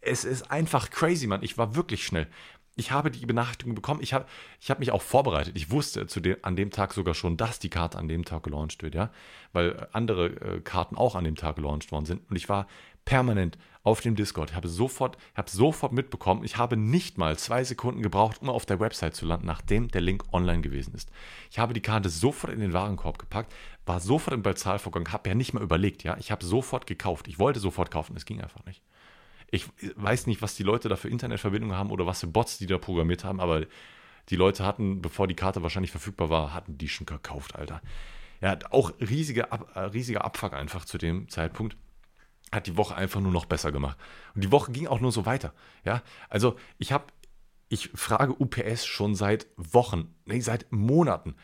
Es 0.00 0.24
ist 0.24 0.50
einfach 0.50 0.88
crazy, 0.88 1.26
Mann. 1.26 1.42
Ich 1.42 1.58
war 1.58 1.76
wirklich 1.76 2.04
schnell 2.04 2.28
ich 2.80 2.90
habe 2.90 3.10
die 3.10 3.26
Benachrichtigung 3.26 3.74
bekommen. 3.74 4.00
Ich 4.02 4.12
habe 4.14 4.26
ich 4.60 4.70
hab 4.70 4.78
mich 4.80 4.90
auch 4.90 5.02
vorbereitet. 5.02 5.56
Ich 5.56 5.70
wusste 5.70 6.06
zu 6.06 6.20
dem, 6.20 6.36
an 6.42 6.56
dem 6.56 6.70
Tag 6.70 6.94
sogar 6.94 7.14
schon, 7.14 7.36
dass 7.36 7.58
die 7.58 7.68
Karte 7.68 7.98
an 7.98 8.08
dem 8.08 8.24
Tag 8.24 8.42
gelauncht 8.42 8.82
wird, 8.82 8.94
ja, 8.94 9.10
weil 9.52 9.88
andere 9.92 10.26
äh, 10.26 10.60
Karten 10.60 10.96
auch 10.96 11.14
an 11.14 11.24
dem 11.24 11.36
Tag 11.36 11.56
gelauncht 11.56 11.92
worden 11.92 12.06
sind. 12.06 12.28
Und 12.30 12.36
ich 12.36 12.48
war 12.48 12.66
permanent 13.04 13.58
auf 13.82 14.00
dem 14.00 14.14
Discord. 14.14 14.50
Ich 14.50 14.56
habe 14.56 14.68
sofort, 14.68 15.16
habe 15.34 15.50
sofort 15.50 15.92
mitbekommen, 15.92 16.44
ich 16.44 16.58
habe 16.58 16.76
nicht 16.76 17.16
mal 17.16 17.38
zwei 17.38 17.64
Sekunden 17.64 18.02
gebraucht, 18.02 18.42
um 18.42 18.50
auf 18.50 18.66
der 18.66 18.78
Website 18.78 19.14
zu 19.14 19.24
landen, 19.24 19.46
nachdem 19.46 19.88
der 19.88 20.02
Link 20.02 20.24
online 20.32 20.60
gewesen 20.60 20.94
ist. 20.94 21.10
Ich 21.50 21.58
habe 21.58 21.72
die 21.72 21.80
Karte 21.80 22.10
sofort 22.10 22.52
in 22.52 22.60
den 22.60 22.72
Warenkorb 22.72 23.18
gepackt, 23.18 23.54
war 23.86 24.00
sofort 24.00 24.34
im 24.34 24.42
Bezahlvorgang, 24.42 25.10
habe 25.12 25.30
ja 25.30 25.34
nicht 25.34 25.54
mal 25.54 25.62
überlegt, 25.62 26.04
ja. 26.04 26.16
Ich 26.18 26.30
habe 26.30 26.44
sofort 26.44 26.86
gekauft. 26.86 27.26
Ich 27.26 27.38
wollte 27.38 27.58
sofort 27.58 27.90
kaufen, 27.90 28.16
es 28.16 28.26
ging 28.26 28.40
einfach 28.40 28.64
nicht. 28.66 28.82
Ich 29.50 29.66
weiß 29.96 30.26
nicht, 30.26 30.42
was 30.42 30.54
die 30.54 30.62
Leute 30.62 30.88
da 30.88 30.96
für 30.96 31.08
Internetverbindungen 31.08 31.76
haben 31.76 31.90
oder 31.90 32.06
was 32.06 32.20
für 32.20 32.28
Bots 32.28 32.58
die 32.58 32.66
da 32.66 32.78
programmiert 32.78 33.24
haben, 33.24 33.40
aber 33.40 33.66
die 34.28 34.36
Leute 34.36 34.64
hatten, 34.64 35.02
bevor 35.02 35.26
die 35.26 35.34
Karte 35.34 35.62
wahrscheinlich 35.62 35.90
verfügbar 35.90 36.28
war, 36.30 36.54
hatten 36.54 36.78
die 36.78 36.88
schon 36.88 37.06
gekauft, 37.06 37.56
Alter. 37.56 37.80
Ja, 38.40 38.58
auch 38.70 38.92
riesige, 39.00 39.50
Ab, 39.52 39.70
äh, 39.74 39.80
riesiger 39.80 40.24
Abfuck 40.24 40.52
einfach 40.52 40.84
zu 40.84 40.98
dem 40.98 41.28
Zeitpunkt. 41.28 41.76
Hat 42.52 42.66
die 42.66 42.76
Woche 42.76 42.94
einfach 42.94 43.20
nur 43.20 43.32
noch 43.32 43.44
besser 43.44 43.72
gemacht. 43.72 43.96
Und 44.34 44.42
die 44.42 44.52
Woche 44.52 44.72
ging 44.72 44.86
auch 44.86 45.00
nur 45.00 45.12
so 45.12 45.26
weiter. 45.26 45.52
Ja, 45.84 46.02
also 46.28 46.56
ich 46.78 46.92
habe, 46.92 47.04
ich 47.68 47.90
frage 47.94 48.34
UPS 48.38 48.86
schon 48.86 49.14
seit 49.14 49.46
Wochen, 49.56 50.14
nee, 50.24 50.40
seit 50.40 50.70
Monaten, 50.72 51.36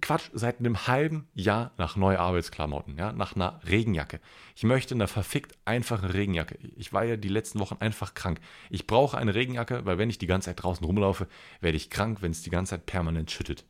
Quatsch, 0.00 0.30
seit 0.32 0.58
einem 0.58 0.86
halben 0.86 1.28
Jahr 1.34 1.72
nach 1.76 1.96
neuen 1.96 2.18
Arbeitsklamotten, 2.18 2.96
ja, 2.96 3.12
nach 3.12 3.34
einer 3.34 3.60
Regenjacke. 3.66 4.20
Ich 4.54 4.64
möchte 4.64 4.94
eine 4.94 5.08
verfickt 5.08 5.56
einfache 5.64 6.14
Regenjacke. 6.14 6.58
Ich 6.76 6.92
war 6.92 7.04
ja 7.04 7.16
die 7.16 7.28
letzten 7.28 7.58
Wochen 7.60 7.76
einfach 7.80 8.14
krank. 8.14 8.40
Ich 8.70 8.86
brauche 8.86 9.16
eine 9.18 9.34
Regenjacke, 9.34 9.84
weil 9.84 9.98
wenn 9.98 10.10
ich 10.10 10.18
die 10.18 10.26
ganze 10.26 10.46
Zeit 10.46 10.62
draußen 10.62 10.84
rumlaufe, 10.84 11.26
werde 11.60 11.76
ich 11.76 11.90
krank, 11.90 12.22
wenn 12.22 12.30
es 12.30 12.42
die 12.42 12.50
ganze 12.50 12.70
Zeit 12.70 12.86
permanent 12.86 13.30
schüttet. 13.30 13.64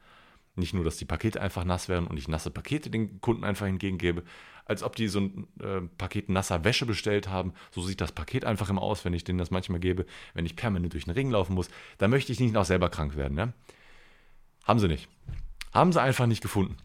Nicht 0.59 0.75
nur, 0.75 0.85
dass 0.85 0.97
die 0.97 1.05
Pakete 1.05 1.41
einfach 1.41 1.65
nass 1.65 1.89
werden 1.89 2.07
und 2.07 2.17
ich 2.17 2.29
nasse 2.29 2.51
Pakete 2.51 2.91
den 2.91 3.21
Kunden 3.21 3.45
einfach 3.45 3.67
hingegebe, 3.67 4.25
als 4.65 4.83
ob 4.83 4.97
die 4.97 5.09
so 5.09 5.21
ein 5.21 5.47
äh, 5.61 5.81
Paket 5.97 6.29
nasser 6.29 6.65
Wäsche 6.65 6.85
bestellt 6.85 7.29
haben. 7.29 7.55
So 7.71 7.81
sieht 7.83 8.01
das 8.01 8.13
Paket 8.13 8.45
einfach 8.45 8.69
immer 8.69 8.83
aus, 8.83 9.05
wenn 9.05 9.15
ich 9.15 9.25
denen 9.25 9.39
das 9.39 9.51
manchmal 9.51 9.79
gebe, 9.79 10.05
wenn 10.35 10.45
ich 10.45 10.57
permanent 10.57 10.93
durch 10.93 11.05
den 11.05 11.15
Regen 11.15 11.31
laufen 11.31 11.55
muss. 11.55 11.69
Da 11.99 12.09
möchte 12.09 12.33
ich 12.33 12.41
nicht 12.41 12.53
noch 12.53 12.65
selber 12.65 12.91
krank 12.91 13.17
werden. 13.17 13.39
Ja? 13.39 13.53
Haben 14.65 14.81
sie 14.81 14.89
nicht. 14.89 15.09
Haben 15.73 15.93
sie 15.93 16.03
einfach 16.03 16.27
nicht 16.27 16.43
gefunden. 16.43 16.77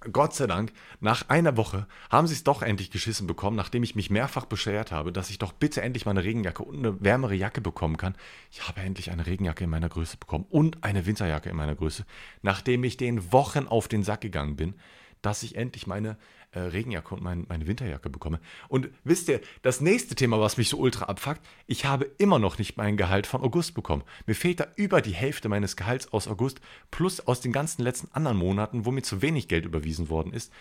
Gott 0.00 0.32
sei 0.32 0.46
Dank, 0.46 0.72
nach 1.00 1.28
einer 1.28 1.56
Woche 1.56 1.88
haben 2.08 2.28
sie 2.28 2.34
es 2.34 2.44
doch 2.44 2.62
endlich 2.62 2.92
geschissen 2.92 3.26
bekommen, 3.26 3.56
nachdem 3.56 3.82
ich 3.82 3.96
mich 3.96 4.10
mehrfach 4.10 4.44
beschwert 4.44 4.92
habe, 4.92 5.12
dass 5.12 5.28
ich 5.28 5.38
doch 5.38 5.52
bitte 5.52 5.82
endlich 5.82 6.06
mal 6.06 6.12
eine 6.12 6.22
Regenjacke 6.22 6.62
und 6.62 6.78
eine 6.78 7.02
wärmere 7.02 7.34
Jacke 7.34 7.60
bekommen 7.60 7.96
kann. 7.96 8.14
Ich 8.52 8.68
habe 8.68 8.80
endlich 8.80 9.10
eine 9.10 9.26
Regenjacke 9.26 9.64
in 9.64 9.70
meiner 9.70 9.88
Größe 9.88 10.16
bekommen 10.16 10.46
und 10.50 10.84
eine 10.84 11.04
Winterjacke 11.04 11.50
in 11.50 11.56
meiner 11.56 11.74
Größe, 11.74 12.06
nachdem 12.42 12.84
ich 12.84 12.96
den 12.96 13.32
Wochen 13.32 13.66
auf 13.66 13.88
den 13.88 14.04
Sack 14.04 14.20
gegangen 14.20 14.54
bin, 14.54 14.74
dass 15.20 15.42
ich 15.42 15.56
endlich 15.56 15.88
meine 15.88 16.16
äh, 16.52 16.60
Regenjacke 16.60 17.14
und 17.14 17.22
mein, 17.22 17.46
meine 17.48 17.66
Winterjacke 17.66 18.10
bekomme. 18.10 18.40
Und 18.68 18.88
wisst 19.04 19.28
ihr, 19.28 19.40
das 19.62 19.80
nächste 19.80 20.14
Thema, 20.14 20.40
was 20.40 20.56
mich 20.56 20.68
so 20.68 20.78
ultra 20.78 21.06
abfuckt, 21.06 21.40
ich 21.66 21.84
habe 21.84 22.10
immer 22.18 22.38
noch 22.38 22.58
nicht 22.58 22.76
mein 22.76 22.96
Gehalt 22.96 23.26
von 23.26 23.42
August 23.42 23.74
bekommen. 23.74 24.02
Mir 24.26 24.34
fehlt 24.34 24.60
da 24.60 24.66
über 24.76 25.00
die 25.00 25.14
Hälfte 25.14 25.48
meines 25.48 25.76
Gehalts 25.76 26.12
aus 26.12 26.28
August 26.28 26.60
plus 26.90 27.20
aus 27.20 27.40
den 27.40 27.52
ganzen 27.52 27.82
letzten 27.82 28.08
anderen 28.12 28.38
Monaten, 28.38 28.86
wo 28.86 28.90
mir 28.90 29.02
zu 29.02 29.22
wenig 29.22 29.48
Geld 29.48 29.64
überwiesen 29.64 30.08
worden 30.08 30.32
ist 30.32 30.52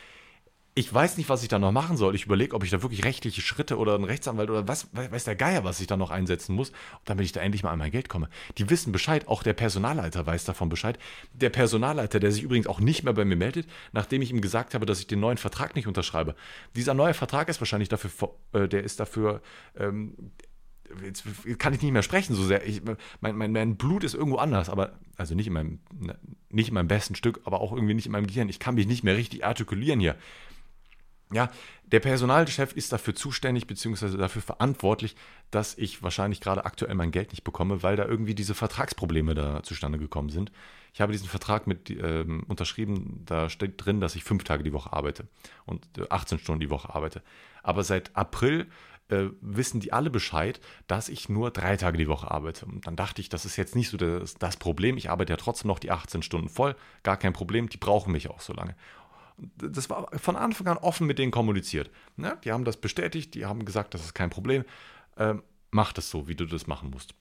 ich 0.77 0.93
weiß 0.93 1.17
nicht, 1.17 1.27
was 1.27 1.41
ich 1.41 1.49
da 1.49 1.57
noch 1.57 1.71
machen 1.71 1.97
soll. 1.97 2.13
Ich 2.13 2.25
überlege, 2.25 2.55
ob 2.55 2.63
ich 2.63 2.69
da 2.69 2.83
wirklich 2.83 3.03
rechtliche 3.03 3.41
Schritte 3.41 3.79
oder 3.79 3.95
einen 3.95 4.03
Rechtsanwalt 4.03 4.51
oder 4.51 4.67
was, 4.67 4.87
weiß 4.93 5.23
der 5.23 5.35
Geier, 5.35 5.63
was 5.63 5.81
ich 5.81 5.87
da 5.87 5.97
noch 5.97 6.11
einsetzen 6.11 6.53
muss, 6.53 6.71
damit 7.03 7.25
ich 7.25 7.31
da 7.31 7.41
endlich 7.41 7.63
mal 7.63 7.71
an 7.71 7.79
mein 7.79 7.89
Geld 7.89 8.09
komme. 8.09 8.29
Die 8.59 8.69
wissen 8.69 8.91
Bescheid, 8.91 9.27
auch 9.27 9.41
der 9.41 9.53
Personalleiter 9.53 10.27
weiß 10.27 10.45
davon 10.45 10.69
Bescheid. 10.69 10.99
Der 11.33 11.49
Personalleiter, 11.49 12.19
der 12.19 12.31
sich 12.31 12.43
übrigens 12.43 12.67
auch 12.67 12.79
nicht 12.79 13.03
mehr 13.03 13.13
bei 13.13 13.25
mir 13.25 13.35
meldet, 13.35 13.67
nachdem 13.91 14.21
ich 14.21 14.29
ihm 14.29 14.39
gesagt 14.39 14.75
habe, 14.75 14.85
dass 14.85 14.99
ich 14.99 15.07
den 15.07 15.19
neuen 15.19 15.37
Vertrag 15.37 15.75
nicht 15.75 15.87
unterschreibe. 15.87 16.35
Dieser 16.75 16.93
neue 16.93 17.15
Vertrag 17.15 17.49
ist 17.49 17.59
wahrscheinlich 17.59 17.89
dafür, 17.89 18.11
äh, 18.53 18.67
der 18.67 18.83
ist 18.83 18.99
dafür, 18.99 19.41
ähm, 19.75 20.13
jetzt 21.03 21.23
kann 21.57 21.73
ich 21.73 21.81
nicht 21.81 21.91
mehr 21.91 22.03
sprechen 22.03 22.35
so 22.35 22.43
sehr. 22.43 22.63
Ich, 22.67 22.83
mein, 23.19 23.35
mein, 23.35 23.51
mein, 23.51 23.77
Blut 23.77 24.03
ist 24.03 24.13
irgendwo 24.13 24.37
anders, 24.37 24.69
aber 24.69 24.99
also 25.15 25.33
nicht 25.33 25.47
in 25.47 25.53
meinem, 25.53 25.79
nicht 26.51 26.67
in 26.67 26.75
meinem 26.75 26.87
besten 26.87 27.15
Stück, 27.15 27.41
aber 27.45 27.61
auch 27.61 27.73
irgendwie 27.73 27.95
nicht 27.95 28.05
in 28.05 28.11
meinem 28.11 28.27
Gehirn. 28.27 28.47
Ich 28.47 28.59
kann 28.59 28.75
mich 28.75 28.85
nicht 28.85 29.03
mehr 29.03 29.17
richtig 29.17 29.43
artikulieren 29.43 29.99
hier 29.99 30.15
ja, 31.33 31.49
der 31.83 31.99
Personalchef 31.99 32.73
ist 32.73 32.93
dafür 32.93 33.13
zuständig 33.13 33.67
bzw. 33.67 34.17
dafür 34.17 34.41
verantwortlich, 34.41 35.15
dass 35.51 35.77
ich 35.77 36.01
wahrscheinlich 36.01 36.41
gerade 36.41 36.65
aktuell 36.65 36.95
mein 36.95 37.11
Geld 37.11 37.31
nicht 37.31 37.43
bekomme, 37.43 37.83
weil 37.83 37.95
da 37.95 38.05
irgendwie 38.05 38.35
diese 38.35 38.55
Vertragsprobleme 38.55 39.33
da 39.33 39.63
zustande 39.63 39.97
gekommen 39.97 40.29
sind. 40.29 40.51
Ich 40.93 41.01
habe 41.01 41.11
diesen 41.11 41.27
Vertrag 41.27 41.67
mit 41.67 41.89
ähm, 41.89 42.43
unterschrieben, 42.47 43.23
da 43.25 43.49
steht 43.49 43.73
drin, 43.77 43.99
dass 43.99 44.15
ich 44.15 44.23
fünf 44.23 44.45
Tage 44.45 44.63
die 44.63 44.73
Woche 44.73 44.93
arbeite 44.93 45.27
und 45.65 45.85
18 46.09 46.37
äh, 46.37 46.41
Stunden 46.41 46.61
die 46.61 46.69
Woche 46.69 46.93
arbeite. 46.95 47.21
Aber 47.61 47.83
seit 47.83 48.15
April 48.15 48.67
äh, 49.09 49.25
wissen 49.41 49.79
die 49.79 49.93
alle 49.93 50.09
Bescheid, 50.09 50.59
dass 50.87 51.09
ich 51.09 51.29
nur 51.29 51.51
drei 51.51 51.77
Tage 51.77 51.97
die 51.97 52.07
Woche 52.07 52.31
arbeite. 52.31 52.65
Und 52.65 52.87
dann 52.87 52.95
dachte 52.95 53.21
ich, 53.21 53.29
das 53.29 53.45
ist 53.45 53.57
jetzt 53.57 53.75
nicht 53.75 53.89
so 53.89 53.97
das, 53.97 54.35
das 54.35 54.57
Problem. 54.57 54.97
Ich 54.97 55.09
arbeite 55.09 55.33
ja 55.33 55.37
trotzdem 55.37 55.67
noch 55.67 55.79
die 55.79 55.91
18 55.91 56.23
Stunden 56.23 56.49
voll, 56.49 56.75
gar 57.03 57.17
kein 57.17 57.33
Problem. 57.33 57.69
Die 57.69 57.77
brauchen 57.77 58.11
mich 58.11 58.29
auch 58.29 58.41
so 58.41 58.53
lange 58.53 58.75
das 59.37 59.89
war 59.89 60.09
von 60.17 60.35
Anfang 60.35 60.67
an 60.67 60.77
offen 60.77 61.07
mit 61.07 61.19
denen 61.19 61.31
kommuniziert. 61.31 61.89
Ne? 62.15 62.37
Die 62.43 62.51
haben 62.51 62.65
das 62.65 62.77
bestätigt, 62.77 63.35
die 63.35 63.45
haben 63.45 63.65
gesagt, 63.65 63.93
das 63.93 64.03
ist 64.03 64.13
kein 64.13 64.29
Problem. 64.29 64.63
Ähm, 65.17 65.43
mach 65.71 65.93
das 65.93 66.09
so, 66.09 66.27
wie 66.27 66.35
du 66.35 66.45
das 66.45 66.67
machen 66.67 66.89
musst. 66.89 67.13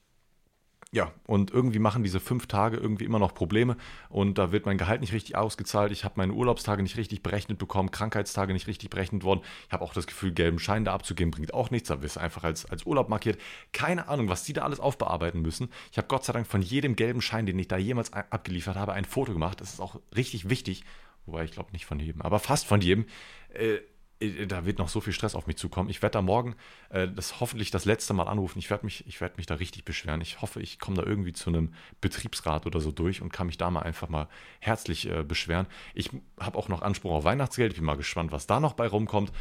Ja, 0.93 1.11
und 1.25 1.51
irgendwie 1.51 1.79
machen 1.79 2.03
diese 2.03 2.21
fünf 2.21 2.47
Tage 2.47 2.77
irgendwie 2.77 3.03
immer 3.03 3.19
noch 3.19 3.33
Probleme 3.33 3.75
und 4.07 4.37
da 4.37 4.53
wird 4.53 4.65
mein 4.65 4.77
Gehalt 4.77 5.01
nicht 5.01 5.11
richtig 5.11 5.35
ausgezahlt. 5.35 5.91
Ich 5.91 6.05
habe 6.05 6.13
meine 6.15 6.31
Urlaubstage 6.31 6.81
nicht 6.81 6.95
richtig 6.95 7.21
berechnet 7.21 7.57
bekommen, 7.57 7.91
Krankheitstage 7.91 8.53
nicht 8.53 8.67
richtig 8.67 8.89
berechnet 8.89 9.25
worden. 9.25 9.41
Ich 9.67 9.73
habe 9.73 9.83
auch 9.83 9.93
das 9.93 10.07
Gefühl, 10.07 10.31
gelben 10.31 10.59
Schein 10.59 10.85
da 10.85 10.93
abzugeben 10.93 11.31
bringt 11.31 11.53
auch 11.53 11.71
nichts. 11.71 11.89
Da 11.89 12.01
wirst 12.01 12.15
du 12.15 12.21
einfach 12.21 12.45
als, 12.45 12.65
als 12.67 12.85
Urlaub 12.85 13.09
markiert. 13.09 13.37
Keine 13.73 14.07
Ahnung, 14.07 14.29
was 14.29 14.45
die 14.45 14.53
da 14.53 14.61
alles 14.61 14.79
aufbearbeiten 14.79 15.41
müssen. 15.41 15.67
Ich 15.91 15.97
habe 15.97 16.07
Gott 16.07 16.23
sei 16.23 16.31
Dank 16.31 16.47
von 16.47 16.61
jedem 16.61 16.95
gelben 16.95 17.21
Schein, 17.21 17.45
den 17.45 17.59
ich 17.59 17.67
da 17.67 17.75
jemals 17.75 18.13
abgeliefert 18.13 18.77
habe, 18.77 18.93
ein 18.93 19.03
Foto 19.03 19.33
gemacht. 19.33 19.59
Das 19.59 19.73
ist 19.73 19.81
auch 19.81 19.99
richtig 20.15 20.47
wichtig 20.49 20.85
Wobei 21.27 21.43
ich 21.43 21.51
glaube 21.51 21.71
nicht 21.73 21.85
von 21.85 21.99
jedem, 21.99 22.21
aber 22.21 22.39
fast 22.39 22.65
von 22.65 22.81
jedem. 22.81 23.05
Äh, 23.49 23.79
äh, 24.19 24.47
da 24.47 24.65
wird 24.65 24.79
noch 24.79 24.89
so 24.89 25.01
viel 25.01 25.13
Stress 25.13 25.35
auf 25.35 25.47
mich 25.47 25.57
zukommen. 25.57 25.89
Ich 25.89 26.01
werde 26.01 26.13
da 26.13 26.21
morgen 26.21 26.55
äh, 26.89 27.07
das 27.07 27.39
hoffentlich 27.39 27.71
das 27.71 27.85
letzte 27.85 28.13
Mal 28.13 28.27
anrufen. 28.27 28.59
Ich 28.59 28.69
werde 28.69 28.85
mich, 28.85 29.03
werd 29.19 29.37
mich 29.37 29.45
da 29.45 29.55
richtig 29.55 29.85
beschweren. 29.85 30.21
Ich 30.21 30.41
hoffe, 30.41 30.61
ich 30.61 30.79
komme 30.79 30.97
da 30.97 31.03
irgendwie 31.03 31.33
zu 31.33 31.49
einem 31.49 31.73
Betriebsrat 32.01 32.65
oder 32.65 32.79
so 32.79 32.91
durch 32.91 33.21
und 33.21 33.31
kann 33.31 33.47
mich 33.47 33.57
da 33.57 33.69
mal 33.69 33.81
einfach 33.81 34.09
mal 34.09 34.27
herzlich 34.59 35.09
äh, 35.09 35.23
beschweren. 35.23 35.67
Ich 35.93 36.09
habe 36.39 36.57
auch 36.57 36.69
noch 36.69 36.81
Anspruch 36.81 37.11
auf 37.11 37.23
Weihnachtsgeld. 37.23 37.73
Ich 37.73 37.77
bin 37.77 37.85
mal 37.85 37.97
gespannt, 37.97 38.31
was 38.31 38.47
da 38.47 38.59
noch 38.59 38.73
bei 38.73 38.87
rumkommt. 38.87 39.31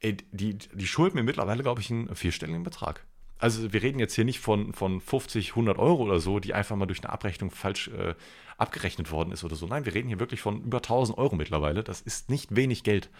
Ey, 0.00 0.16
die, 0.32 0.58
die 0.58 0.86
schulden 0.86 1.16
mir 1.16 1.22
mittlerweile, 1.22 1.62
glaube 1.62 1.80
ich, 1.80 1.90
einen 1.90 2.14
vierstelligen 2.14 2.64
Betrag. 2.64 3.06
Also 3.42 3.72
wir 3.72 3.82
reden 3.82 3.98
jetzt 3.98 4.14
hier 4.14 4.24
nicht 4.24 4.38
von, 4.38 4.72
von 4.72 5.00
50, 5.00 5.50
100 5.50 5.76
Euro 5.76 6.04
oder 6.04 6.20
so, 6.20 6.38
die 6.38 6.54
einfach 6.54 6.76
mal 6.76 6.86
durch 6.86 7.02
eine 7.02 7.12
Abrechnung 7.12 7.50
falsch 7.50 7.88
äh, 7.88 8.14
abgerechnet 8.56 9.10
worden 9.10 9.32
ist 9.32 9.42
oder 9.42 9.56
so. 9.56 9.66
Nein, 9.66 9.84
wir 9.84 9.92
reden 9.92 10.06
hier 10.06 10.20
wirklich 10.20 10.40
von 10.40 10.62
über 10.62 10.76
1000 10.76 11.18
Euro 11.18 11.34
mittlerweile. 11.34 11.82
Das 11.82 12.00
ist 12.00 12.30
nicht 12.30 12.54
wenig 12.54 12.84
Geld. 12.84 13.10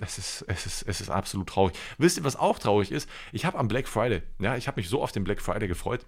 Es 0.00 0.18
ist, 0.18 0.44
es, 0.48 0.66
ist, 0.66 0.82
es 0.88 1.00
ist 1.00 1.08
absolut 1.08 1.48
traurig. 1.48 1.76
Wisst 1.98 2.18
ihr, 2.18 2.24
was 2.24 2.34
auch 2.34 2.58
traurig 2.58 2.90
ist? 2.90 3.08
Ich 3.30 3.44
habe 3.44 3.58
am 3.58 3.68
Black 3.68 3.86
Friday, 3.86 4.22
ja, 4.40 4.56
ich 4.56 4.66
habe 4.66 4.80
mich 4.80 4.88
so 4.88 5.00
auf 5.00 5.12
den 5.12 5.22
Black 5.22 5.40
Friday 5.40 5.68
gefreut, 5.68 6.04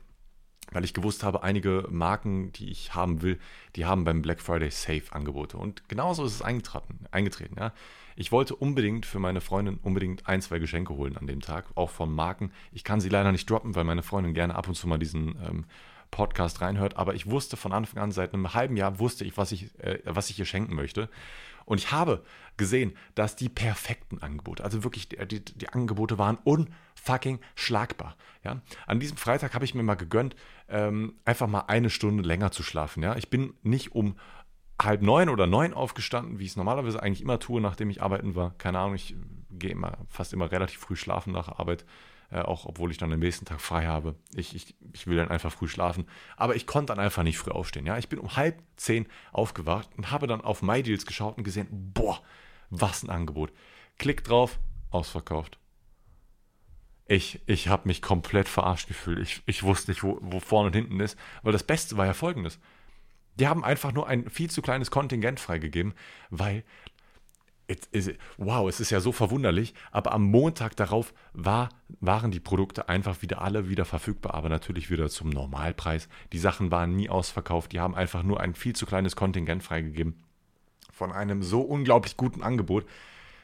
weil 0.71 0.85
ich 0.85 0.95
gewusst 0.95 1.23
habe, 1.23 1.43
einige 1.43 1.87
Marken, 1.91 2.53
die 2.53 2.71
ich 2.71 2.95
haben 2.95 3.23
will, 3.23 3.39
die 3.77 3.87
haben 3.87 4.05
beim 4.05 4.23
Black 4.23 4.41
Friday 4.41 4.71
Safe-Angebote. 4.71 5.57
Und 5.57 5.89
genauso 5.89 6.25
ist 6.25 6.35
es 6.35 6.43
eingetreten. 6.43 7.07
eingetreten 7.11 7.57
ja. 7.59 7.73
Ich 8.17 8.33
wollte 8.33 8.57
unbedingt 8.57 9.07
für 9.07 9.21
meine 9.21 9.41
Freundin 9.41 9.79
unbedingt 9.83 10.27
ein, 10.27 10.43
zwei 10.43 10.59
Geschenke 10.59 10.95
holen 10.95 11.17
an 11.17 11.27
dem 11.27 11.41
Tag, 11.41 11.67
auch 11.77 11.91
von 11.91 12.13
Marken. 12.13 12.51
Ich 12.73 12.85
kann 12.85 13.01
sie 13.01 13.09
leider 13.09 13.33
nicht 13.33 13.49
droppen, 13.49 13.77
weil 13.77 13.85
meine 13.85 14.03
Freundin 14.03 14.35
gerne 14.35 14.57
ab 14.57 14.69
und 14.69 14.75
zu 14.75 14.89
mal 14.89 14.99
diesen 14.99 15.37
ähm, 15.49 15.65
Podcast 16.11 16.61
reinhört, 16.61 16.97
aber 16.97 17.15
ich 17.15 17.31
wusste 17.31 17.57
von 17.57 17.73
Anfang 17.73 18.03
an, 18.03 18.13
seit 18.13 18.35
einem 18.35 18.55
halben 18.55 18.77
Jahr 18.77 18.99
wusste 18.99 19.25
ich, 19.25 19.37
was 19.37 19.53
ich, 19.53 19.79
äh, 19.81 20.01
was 20.05 20.31
ich 20.31 20.39
ihr 20.39 20.47
schenken 20.47 20.75
möchte. 20.75 21.09
Und 21.69 21.79
ich 21.79 21.93
habe 21.93 22.25
gesehen, 22.57 22.95
dass 23.15 23.37
die 23.37 23.51
perfekten 23.51 24.23
Angebote, 24.23 24.65
also 24.65 24.85
wirklich 24.85 25.11
die, 25.11 25.19
die, 25.29 25.45
die 25.45 25.69
Angebote 25.69 26.17
waren 26.17 26.39
unfucking 26.43 27.41
schlagbar. 27.55 28.17
Ja? 28.43 28.63
An 28.87 29.01
diesem 29.01 29.19
Freitag 29.19 29.55
habe 29.55 29.67
ich 29.67 29.75
mir 29.75 29.83
mal 29.83 29.95
gegönnt, 29.95 30.35
ähm, 30.69 31.15
einfach 31.27 31.47
mal 31.47 31.65
eine 31.69 31.91
Stunde 31.91 32.23
länger 32.23 32.53
zu 32.53 32.63
schlafen. 32.63 33.03
Ja? 33.03 33.17
Ich 33.17 33.29
bin 33.29 33.53
nicht 33.63 33.93
um 33.93 34.17
halb 34.81 35.03
neun 35.03 35.29
oder 35.29 35.47
neun 35.47 35.75
aufgestanden, 35.75 36.39
wie 36.39 36.45
ich 36.45 36.53
es 36.53 36.57
normalerweise 36.57 37.03
eigentlich 37.03 37.21
immer 37.21 37.39
tue, 37.39 37.61
nachdem 37.61 37.91
ich 37.91 38.03
arbeiten 38.03 38.35
war. 38.35 38.57
Keine 38.57 38.79
Ahnung, 38.79 38.95
ich 38.95 39.15
gehe 39.51 39.71
immer 39.71 39.99
fast 40.09 40.33
immer 40.33 40.51
relativ 40.51 40.81
früh 40.81 40.97
schlafen 40.97 41.33
nach 41.35 41.49
Arbeit 41.49 41.85
äh, 42.31 42.41
auch 42.41 42.67
obwohl 42.67 42.91
ich 42.91 42.99
dann 42.99 43.13
am 43.13 43.21
nächsten 43.21 43.45
Tag 43.45 43.61
frei 43.61 43.87
habe. 43.87 44.15
Ich, 44.35 44.55
ich, 44.55 44.77
ich 44.93 45.07
will 45.07 45.17
dann 45.17 45.31
einfach 45.31 45.53
früh 45.53 45.69
schlafen. 45.69 46.07
Aber 46.37 46.57
ich 46.57 46.67
konnte 46.67 46.93
dann 46.93 47.03
einfach 47.03 47.23
nicht 47.23 47.39
früh 47.39 47.51
aufstehen. 47.51 47.87
Ja? 47.87 47.99
Ich 47.99 48.09
bin 48.09 48.19
um 48.19 48.37
halb 48.37 48.63
zehn 48.77 49.07
aufgewacht 49.33 49.89
und 49.97 50.11
habe 50.11 50.27
dann 50.27 50.41
auf 50.41 50.63
MyDeals 50.63 51.07
geschaut 51.07 51.39
und 51.39 51.45
gesehen, 51.45 51.69
boah, 51.71 52.21
was 52.71 53.03
ein 53.03 53.11
Angebot. 53.11 53.53
Klick 53.99 54.25
drauf, 54.25 54.59
ausverkauft. 54.91 55.59
Ich, 57.07 57.41
ich 57.47 57.69
habe 57.69 57.89
mich 57.89 58.03
komplett 58.03 58.49
verarscht 58.49 58.89
gefühlt. 58.89 59.21
Ich, 59.21 59.43
ich 59.47 59.63
wusste 59.63 59.91
nicht, 59.91 60.03
wo, 60.03 60.19
wo 60.21 60.41
vorne 60.41 60.67
und 60.67 60.77
hinten 60.77 61.01
ist. 61.01 61.19
Weil 61.43 61.53
das 61.53 61.65
Beste 61.65 61.97
war 61.97 62.05
ja 62.05 62.13
folgendes. 62.13 62.59
Die 63.37 63.49
haben 63.49 63.65
einfach 63.65 63.93
nur 63.93 64.07
ein 64.07 64.29
viel 64.29 64.51
zu 64.51 64.61
kleines 64.61 64.91
Kontingent 64.91 65.41
freigegeben, 65.41 65.95
weil 66.29 66.65
wow, 68.39 68.69
es 68.69 68.81
ist 68.81 68.91
ja 68.91 69.01
so 69.01 69.13
verwunderlich, 69.13 69.75
aber 69.91 70.13
am 70.13 70.25
Montag 70.25 70.75
darauf 70.77 71.13
war, 71.35 71.69
waren 72.01 72.31
die 72.31 72.41
Produkte 72.41 72.89
einfach 72.89 73.21
wieder 73.23 73.43
alle 73.43 73.69
wieder 73.69 73.85
verfügbar, 73.85 74.35
aber 74.35 74.49
natürlich 74.49 74.91
wieder 74.91 75.09
zum 75.11 75.29
Normalpreis. 75.29 76.09
Die 76.33 76.39
Sachen 76.39 76.71
waren 76.71 76.97
nie 76.97 77.11
ausverkauft, 77.11 77.73
die 77.73 77.81
haben 77.81 77.95
einfach 77.95 78.23
nur 78.23 78.41
ein 78.41 78.55
viel 78.55 78.75
zu 78.75 78.87
kleines 78.87 79.17
Kontingent 79.17 79.63
freigegeben 79.63 80.23
von 80.99 81.13
einem 81.13 81.43
so 81.43 81.61
unglaublich 81.61 82.17
guten 82.17 82.43
Angebot. 82.43 82.85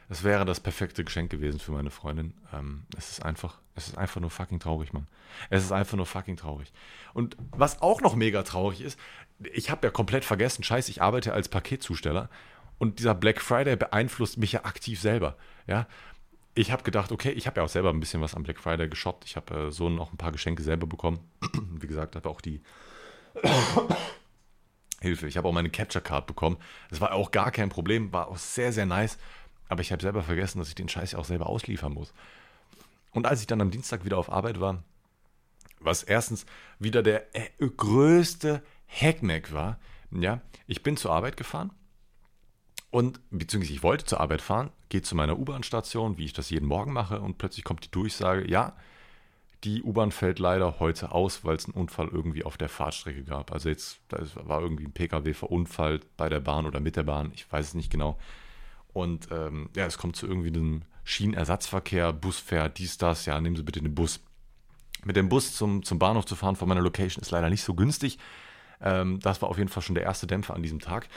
Es 0.07 0.23
wäre 0.23 0.45
das 0.45 0.59
perfekte 0.59 1.03
Geschenk 1.03 1.31
gewesen 1.31 1.59
für 1.59 1.71
meine 1.71 1.89
Freundin. 1.89 2.33
Ähm, 2.53 2.83
es 2.95 3.09
ist 3.09 3.25
einfach, 3.25 3.59
es 3.73 3.87
ist 3.87 3.97
einfach 3.97 4.21
nur 4.21 4.29
fucking 4.29 4.59
traurig, 4.59 4.93
Mann. 4.93 5.07
Es 5.49 5.63
ist 5.63 5.71
einfach 5.71 5.97
nur 5.97 6.05
fucking 6.05 6.37
traurig. 6.37 6.71
Und 7.13 7.35
was 7.51 7.81
auch 7.81 8.01
noch 8.01 8.15
mega 8.15 8.43
traurig 8.43 8.81
ist, 8.81 8.99
ich 9.53 9.71
habe 9.71 9.87
ja 9.87 9.91
komplett 9.91 10.23
vergessen, 10.23 10.63
scheiße, 10.63 10.91
ich 10.91 11.01
arbeite 11.01 11.33
als 11.33 11.49
Paketzusteller 11.49 12.29
und 12.77 12.99
dieser 12.99 13.15
Black 13.15 13.41
Friday 13.41 13.75
beeinflusst 13.75 14.37
mich 14.37 14.51
ja 14.53 14.65
aktiv 14.65 14.99
selber. 14.99 15.37
Ja, 15.67 15.87
ich 16.55 16.71
habe 16.71 16.83
gedacht, 16.83 17.11
okay, 17.11 17.31
ich 17.31 17.47
habe 17.47 17.59
ja 17.59 17.65
auch 17.65 17.69
selber 17.69 17.89
ein 17.89 17.99
bisschen 17.99 18.21
was 18.21 18.33
am 18.33 18.43
Black 18.43 18.59
Friday 18.59 18.87
geshoppt. 18.87 19.25
Ich 19.25 19.35
habe 19.35 19.67
äh, 19.67 19.71
so 19.71 19.89
noch 19.89 20.11
ein 20.11 20.17
paar 20.17 20.31
Geschenke 20.31 20.63
selber 20.63 20.87
bekommen. 20.87 21.19
Wie 21.79 21.87
gesagt, 21.87 22.15
habe 22.15 22.29
auch 22.29 22.41
die 22.41 22.61
Hilfe. 25.01 25.27
Ich 25.27 25.37
habe 25.37 25.47
auch 25.47 25.53
meine 25.53 25.69
Capture 25.69 26.03
Card 26.03 26.27
bekommen. 26.27 26.57
Das 26.89 27.01
war 27.01 27.13
auch 27.13 27.31
gar 27.31 27.51
kein 27.51 27.69
Problem, 27.69 28.13
war 28.13 28.29
auch 28.29 28.37
sehr, 28.37 28.71
sehr 28.71 28.85
nice. 28.85 29.17
Aber 29.67 29.81
ich 29.81 29.91
habe 29.91 30.01
selber 30.01 30.23
vergessen, 30.23 30.59
dass 30.59 30.69
ich 30.69 30.75
den 30.75 30.89
Scheiß 30.89 31.13
ja 31.13 31.19
auch 31.19 31.25
selber 31.25 31.47
ausliefern 31.47 31.93
muss. 31.93 32.13
Und 33.11 33.25
als 33.25 33.41
ich 33.41 33.47
dann 33.47 33.61
am 33.61 33.71
Dienstag 33.71 34.05
wieder 34.05 34.17
auf 34.17 34.31
Arbeit 34.31 34.59
war, 34.59 34.83
was 35.79 36.03
erstens 36.03 36.45
wieder 36.79 37.03
der 37.03 37.35
äh, 37.35 37.49
größte 37.59 38.63
Hackmack 38.87 39.53
war, 39.53 39.79
ja, 40.11 40.41
ich 40.67 40.83
bin 40.83 40.95
zur 40.95 41.11
Arbeit 41.11 41.35
gefahren 41.35 41.71
und 42.95 43.19
beziehungsweise 43.29 43.73
ich 43.73 43.83
wollte 43.83 44.05
zur 44.05 44.21
Arbeit 44.21 44.39
fahren, 44.39 44.71
gehe 44.87 45.01
zu 45.01 45.17
meiner 45.17 45.37
U-Bahn-Station, 45.37 46.17
wie 46.17 46.23
ich 46.23 46.31
das 46.31 46.49
jeden 46.49 46.65
Morgen 46.65 46.93
mache, 46.93 47.19
und 47.19 47.37
plötzlich 47.37 47.65
kommt 47.65 47.83
die 47.83 47.91
Durchsage, 47.91 48.49
ja, 48.49 48.71
die 49.65 49.83
U-Bahn 49.83 50.11
fällt 50.11 50.39
leider 50.39 50.79
heute 50.79 51.11
aus, 51.11 51.43
weil 51.43 51.57
es 51.57 51.65
einen 51.65 51.73
Unfall 51.73 52.07
irgendwie 52.07 52.45
auf 52.45 52.55
der 52.55 52.69
Fahrtstrecke 52.69 53.25
gab. 53.25 53.51
Also 53.51 53.67
jetzt 53.67 53.99
war 54.09 54.61
irgendwie 54.61 54.85
ein 54.85 54.93
Pkw 54.93 55.33
verunfallt 55.33 56.07
bei 56.15 56.29
der 56.29 56.39
Bahn 56.39 56.65
oder 56.65 56.79
mit 56.79 56.95
der 56.95 57.03
Bahn, 57.03 57.33
ich 57.35 57.51
weiß 57.51 57.67
es 57.67 57.73
nicht 57.73 57.91
genau. 57.91 58.17
Und 58.93 59.27
ähm, 59.29 59.69
ja, 59.75 59.85
es 59.85 59.97
kommt 59.97 60.15
zu 60.15 60.25
irgendwie 60.25 60.53
einem 60.53 60.83
Schienenersatzverkehr, 61.03 62.13
Bus 62.13 62.39
fährt, 62.39 62.77
dies, 62.77 62.97
das, 62.97 63.25
ja, 63.25 63.41
nehmen 63.41 63.57
Sie 63.57 63.63
bitte 63.63 63.81
den 63.81 63.93
Bus. 63.93 64.21
Mit 65.03 65.17
dem 65.17 65.27
Bus 65.27 65.53
zum, 65.53 65.83
zum 65.83 65.99
Bahnhof 65.99 66.27
zu 66.27 66.37
fahren 66.37 66.55
von 66.55 66.69
meiner 66.69 66.79
Location 66.79 67.21
ist 67.21 67.31
leider 67.31 67.49
nicht 67.49 67.63
so 67.63 67.73
günstig. 67.73 68.19
Ähm, 68.79 69.19
das 69.19 69.41
war 69.41 69.49
auf 69.49 69.57
jeden 69.57 69.69
Fall 69.69 69.83
schon 69.83 69.95
der 69.95 70.05
erste 70.05 70.27
Dämpfer 70.27 70.53
an 70.53 70.63
diesem 70.63 70.79
Tag. 70.79 71.09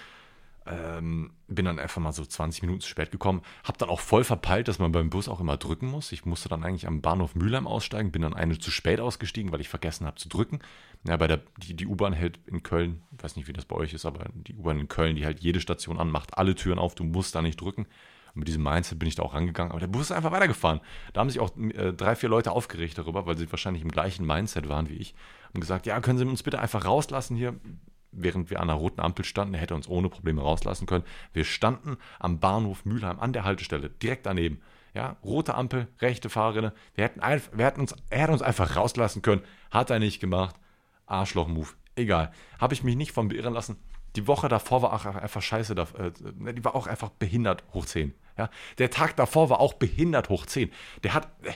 Ähm, 0.71 1.31
bin 1.47 1.65
dann 1.65 1.79
einfach 1.79 2.01
mal 2.01 2.13
so 2.13 2.25
20 2.25 2.63
Minuten 2.63 2.81
zu 2.81 2.89
spät 2.89 3.11
gekommen. 3.11 3.43
Hab 3.65 3.79
dann 3.79 3.89
auch 3.89 4.01
voll 4.01 4.25
verpeilt, 4.25 4.69
dass 4.69 4.79
man 4.79 4.93
beim 4.93 5.09
Bus 5.09 5.29
auch 5.29 5.41
immer 5.41 5.57
drücken 5.57 5.87
muss. 5.87 6.13
Ich 6.13 6.27
musste 6.27 6.49
dann 6.49 6.63
eigentlich 6.63 6.87
am 6.87 7.01
Bahnhof 7.01 7.35
Mülheim 7.35 7.67
aussteigen, 7.67 8.13
bin 8.13 8.23
dann 8.23 8.35
eine 8.35 8.59
zu 8.59 8.71
spät 8.71 9.01
ausgestiegen, 9.01 9.51
weil 9.51 9.61
ich 9.61 9.69
vergessen 9.69 10.07
habe 10.07 10.17
zu 10.17 10.29
drücken. 10.29 10.59
Ja, 11.07 11.17
bei 11.17 11.27
der, 11.27 11.41
die, 11.57 11.75
die 11.75 11.87
U-Bahn 11.87 12.13
hält 12.13 12.39
in 12.47 12.63
Köln, 12.63 13.03
ich 13.17 13.23
weiß 13.23 13.37
nicht, 13.37 13.49
wie 13.49 13.53
das 13.53 13.65
bei 13.65 13.77
euch 13.77 13.95
ist, 13.95 14.05
aber 14.05 14.27
die 14.35 14.55
U-Bahn 14.57 14.79
in 14.79 14.89
Köln, 14.89 15.17
die 15.17 15.25
hält 15.25 15.41
jede 15.41 15.61
Station 15.61 15.99
an, 15.99 16.11
macht 16.11 16.37
alle 16.37 16.55
Türen 16.55 16.79
auf, 16.79 16.95
du 16.95 17.05
musst 17.05 17.35
da 17.35 17.41
nicht 17.41 17.61
drücken. 17.61 17.87
Und 18.35 18.41
mit 18.41 18.49
diesem 18.49 18.63
Mindset 18.63 18.99
bin 18.99 19.09
ich 19.09 19.15
da 19.15 19.23
auch 19.23 19.35
rangegangen. 19.35 19.71
Aber 19.71 19.81
der 19.81 19.87
Bus 19.87 20.03
ist 20.03 20.13
einfach 20.13 20.33
weitergefahren. 20.33 20.81
Da 21.13 21.21
haben 21.21 21.31
sich 21.31 21.41
auch 21.41 21.57
äh, 21.57 21.93
drei, 21.95 22.15
vier 22.15 22.29
Leute 22.29 22.53
aufgeregt 22.53 22.99
darüber, 22.99 23.27
weil 23.27 23.39
sie 23.39 23.51
wahrscheinlich 23.51 23.83
im 23.83 23.91
gleichen 23.91 24.27
Mindset 24.27 24.69
waren 24.69 24.89
wie 24.91 24.97
ich. 24.97 25.15
Und 25.55 25.61
gesagt, 25.61 25.87
ja, 25.87 25.99
können 26.01 26.19
Sie 26.19 26.27
uns 26.27 26.43
bitte 26.43 26.59
einfach 26.59 26.85
rauslassen 26.85 27.37
hier? 27.37 27.55
Während 28.13 28.51
wir 28.51 28.61
an 28.61 28.71
einer 28.71 28.79
roten 28.79 29.01
Ampel 29.01 29.25
standen. 29.25 29.55
Er 29.55 29.61
hätte 29.61 29.75
uns 29.75 29.89
ohne 29.89 30.09
Probleme 30.09 30.43
rauslassen 30.43 30.87
können. 30.87 31.05
Wir 31.33 31.45
standen 31.45 31.97
am 32.19 32.41
Bahnhof 32.41 32.85
Mülheim 32.85 33.21
an 33.21 33.33
der 33.33 33.45
Haltestelle, 33.45 33.91
direkt 33.91 34.27
daneben. 34.27 34.61
Ja, 34.95 35.17
rote 35.23 35.55
Ampel, 35.55 35.89
rechte 36.01 36.31
Fahrrinne. 36.31 36.73
Wir 36.95 37.05
hätten, 37.05 37.21
ein, 37.21 37.41
wir 37.53 37.67
hätten 37.67 37.81
uns, 37.81 37.95
er 38.11 38.23
hätte 38.23 38.33
uns 38.33 38.43
einfach 38.43 38.75
rauslassen 38.75 39.23
können. 39.23 39.43
Hat 39.71 39.91
er 39.91 39.99
nicht 39.99 40.21
gemacht. 40.21 40.57
Arschloch-Move. 41.07 41.69
Egal. 41.95 42.33
Habe 42.59 42.75
ich 42.75 42.83
mich 42.83 42.97
nicht 42.97 43.13
von 43.13 43.29
beirren 43.29 43.55
lassen. 43.55 43.77
Die 44.17 44.27
Woche 44.27 44.49
davor 44.49 44.83
war 44.83 44.93
auch 44.93 45.05
einfach 45.05 45.43
scheiße. 45.43 45.75
Äh, 45.75 46.53
die 46.55 46.65
war 46.65 46.75
auch 46.75 46.87
einfach 46.87 47.11
behindert 47.11 47.65
hoch 47.75 47.85
10. 47.85 48.15
Ja? 48.37 48.51
Der 48.79 48.91
Tag 48.91 49.17
davor 49.17 49.51
war 49.51 49.61
auch 49.61 49.75
behindert 49.75 50.29
hoch 50.29 50.47
10. 50.47 50.73
Der 51.03 51.15
hat. 51.15 51.29
Äh, 51.43 51.53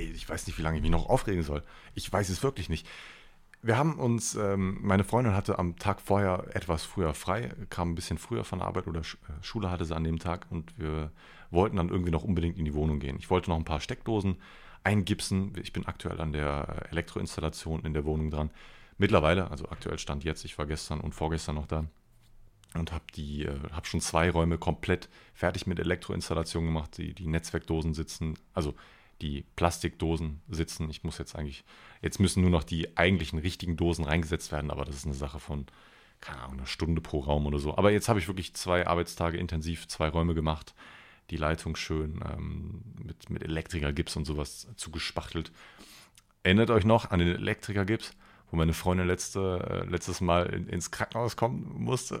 ich 0.00 0.28
weiß 0.28 0.46
nicht, 0.46 0.58
wie 0.58 0.62
lange 0.62 0.76
ich 0.76 0.82
mich 0.82 0.90
noch 0.90 1.08
aufregen 1.08 1.42
soll. 1.42 1.62
Ich 1.94 2.12
weiß 2.12 2.28
es 2.28 2.42
wirklich 2.42 2.68
nicht 2.68 2.86
wir 3.62 3.76
haben 3.76 3.98
uns, 3.98 4.34
ähm, 4.34 4.78
meine 4.82 5.04
Freundin 5.04 5.34
hatte 5.34 5.58
am 5.58 5.76
Tag 5.76 6.00
vorher 6.00 6.46
etwas 6.54 6.84
früher 6.84 7.14
frei, 7.14 7.50
kam 7.70 7.92
ein 7.92 7.94
bisschen 7.94 8.18
früher 8.18 8.44
von 8.44 8.62
Arbeit 8.62 8.86
oder 8.86 9.00
äh, 9.00 9.42
Schule 9.42 9.70
hatte 9.70 9.84
sie 9.84 9.94
an 9.94 10.04
dem 10.04 10.18
Tag 10.18 10.46
und 10.50 10.78
wir 10.78 11.10
wollten 11.50 11.76
dann 11.76 11.88
irgendwie 11.88 12.10
noch 12.10 12.24
unbedingt 12.24 12.58
in 12.58 12.64
die 12.64 12.74
Wohnung 12.74 13.00
gehen. 13.00 13.16
Ich 13.18 13.30
wollte 13.30 13.50
noch 13.50 13.56
ein 13.56 13.64
paar 13.64 13.80
Steckdosen 13.80 14.36
eingipsen. 14.84 15.52
Ich 15.60 15.72
bin 15.72 15.86
aktuell 15.86 16.20
an 16.20 16.32
der 16.32 16.86
Elektroinstallation 16.90 17.84
in 17.84 17.92
der 17.94 18.04
Wohnung 18.04 18.30
dran. 18.30 18.50
Mittlerweile, 18.98 19.50
also 19.50 19.68
aktuell 19.68 19.98
stand 19.98 20.24
jetzt, 20.24 20.44
ich 20.44 20.56
war 20.58 20.66
gestern 20.66 21.00
und 21.00 21.14
vorgestern 21.14 21.56
noch 21.56 21.66
da 21.66 21.84
und 22.74 22.92
habe 22.92 23.04
die, 23.14 23.44
äh, 23.44 23.58
habe 23.72 23.86
schon 23.86 24.00
zwei 24.00 24.30
Räume 24.30 24.58
komplett 24.58 25.08
fertig 25.34 25.66
mit 25.66 25.78
Elektroinstallation 25.78 26.64
gemacht. 26.64 26.98
Die, 26.98 27.14
die 27.14 27.26
Netzwerkdosen 27.26 27.94
sitzen, 27.94 28.38
also 28.54 28.74
die 29.22 29.44
Plastikdosen 29.56 30.42
sitzen. 30.48 30.90
Ich 30.90 31.04
muss 31.04 31.18
jetzt 31.18 31.36
eigentlich, 31.36 31.64
jetzt 32.02 32.20
müssen 32.20 32.42
nur 32.42 32.50
noch 32.50 32.64
die 32.64 32.96
eigentlichen 32.96 33.38
richtigen 33.38 33.76
Dosen 33.76 34.04
reingesetzt 34.04 34.52
werden, 34.52 34.70
aber 34.70 34.84
das 34.84 34.96
ist 34.96 35.06
eine 35.06 35.14
Sache 35.14 35.40
von, 35.40 35.66
keine 36.20 36.42
Ahnung, 36.42 36.58
einer 36.58 36.66
Stunde 36.66 37.00
pro 37.00 37.20
Raum 37.20 37.46
oder 37.46 37.58
so. 37.58 37.76
Aber 37.76 37.90
jetzt 37.90 38.08
habe 38.08 38.18
ich 38.18 38.28
wirklich 38.28 38.54
zwei 38.54 38.86
Arbeitstage 38.86 39.38
intensiv, 39.38 39.88
zwei 39.88 40.08
Räume 40.08 40.34
gemacht, 40.34 40.74
die 41.30 41.36
Leitung 41.36 41.76
schön 41.76 42.20
ähm, 42.30 42.82
mit, 43.02 43.30
mit 43.30 43.42
Elektrikergips 43.42 44.16
und 44.16 44.24
sowas 44.26 44.68
zugespachtelt. 44.76 45.50
Erinnert 46.42 46.70
euch 46.70 46.84
noch 46.84 47.10
an 47.10 47.18
den 47.18 47.28
Elektrikergips, 47.28 48.12
wo 48.50 48.56
meine 48.56 48.74
Freundin 48.74 49.06
letzte, 49.06 49.84
äh, 49.86 49.90
letztes 49.90 50.20
Mal 50.20 50.46
in, 50.46 50.68
ins 50.68 50.90
Krankenhaus 50.90 51.36
kommen 51.36 51.74
musste, 51.78 52.20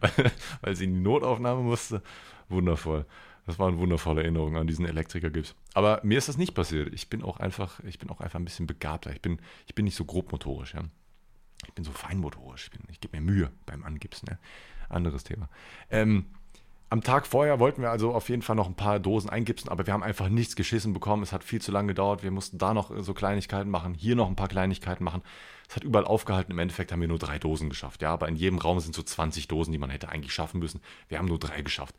weil 0.62 0.76
sie 0.76 0.84
in 0.84 0.94
die 0.94 1.00
Notaufnahme 1.00 1.62
musste? 1.62 2.02
Wundervoll. 2.48 3.06
Das 3.46 3.58
war 3.58 3.68
eine 3.68 3.78
wundervolle 3.78 4.22
Erinnerung 4.22 4.56
an 4.56 4.66
diesen 4.66 4.86
Elektrikergips. 4.86 5.54
Aber 5.74 6.00
mir 6.02 6.18
ist 6.18 6.28
das 6.28 6.36
nicht 6.36 6.54
passiert. 6.54 6.92
Ich 6.92 7.08
bin 7.08 7.22
auch 7.22 7.38
einfach, 7.38 7.80
ich 7.84 7.98
bin 7.98 8.10
auch 8.10 8.20
einfach 8.20 8.38
ein 8.38 8.44
bisschen 8.44 8.66
begabter. 8.66 9.12
Ich 9.12 9.22
bin, 9.22 9.40
ich 9.66 9.74
bin 9.74 9.84
nicht 9.84 9.96
so 9.96 10.04
grobmotorisch, 10.04 10.74
ja. 10.74 10.82
Ich 11.66 11.74
bin 11.74 11.84
so 11.84 11.92
feinmotorisch. 11.92 12.70
Ich, 12.72 12.90
ich 12.90 13.00
gebe 13.00 13.18
mir 13.18 13.22
Mühe 13.22 13.50
beim 13.66 13.84
Angipsen, 13.84 14.28
ja. 14.30 14.38
Anderes 14.88 15.24
Thema. 15.24 15.48
Ähm, 15.90 16.26
am 16.90 17.02
Tag 17.02 17.28
vorher 17.28 17.60
wollten 17.60 17.82
wir 17.82 17.90
also 17.90 18.12
auf 18.12 18.28
jeden 18.28 18.42
Fall 18.42 18.56
noch 18.56 18.66
ein 18.66 18.74
paar 18.74 18.98
Dosen 18.98 19.30
eingipsen, 19.30 19.70
aber 19.70 19.86
wir 19.86 19.94
haben 19.94 20.02
einfach 20.02 20.28
nichts 20.28 20.56
geschissen 20.56 20.92
bekommen. 20.92 21.22
Es 21.22 21.32
hat 21.32 21.44
viel 21.44 21.60
zu 21.60 21.70
lange 21.70 21.88
gedauert. 21.88 22.24
Wir 22.24 22.32
mussten 22.32 22.58
da 22.58 22.74
noch 22.74 22.90
so 23.02 23.14
Kleinigkeiten 23.14 23.70
machen, 23.70 23.94
hier 23.94 24.16
noch 24.16 24.28
ein 24.28 24.34
paar 24.34 24.48
Kleinigkeiten 24.48 25.04
machen. 25.04 25.22
Es 25.68 25.76
hat 25.76 25.84
überall 25.84 26.04
aufgehalten. 26.04 26.50
Im 26.50 26.58
Endeffekt 26.58 26.90
haben 26.90 27.00
wir 27.00 27.06
nur 27.06 27.20
drei 27.20 27.38
Dosen 27.38 27.68
geschafft. 27.68 28.02
Ja, 28.02 28.12
aber 28.12 28.26
in 28.26 28.34
jedem 28.34 28.58
Raum 28.58 28.80
sind 28.80 28.96
so 28.96 29.04
20 29.04 29.46
Dosen, 29.46 29.70
die 29.70 29.78
man 29.78 29.90
hätte 29.90 30.08
eigentlich 30.08 30.34
schaffen 30.34 30.58
müssen. 30.58 30.80
Wir 31.08 31.18
haben 31.18 31.26
nur 31.26 31.38
drei 31.38 31.62
geschafft 31.62 31.94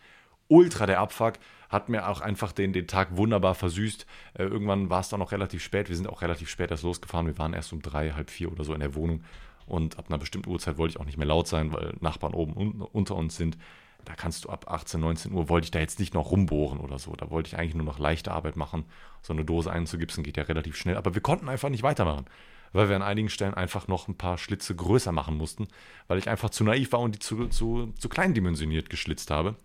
ultra 0.51 0.85
der 0.85 0.99
Abfuck. 0.99 1.35
Hat 1.69 1.87
mir 1.87 2.09
auch 2.09 2.19
einfach 2.19 2.51
den, 2.51 2.73
den 2.73 2.85
Tag 2.85 3.15
wunderbar 3.15 3.55
versüßt. 3.55 4.05
Äh, 4.33 4.43
irgendwann 4.43 4.89
war 4.89 4.99
es 4.99 5.09
dann 5.09 5.21
auch 5.21 5.31
relativ 5.31 5.63
spät. 5.63 5.87
Wir 5.87 5.95
sind 5.95 6.07
auch 6.07 6.21
relativ 6.21 6.49
spät 6.49 6.69
erst 6.69 6.83
losgefahren. 6.83 7.27
Wir 7.27 7.37
waren 7.37 7.53
erst 7.53 7.71
um 7.71 7.81
drei, 7.81 8.11
halb 8.11 8.29
vier 8.29 8.51
oder 8.51 8.65
so 8.65 8.73
in 8.73 8.81
der 8.81 8.93
Wohnung. 8.93 9.23
Und 9.65 9.97
ab 9.97 10.05
einer 10.09 10.17
bestimmten 10.17 10.49
Uhrzeit 10.49 10.77
wollte 10.77 10.93
ich 10.93 10.99
auch 10.99 11.05
nicht 11.05 11.17
mehr 11.17 11.27
laut 11.27 11.47
sein, 11.47 11.71
weil 11.71 11.95
Nachbarn 12.01 12.33
oben 12.33 12.53
un 12.57 12.81
unter 12.81 13.15
uns 13.15 13.37
sind. 13.37 13.57
Da 14.03 14.15
kannst 14.15 14.43
du 14.43 14.49
ab 14.49 14.65
18, 14.69 14.99
19 14.99 15.31
Uhr, 15.31 15.47
wollte 15.47 15.65
ich 15.65 15.71
da 15.71 15.79
jetzt 15.79 15.99
nicht 15.99 16.13
noch 16.13 16.31
rumbohren 16.31 16.79
oder 16.79 16.99
so. 16.99 17.15
Da 17.15 17.29
wollte 17.29 17.47
ich 17.47 17.57
eigentlich 17.57 17.75
nur 17.75 17.85
noch 17.85 17.99
leichte 17.99 18.31
Arbeit 18.31 18.57
machen. 18.57 18.83
So 19.21 19.31
eine 19.31 19.45
Dose 19.45 19.71
einzugipsen 19.71 20.23
geht 20.23 20.37
ja 20.37 20.43
relativ 20.43 20.75
schnell. 20.75 20.97
Aber 20.97 21.13
wir 21.13 21.21
konnten 21.21 21.47
einfach 21.47 21.69
nicht 21.69 21.83
weitermachen. 21.83 22.25
weil 22.73 22.89
wir 22.89 22.95
an 22.95 23.01
einigen 23.01 23.29
Stellen 23.29 23.53
einfach 23.53 23.87
noch 23.87 24.07
ein 24.07 24.17
paar 24.17 24.37
Schlitze 24.37 24.75
größer 24.75 25.11
machen 25.11 25.35
mussten, 25.35 25.67
weil 26.07 26.17
ich 26.17 26.29
einfach 26.29 26.49
zu 26.49 26.63
naiv 26.63 26.93
war 26.93 27.01
und 27.01 27.15
die 27.15 27.19
zu, 27.19 27.47
zu, 27.47 27.93
zu 27.97 28.09
klein 28.09 28.33
dimensioniert 28.33 28.89
geschlitzt 28.89 29.29
habe. 29.29 29.55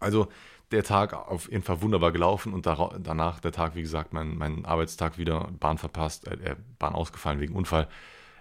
Also 0.00 0.28
der 0.70 0.84
Tag 0.84 1.14
auf 1.14 1.50
jeden 1.50 1.62
Fall 1.62 1.80
wunderbar 1.80 2.12
gelaufen 2.12 2.52
und 2.52 2.66
danach 2.66 3.40
der 3.40 3.52
Tag, 3.52 3.74
wie 3.74 3.82
gesagt, 3.82 4.12
mein, 4.12 4.36
mein 4.36 4.64
Arbeitstag 4.64 5.18
wieder 5.18 5.48
Bahn 5.58 5.78
verpasst, 5.78 6.26
äh, 6.26 6.34
äh, 6.34 6.56
Bahn 6.78 6.94
ausgefallen 6.94 7.40
wegen 7.40 7.54
Unfall. 7.54 7.88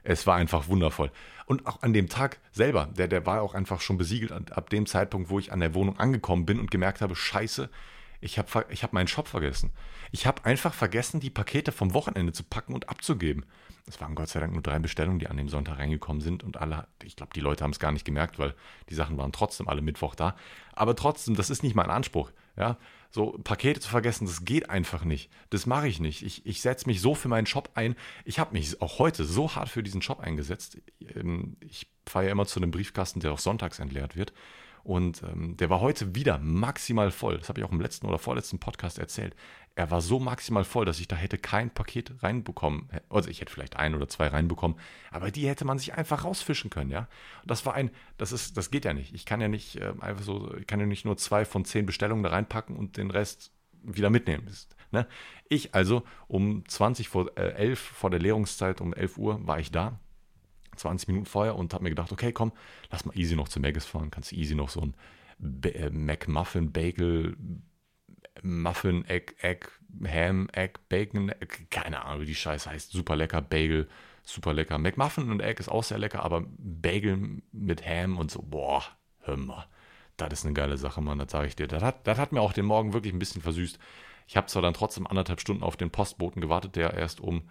Es 0.04 0.28
war 0.28 0.36
einfach 0.36 0.68
wundervoll. 0.68 1.12
Und 1.46 1.66
auch 1.66 1.82
an 1.82 1.94
dem 1.94 2.10
Tag 2.10 2.40
selber, 2.52 2.90
der, 2.98 3.08
der 3.08 3.26
war 3.26 3.42
auch 3.42 3.54
einfach 3.54 3.82
schon 3.82 3.98
besiegelt. 3.98 4.52
Ab 4.52 4.70
dem 4.70 4.86
Zeitpunkt, 4.86 5.30
wo 5.30 5.40
ich 5.40 5.52
an 5.52 5.60
der 5.60 5.74
Wohnung 5.74 6.00
angekommen 6.00 6.46
bin 6.46 6.60
und 6.60 6.72
gemerkt 6.72 7.02
habe, 7.02 7.16
scheiße, 7.16 7.70
ich 8.20 8.38
habe 8.38 8.66
ich 8.70 8.84
hab 8.84 8.94
meinen 8.94 9.08
Shop 9.08 9.28
vergessen. 9.28 9.72
Ich 10.12 10.26
habe 10.26 10.46
einfach 10.46 10.74
vergessen, 10.74 11.20
die 11.20 11.30
Pakete 11.30 11.72
vom 11.72 11.94
Wochenende 11.94 12.34
zu 12.34 12.44
packen 12.44 12.74
und 12.74 12.90
abzugeben. 12.90 13.46
Es 13.88 14.02
waren 14.02 14.16
Gott 14.16 14.28
sei 14.28 14.42
Dank 14.42 14.54
nur 14.54 14.62
drei 14.62 14.80
Bestellungen, 14.80 15.20
die 15.20 15.28
an 15.28 15.38
dem 15.38 15.48
Sonntag 15.48 15.80
reingekommen 15.80 16.22
sind 16.22 16.44
und 16.44 16.58
alle, 16.58 16.88
ich 17.04 17.16
glaube, 17.16 17.32
die 17.34 17.40
Leute 17.40 17.64
haben 17.64 17.72
es 17.72 17.80
gar 17.80 17.94
nicht 17.94 18.06
gemerkt, 18.06 18.38
weil 18.38 18.54
die 18.90 18.96
Sachen 18.96 19.18
waren 19.18 19.32
trotzdem 19.32 19.70
alle 19.70 19.82
Mittwoch 19.82 20.14
da. 20.14 20.36
Aber 20.74 20.96
trotzdem, 20.96 21.36
das 21.36 21.50
ist 21.50 21.64
nicht 21.64 21.76
mein 21.76 21.90
Anspruch. 21.90 22.32
Ja, 22.58 22.78
so 23.12 23.38
Pakete 23.44 23.80
zu 23.80 23.90
vergessen, 23.90 24.26
das 24.26 24.44
geht 24.44 24.70
einfach 24.70 25.04
nicht. 25.06 25.30
Das 25.52 25.68
mache 25.68 25.88
ich 25.88 26.00
nicht. 26.00 26.24
Ich, 26.24 26.46
ich 26.46 26.62
setze 26.62 26.88
mich 26.88 27.02
so 27.02 27.16
für 27.16 27.28
meinen 27.28 27.46
Shop 27.46 27.70
ein. 27.76 27.96
Ich 28.26 28.40
habe 28.40 28.54
mich 28.54 28.82
auch 28.82 29.00
heute 29.00 29.26
so 29.26 29.56
hart 29.56 29.70
für 29.70 29.84
diesen 29.84 30.02
Shop 30.02 30.20
eingesetzt. 30.20 30.78
Ähm, 31.16 31.56
ich 31.60 31.88
fahre 32.06 32.26
ja 32.26 32.32
immer 32.32 32.48
zu 32.48 32.60
einem 32.60 32.72
Briefkasten, 32.72 33.20
der 33.20 33.32
auch 33.32 33.40
sonntags 33.40 33.80
entleert 33.80 34.16
wird. 34.16 34.34
Und 34.84 35.22
ähm, 35.24 35.56
der 35.58 35.70
war 35.70 35.82
heute 35.82 36.16
wieder 36.16 36.38
maximal 36.40 37.12
voll. 37.12 37.38
Das 37.38 37.50
habe 37.50 37.60
ich 37.60 37.66
auch 37.66 37.72
im 37.72 37.82
letzten 37.82 38.08
oder 38.08 38.18
vorletzten 38.18 38.58
Podcast 38.58 38.98
erzählt. 38.98 39.36
Er 39.78 39.92
war 39.92 40.02
so 40.02 40.20
maximal 40.20 40.64
voll, 40.64 40.86
dass 40.86 41.00
ich 41.00 41.08
da 41.08 41.16
hätte 41.16 41.38
kein 41.38 41.70
Paket 41.70 42.24
reinbekommen. 42.24 42.90
Also 43.10 43.30
ich 43.30 43.42
hätte 43.42 43.54
vielleicht 43.54 43.76
ein 43.76 43.94
oder 43.94 44.10
zwei 44.10 44.26
reinbekommen, 44.26 44.76
aber 45.12 45.30
die 45.30 45.48
hätte 45.48 45.66
man 45.66 45.78
sich 45.78 45.94
einfach 45.94 46.24
rausfischen 46.26 46.72
können, 46.72 46.90
ja. 46.90 47.08
Das 47.46 47.64
war 47.64 47.76
ein, 47.76 47.92
das 48.18 48.32
ist, 48.32 48.58
das 48.58 48.72
geht 48.72 48.86
ja 48.86 48.96
nicht. 48.96 49.14
Ich 49.14 49.28
kann 49.28 49.40
ja 49.40 49.48
nicht 49.48 49.76
äh, 49.76 49.94
einfach 50.00 50.24
so, 50.24 50.52
ich 50.56 50.66
kann 50.66 50.80
ja 50.80 50.88
nicht 50.88 51.06
nur 51.06 51.16
zwei 51.18 51.46
von 51.46 51.64
zehn 51.64 51.86
Bestellungen 51.86 52.24
da 52.24 52.32
reinpacken 52.32 52.76
und 52.76 52.98
den 52.98 53.12
Rest 53.12 53.52
wieder 53.84 54.10
mitnehmen. 54.10 54.50
Ne? 54.90 55.06
Ich 55.48 55.76
also 55.76 56.02
um 56.28 56.68
20 56.68 57.08
vor 57.08 57.38
äh, 57.38 57.52
11 57.52 57.80
vor 57.80 58.10
der 58.10 58.20
Lehrungszeit, 58.20 58.82
um 58.82 58.96
11 58.96 59.20
Uhr 59.20 59.46
war 59.46 59.60
ich 59.60 59.70
da 59.70 60.00
20 60.76 61.08
Minuten 61.10 61.28
vorher 61.28 61.56
und 61.56 61.76
habe 61.76 61.84
mir 61.84 61.92
gedacht, 61.92 62.12
okay, 62.12 62.32
komm, 62.32 62.52
lass 62.90 63.06
mal 63.06 63.16
easy 63.16 63.36
noch 63.36 63.48
zu 63.48 63.60
Maggis 63.60 63.86
fahren. 63.86 64.10
Kannst 64.10 64.34
easy 64.34 64.56
noch 64.56 64.70
so 64.70 64.82
ein 64.82 64.96
äh, 65.64 65.92
McMuffin, 65.92 66.72
Bagel, 66.72 67.38
Muffin, 68.44 69.06
Egg, 69.06 69.34
Egg, 69.42 69.68
Ham, 70.06 70.50
Egg, 70.54 70.80
Bacon, 70.90 71.30
Egg, 71.30 71.68
keine 71.70 72.04
Ahnung, 72.06 72.22
wie 72.22 72.26
die 72.26 72.36
Scheiße 72.36 72.70
heißt. 72.70 72.92
Super 72.92 73.16
lecker, 73.16 73.42
Bagel, 73.42 73.88
super 74.24 74.54
lecker. 74.54 74.78
McMuffin 74.78 75.32
und 75.32 75.42
Egg 75.42 75.60
ist 75.60 75.70
auch 75.70 75.84
sehr 75.84 75.98
lecker, 75.98 76.24
aber 76.24 76.46
Bagel 76.58 77.42
mit 77.52 77.86
Ham 77.86 78.18
und 78.18 78.32
so, 78.32 78.42
boah, 78.42 78.84
hör 79.22 79.38
mal. 79.38 79.68
Das 80.18 80.34
ist 80.34 80.46
eine 80.46 80.54
geile 80.54 80.78
Sache, 80.78 81.02
Mann, 81.02 81.20
das 81.20 81.32
sage 81.32 81.48
ich 81.48 81.56
dir. 81.56 81.68
Das 81.68 81.84
hat, 81.84 82.08
das 82.08 82.18
hat 82.18 82.32
mir 82.32 82.42
auch 82.42 82.54
den 82.54 82.66
Morgen 82.66 82.94
wirklich 82.94 83.14
ein 83.14 83.20
bisschen 83.20 83.42
versüßt. 83.42 83.78
Ich 84.28 84.36
habe 84.36 84.48
zwar 84.48 84.62
dann 84.62 84.74
trotzdem 84.74 85.08
anderthalb 85.08 85.40
Stunden 85.40 85.64
auf 85.64 85.78
den 85.78 85.92
Postboten 85.92 86.42
gewartet, 86.42 86.76
der 86.76 86.94
erst 86.94 87.22
um 87.22 87.50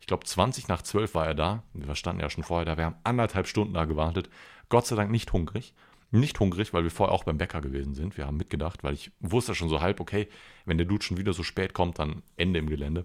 ich 0.00 0.06
glaube 0.06 0.24
20 0.24 0.68
nach 0.68 0.82
12 0.82 1.14
war 1.14 1.26
er 1.26 1.34
da. 1.34 1.62
Wir 1.72 1.94
standen 1.94 2.22
ja 2.22 2.30
schon 2.30 2.44
vorher 2.44 2.64
da. 2.64 2.76
Wir 2.76 2.84
haben 2.84 2.96
anderthalb 3.04 3.46
Stunden 3.46 3.74
da 3.74 3.84
gewartet. 3.84 4.30
Gott 4.68 4.86
sei 4.86 4.96
Dank 4.96 5.10
nicht 5.10 5.32
hungrig. 5.32 5.74
Nicht 6.10 6.40
hungrig, 6.40 6.72
weil 6.72 6.84
wir 6.84 6.90
vorher 6.90 7.14
auch 7.14 7.24
beim 7.24 7.36
Bäcker 7.36 7.60
gewesen 7.60 7.94
sind. 7.94 8.16
Wir 8.16 8.26
haben 8.26 8.38
mitgedacht, 8.38 8.82
weil 8.82 8.94
ich 8.94 9.12
wusste 9.20 9.54
schon 9.54 9.68
so 9.68 9.80
halb, 9.80 10.00
okay, 10.00 10.28
wenn 10.64 10.78
der 10.78 10.86
Dude 10.86 11.04
schon 11.04 11.18
wieder 11.18 11.34
so 11.34 11.42
spät 11.42 11.74
kommt, 11.74 11.98
dann 11.98 12.22
Ende 12.36 12.58
im 12.58 12.68
Gelände. 12.68 13.04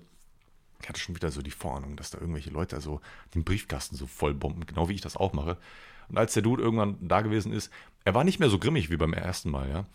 Ich 0.81 0.89
hatte 0.89 0.99
schon 0.99 1.15
wieder 1.15 1.31
so 1.31 1.41
die 1.41 1.51
Vorahnung, 1.51 1.95
dass 1.95 2.11
da 2.11 2.19
irgendwelche 2.19 2.49
Leute 2.49 2.79
so 2.81 3.01
den 3.35 3.43
Briefkasten 3.43 3.95
so 3.95 4.07
voll 4.07 4.33
bomben, 4.33 4.65
genau 4.65 4.89
wie 4.89 4.93
ich 4.93 5.01
das 5.01 5.17
auch 5.17 5.33
mache. 5.33 5.57
Und 6.09 6.17
als 6.17 6.33
der 6.33 6.43
Dude 6.43 6.61
irgendwann 6.61 6.97
da 7.01 7.21
gewesen 7.21 7.53
ist, 7.53 7.71
er 8.05 8.13
war 8.13 8.23
nicht 8.23 8.39
mehr 8.39 8.49
so 8.49 8.59
grimmig 8.59 8.89
wie 8.89 8.97
beim 8.97 9.13
ersten 9.13 9.49
Mal, 9.49 9.69
ja. 9.69 9.85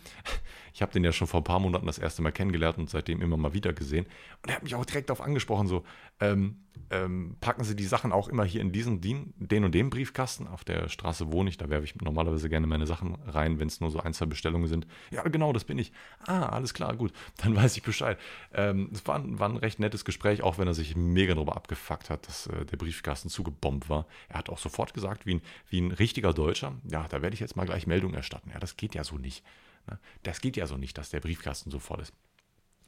Ich 0.79 0.83
habe 0.83 0.93
den 0.93 1.03
ja 1.03 1.11
schon 1.11 1.27
vor 1.27 1.41
ein 1.41 1.45
paar 1.45 1.59
Monaten 1.59 1.87
das 1.87 1.99
erste 1.99 2.23
Mal 2.23 2.31
kennengelernt 2.31 2.79
und 2.79 2.89
seitdem 2.89 3.21
immer 3.21 3.37
mal 3.37 3.53
wieder 3.53 3.73
gesehen. 3.73 4.07
Und 4.45 4.51
er 4.51 4.55
hat 4.55 4.63
mich 4.63 4.77
auch 4.77 4.85
direkt 4.85 5.11
darauf 5.11 5.21
angesprochen, 5.21 5.67
so, 5.67 5.83
ähm, 6.21 6.59
ähm, 6.91 7.37
packen 7.41 7.65
Sie 7.65 7.75
die 7.75 7.85
Sachen 7.85 8.13
auch 8.13 8.29
immer 8.29 8.45
hier 8.45 8.61
in 8.61 8.71
diesen, 8.71 9.01
den 9.01 9.65
und 9.65 9.75
den 9.75 9.91
Briefkasten. 9.91 10.47
Auf 10.47 10.63
der 10.63 10.89
Straße 10.89 11.33
wohne 11.33 11.51
ich, 11.51 11.57
da 11.57 11.69
werfe 11.69 11.85
ich 11.85 11.97
normalerweise 11.97 12.49
gerne 12.49 12.69
meine 12.69 12.87
Sachen 12.87 13.17
rein, 13.27 13.59
wenn 13.59 13.67
es 13.67 13.81
nur 13.81 13.91
so 13.91 13.99
ein, 13.99 14.15
zwei 14.15 14.27
Bestellungen 14.27 14.69
sind. 14.69 14.87
Ja, 15.11 15.25
genau, 15.25 15.53
das 15.53 15.65
bin 15.65 15.79
ich. 15.79 15.91
Ah, 16.25 16.47
alles 16.47 16.75
klar, 16.75 16.95
gut, 16.95 17.13
dann 17.39 17.57
weiß 17.57 17.77
ich 17.77 17.83
Bescheid. 17.83 18.17
Ähm, 18.55 18.91
es 18.93 19.05
war, 19.05 19.21
war, 19.37 19.49
ein 19.49 19.57
recht 19.57 19.81
nettes 19.81 20.05
Gespräch, 20.05 20.45
auch 20.45 20.59
wenn 20.59 20.69
er 20.69 20.75
sich 20.75 20.95
mega 20.95 21.35
darüber 21.35 21.57
abgefuckt 21.57 22.09
hat, 22.09 22.29
dass 22.29 22.47
äh, 22.47 22.65
der 22.67 22.77
Briefkasten 22.77 23.31
zugebombt 23.31 23.89
war. 23.89 24.07
Er 24.29 24.39
hat 24.39 24.49
auch 24.49 24.59
sofort 24.59 24.95
gesagt, 24.95 25.27
wie 25.27 25.35
ein, 25.35 25.43
wie 25.71 25.81
ein 25.81 25.91
richtiger 25.91 26.33
Deutscher, 26.33 26.77
ja, 26.89 27.09
da 27.09 27.21
werde 27.21 27.35
ich 27.35 27.41
jetzt 27.41 27.57
mal 27.57 27.67
gleich 27.67 27.89
Meldung 27.89 28.15
erstatten. 28.15 28.51
Ja, 28.53 28.61
das 28.61 28.77
geht 28.77 28.95
ja 28.95 29.03
so 29.03 29.19
nicht. 29.19 29.43
Ne? 29.89 29.99
Das 30.23 30.41
geht 30.41 30.57
ja 30.57 30.67
so 30.67 30.77
nicht, 30.77 30.99
dass 30.99 31.11
der 31.11 31.21
Briefkasten 31.21 31.71
so 31.71 31.79
voll 31.79 32.01
ist. 32.01 32.13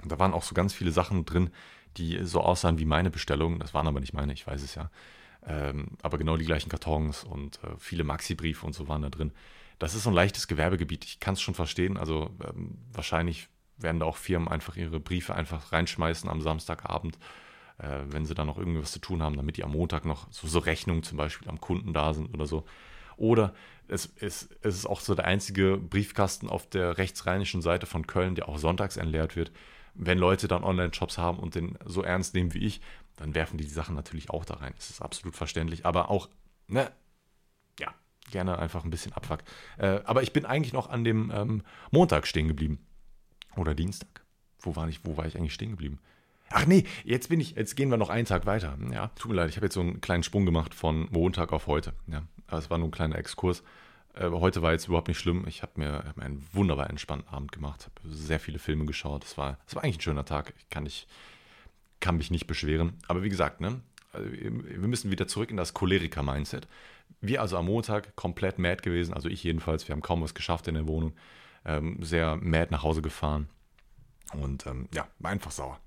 Und 0.03 0.11
da 0.11 0.19
waren 0.19 0.33
auch 0.33 0.43
so 0.43 0.55
ganz 0.55 0.73
viele 0.73 0.93
Sachen 0.93 1.25
drin, 1.25 1.51
die 1.97 2.25
so 2.25 2.41
aussahen 2.41 2.79
wie 2.79 2.85
meine 2.85 3.11
Bestellung. 3.11 3.59
Das 3.59 3.75
waren 3.75 3.87
aber 3.87 4.01
nicht 4.01 4.15
meine, 4.15 4.33
ich 4.33 4.47
weiß 4.47 4.63
es 4.63 4.75
ja. 4.75 4.91
Ähm, 5.47 5.97
aber 6.03 6.19
genau 6.19 6.37
die 6.37 6.45
gleichen 6.45 6.69
Kartons 6.69 7.25
und 7.25 7.63
äh, 7.65 7.77
viele 7.79 8.05
Maxi-Briefe 8.05 8.65
und 8.67 8.75
so 8.75 8.89
waren 8.89 9.03
da 9.03 9.11
drin. 9.11 9.33
Das 9.79 9.95
ist 9.95 10.03
so 10.03 10.11
ein 10.11 10.15
leichtes 10.15 10.49
Gewerbegebiet. 10.49 11.05
Ich 11.05 11.21
kann 11.21 11.35
es 11.35 11.41
schon 11.41 11.55
verstehen. 11.55 11.97
Also 11.97 12.31
ähm, 12.47 12.79
wahrscheinlich 12.93 13.49
werden 13.79 14.01
da 14.01 14.07
auch 14.07 14.17
Firmen 14.17 14.49
einfach 14.49 14.77
ihre 14.77 15.01
Briefe 15.01 15.35
einfach 15.35 15.73
reinschmeißen 15.73 16.29
am 16.29 16.43
Samstagabend, 16.43 17.19
äh, 17.79 18.01
wenn 18.09 18.27
sie 18.27 18.35
da 18.35 18.45
noch 18.45 18.59
irgendwas 18.59 18.93
zu 18.93 18.99
tun 18.99 19.23
haben, 19.23 19.37
damit 19.37 19.57
die 19.57 19.65
am 19.65 19.73
Montag 19.73 20.05
noch 20.05 20.31
so, 20.31 20.47
so 20.47 20.59
Rechnungen 20.59 21.03
zum 21.03 21.17
Beispiel 21.17 21.49
am 21.49 21.61
Kunden 21.61 21.95
da 21.95 22.13
sind 22.13 22.33
oder 22.35 22.47
so. 22.47 22.65
Oder 23.21 23.55
es 23.87 24.07
ist, 24.07 24.57
es 24.63 24.77
ist 24.77 24.87
auch 24.87 25.01
so 25.01 25.15
der 25.15 25.27
einzige 25.27 25.77
Briefkasten 25.77 26.49
auf 26.49 26.69
der 26.69 26.99
rechtsrheinischen 26.99 27.63
Seite 27.63 27.87
von 27.87 28.07
Köln, 28.07 28.35
der 28.35 28.49
auch 28.49 28.59
sonntags 28.59 28.97
entleert 28.97 29.37
wird 29.37 29.53
wenn 29.95 30.19
Leute 30.19 30.49
dann 30.49 30.65
Online-Shops 30.65 31.19
haben 31.19 31.39
und 31.39 31.55
den 31.55 31.79
so 31.85 32.03
ernst 32.03 32.35
nehmen 32.35 32.55
wie 32.55 32.65
ich, 32.65 32.81
dann 33.17 33.35
werfen 33.35 33.59
die 33.59 33.65
die 33.65 33.71
Sachen 33.71 33.95
natürlich 33.95 34.31
auch 34.31 34.45
da 34.45 34.55
rein. 34.55 34.73
Das 34.77 34.91
ist 34.91 35.03
absolut 35.03 35.37
verständlich. 35.37 35.85
Aber 35.85 36.11
auch, 36.11 36.29
ne, 36.69 36.91
ja, 37.79 37.93
gerne 38.31 38.59
einfach 38.59 38.85
ein 38.85 38.91
bisschen 38.91 39.13
Abfuck. 39.13 39.41
Äh, 39.79 40.01
aber 40.05 40.23
ich 40.23 40.33
bin 40.33 40.47
eigentlich 40.47 40.73
noch 40.73 40.89
an 40.89 41.05
dem 41.05 41.31
ähm, 41.35 41.63
Montag 41.91 42.27
stehen 42.27 42.49
geblieben. 42.49 42.79
Oder 43.57 43.75
Dienstag. 43.75 44.25
Wo 44.61 44.77
war 44.77 44.89
ich, 44.89 45.05
wo 45.05 45.17
war 45.17 45.27
ich 45.27 45.37
eigentlich 45.37 45.55
stehen 45.55 45.71
geblieben? 45.71 45.99
Ach 46.53 46.67
nee, 46.67 46.85
jetzt 47.05 47.29
bin 47.29 47.41
ich, 47.41 47.53
jetzt 47.53 47.77
gehen 47.77 47.91
wir 47.91 47.97
noch 47.97 48.11
einen 48.11 48.27
Tag 48.27 48.47
weiter. 48.47 48.77
Ja, 48.93 49.09
tut 49.09 49.31
mir 49.31 49.37
leid, 49.37 49.51
ich 49.51 49.57
habe 49.57 49.67
jetzt 49.67 49.75
so 49.75 49.81
einen 49.81 50.01
kleinen 50.01 50.23
Sprung 50.23 50.47
gemacht 50.47 50.75
von 50.75 51.09
Montag 51.11 51.53
auf 51.53 51.67
heute. 51.67 51.93
Ja, 52.09 52.23
es 52.59 52.71
war 52.71 52.79
nur 52.79 52.89
ein 52.89 52.93
kleiner 52.93 53.17
Exkurs. 53.17 53.63
Äh, 54.15 54.31
heute 54.31 54.63
war 54.63 54.73
jetzt 54.73 54.89
überhaupt 54.89 55.09
nicht 55.09 55.19
schlimm. 55.19 55.45
Ich 55.47 55.63
habe 55.63 55.73
mir, 55.77 56.05
hab 56.07 56.17
mir, 56.17 56.25
einen 56.25 56.47
wunderbar 56.53 56.91
entspannten 56.91 57.29
Abend 57.29 57.53
gemacht, 57.53 57.87
habe 57.87 58.15
sehr 58.15 58.41
viele 58.41 58.59
Filme 58.59 58.85
geschaut. 58.87 59.25
Es 59.25 59.39
war, 59.39 59.59
war 59.73 59.85
eigentlich 59.85 59.99
ein 59.99 60.03
schöner 60.03 60.25
Tag. 60.25 60.55
Ich 60.59 60.69
kann, 60.69 60.85
nicht, 60.85 61.07
kann 62.01 62.17
mich 62.17 62.31
nicht 62.31 62.47
beschweren. 62.47 62.95
Aber 63.09 63.23
wie 63.23 63.29
gesagt, 63.29 63.61
ne, 63.61 63.81
also 64.13 64.31
wir 64.33 64.89
müssen 64.89 65.11
wieder 65.11 65.29
zurück 65.29 65.51
in 65.51 65.57
das 65.57 65.75
Choleriker-Mindset. 65.75 66.67
Wir 67.21 67.41
also 67.41 67.57
am 67.57 67.67
Montag 67.67 68.17
komplett 68.17 68.59
mad 68.59 68.83
gewesen, 68.83 69.15
also 69.15 69.29
ich 69.29 69.45
jedenfalls. 69.45 69.87
Wir 69.87 69.95
haben 69.95 70.03
kaum 70.03 70.23
was 70.23 70.35
geschafft 70.35 70.69
in 70.69 70.75
der 70.75 70.87
Wohnung. 70.87 71.15
Ähm, 71.65 71.99
sehr 72.03 72.37
mad 72.37 72.69
nach 72.71 72.83
Hause 72.83 73.03
gefahren. 73.03 73.49
Und 74.33 74.67
ähm, 74.67 74.89
ja, 74.95 75.07
war 75.19 75.31
einfach 75.31 75.51
sauer. 75.51 75.79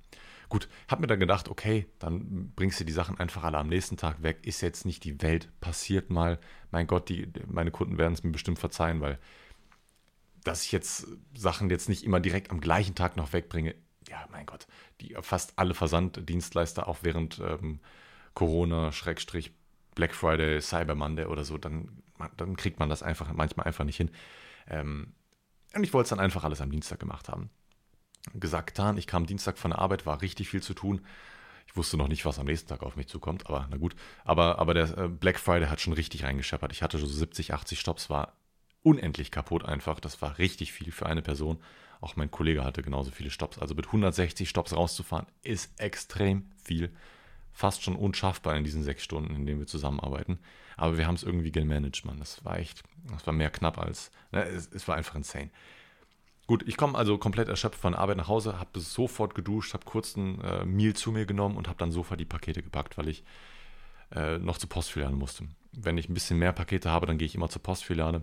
Gut, 0.53 0.69
hab 0.87 0.99
mir 0.99 1.07
dann 1.07 1.19
gedacht, 1.19 1.49
okay, 1.49 1.87
dann 1.97 2.51
bringst 2.55 2.79
du 2.79 2.83
die 2.83 2.91
Sachen 2.91 3.19
einfach 3.19 3.43
alle 3.43 3.57
am 3.57 3.69
nächsten 3.69 3.97
Tag 3.97 4.21
weg. 4.21 4.37
Ist 4.43 4.61
jetzt 4.61 4.85
nicht 4.85 5.03
die 5.03 5.19
Welt, 5.23 5.49
passiert 5.61 6.11
mal. 6.11 6.39
Mein 6.69 6.85
Gott, 6.85 7.09
die, 7.09 7.27
meine 7.47 7.71
Kunden 7.71 7.97
werden 7.97 8.13
es 8.13 8.21
mir 8.21 8.29
bestimmt 8.29 8.59
verzeihen, 8.59 9.01
weil 9.01 9.17
dass 10.43 10.63
ich 10.63 10.71
jetzt 10.71 11.07
Sachen 11.35 11.71
jetzt 11.71 11.89
nicht 11.89 12.03
immer 12.03 12.19
direkt 12.19 12.51
am 12.51 12.61
gleichen 12.61 12.93
Tag 12.93 13.17
noch 13.17 13.33
wegbringe, 13.33 13.73
ja, 14.07 14.27
mein 14.31 14.45
Gott, 14.45 14.67
die 15.01 15.15
fast 15.21 15.53
alle 15.55 15.73
Versanddienstleister 15.73 16.87
auch 16.87 16.99
während 17.01 17.39
ähm, 17.39 17.79
Corona, 18.35 18.91
Schrägstrich, 18.91 19.55
Black 19.95 20.13
Friday, 20.13 20.61
Cyber 20.61 20.93
Monday 20.93 21.25
oder 21.25 21.45
so, 21.45 21.57
dann, 21.57 22.03
dann 22.37 22.57
kriegt 22.57 22.77
man 22.77 22.89
das 22.89 23.01
einfach 23.01 23.33
manchmal 23.33 23.65
einfach 23.65 23.85
nicht 23.85 23.97
hin. 23.97 24.11
Ähm, 24.67 25.15
und 25.73 25.83
ich 25.83 25.93
wollte 25.93 26.03
es 26.03 26.09
dann 26.11 26.19
einfach 26.19 26.43
alles 26.43 26.61
am 26.61 26.69
Dienstag 26.69 26.99
gemacht 26.99 27.27
haben 27.27 27.49
gesagt, 28.33 28.67
getan. 28.67 28.97
Ich 28.97 29.07
kam 29.07 29.25
Dienstag 29.25 29.57
von 29.57 29.71
der 29.71 29.79
Arbeit, 29.79 30.05
war 30.05 30.21
richtig 30.21 30.49
viel 30.49 30.61
zu 30.61 30.73
tun. 30.73 31.01
Ich 31.67 31.77
wusste 31.77 31.97
noch 31.97 32.07
nicht, 32.07 32.25
was 32.25 32.39
am 32.39 32.45
nächsten 32.45 32.69
Tag 32.69 32.83
auf 32.83 32.95
mich 32.95 33.07
zukommt, 33.07 33.47
aber 33.47 33.67
na 33.69 33.77
gut. 33.77 33.95
Aber, 34.25 34.59
aber 34.59 34.73
der 34.73 34.97
äh, 34.97 35.07
Black 35.07 35.39
Friday 35.39 35.67
hat 35.67 35.81
schon 35.81 35.93
richtig 35.93 36.23
reingescheppert. 36.23 36.71
Ich 36.71 36.83
hatte 36.83 36.97
so 36.97 37.07
70, 37.07 37.53
80 37.53 37.79
Stops, 37.79 38.09
war 38.09 38.33
unendlich 38.83 39.31
kaputt 39.31 39.65
einfach. 39.65 39.99
Das 39.99 40.21
war 40.21 40.37
richtig 40.37 40.73
viel 40.73 40.91
für 40.91 41.05
eine 41.05 41.21
Person. 41.21 41.57
Auch 42.01 42.15
mein 42.15 42.29
Kollege 42.29 42.63
hatte 42.63 42.83
genauso 42.83 43.11
viele 43.11 43.31
Stops. 43.31 43.57
Also 43.57 43.75
mit 43.75 43.87
160 43.87 44.49
Stops 44.49 44.75
rauszufahren, 44.75 45.25
ist 45.41 45.79
extrem 45.79 46.51
viel. 46.63 46.93
Fast 47.53 47.83
schon 47.83 47.95
unschaffbar 47.95 48.57
in 48.57 48.63
diesen 48.63 48.83
sechs 48.83 49.03
Stunden, 49.03 49.35
in 49.35 49.45
denen 49.45 49.59
wir 49.59 49.67
zusammenarbeiten. 49.67 50.39
Aber 50.75 50.97
wir 50.97 51.07
haben 51.07 51.15
es 51.15 51.23
irgendwie 51.23 51.51
gemanagt, 51.51 52.03
Mann. 52.03 52.19
Das 52.19 52.43
war 52.43 52.59
echt, 52.59 52.83
das 53.11 53.25
war 53.25 53.33
mehr 53.33 53.51
knapp 53.51 53.77
als, 53.77 54.11
ne, 54.31 54.43
es, 54.43 54.69
es 54.71 54.87
war 54.87 54.95
einfach 54.95 55.15
insane. 55.15 55.49
Gut, 56.53 56.65
ich 56.67 56.77
komme 56.77 56.95
also 56.95 57.17
komplett 57.17 57.49
erschöpft 57.49 57.79
von 57.79 57.95
Arbeit 57.95 58.17
nach 58.17 58.27
Hause, 58.27 58.59
habe 58.59 58.79
sofort 58.79 59.33
geduscht, 59.33 59.73
habe 59.73 59.85
kurz 59.85 60.15
ein 60.15 60.39
äh, 60.41 60.63
Meal 60.65 60.93
zu 60.93 61.11
mir 61.11 61.25
genommen 61.25 61.57
und 61.57 61.67
habe 61.67 61.79
dann 61.79 61.91
sofort 61.91 62.19
die 62.19 62.25
Pakete 62.25 62.61
gepackt, 62.61 62.95
weil 62.95 63.07
ich 63.07 63.23
äh, 64.15 64.37
noch 64.37 64.59
zur 64.59 64.69
Postfiliale 64.69 65.15
musste. 65.15 65.45
Wenn 65.71 65.97
ich 65.97 66.09
ein 66.09 66.13
bisschen 66.13 66.37
mehr 66.37 66.53
Pakete 66.53 66.91
habe, 66.91 67.07
dann 67.07 67.17
gehe 67.17 67.25
ich 67.25 67.33
immer 67.33 67.49
zur 67.49 67.63
Postfiliale. 67.63 68.21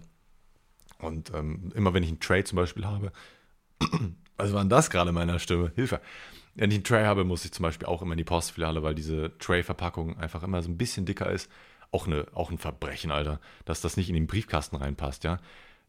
Und 1.01 1.35
ähm, 1.35 1.73
immer 1.75 1.93
wenn 1.93 2.05
ich 2.05 2.09
einen 2.11 2.21
Tray 2.21 2.45
zum 2.45 2.55
Beispiel 2.55 2.87
habe, 2.87 3.11
was 4.37 4.53
war 4.53 4.61
denn 4.61 4.69
das 4.69 4.91
gerade 4.91 5.09
in 5.09 5.17
meiner 5.17 5.41
Stimme? 5.41 5.73
Hilfe. 5.75 6.01
Wenn 6.55 6.71
ich 6.71 6.77
einen 6.77 6.85
Tray 6.85 7.07
habe, 7.07 7.25
muss 7.25 7.45
ich 7.45 7.51
zum 7.51 7.65
Beispiel 7.65 7.89
auch 7.89 8.01
immer 8.01 8.13
in 8.13 8.19
die 8.19 8.23
Postfiliale, 8.23 8.85
weil 8.85 8.95
diese 8.95 9.37
Tray-Verpackung 9.39 10.19
einfach 10.19 10.45
immer 10.45 10.63
so 10.63 10.71
ein 10.71 10.79
bisschen 10.79 11.05
dicker 11.05 11.29
ist. 11.29 11.51
Auch, 11.91 12.07
eine, 12.07 12.29
auch 12.33 12.53
ein 12.53 12.59
Verbrechen, 12.59 13.11
Alter, 13.11 13.41
dass 13.65 13.81
das 13.81 13.97
nicht 13.97 14.09
in 14.09 14.15
den 14.15 14.29
Briefkasten 14.29 14.77
reinpasst, 14.77 15.25
ja. 15.25 15.41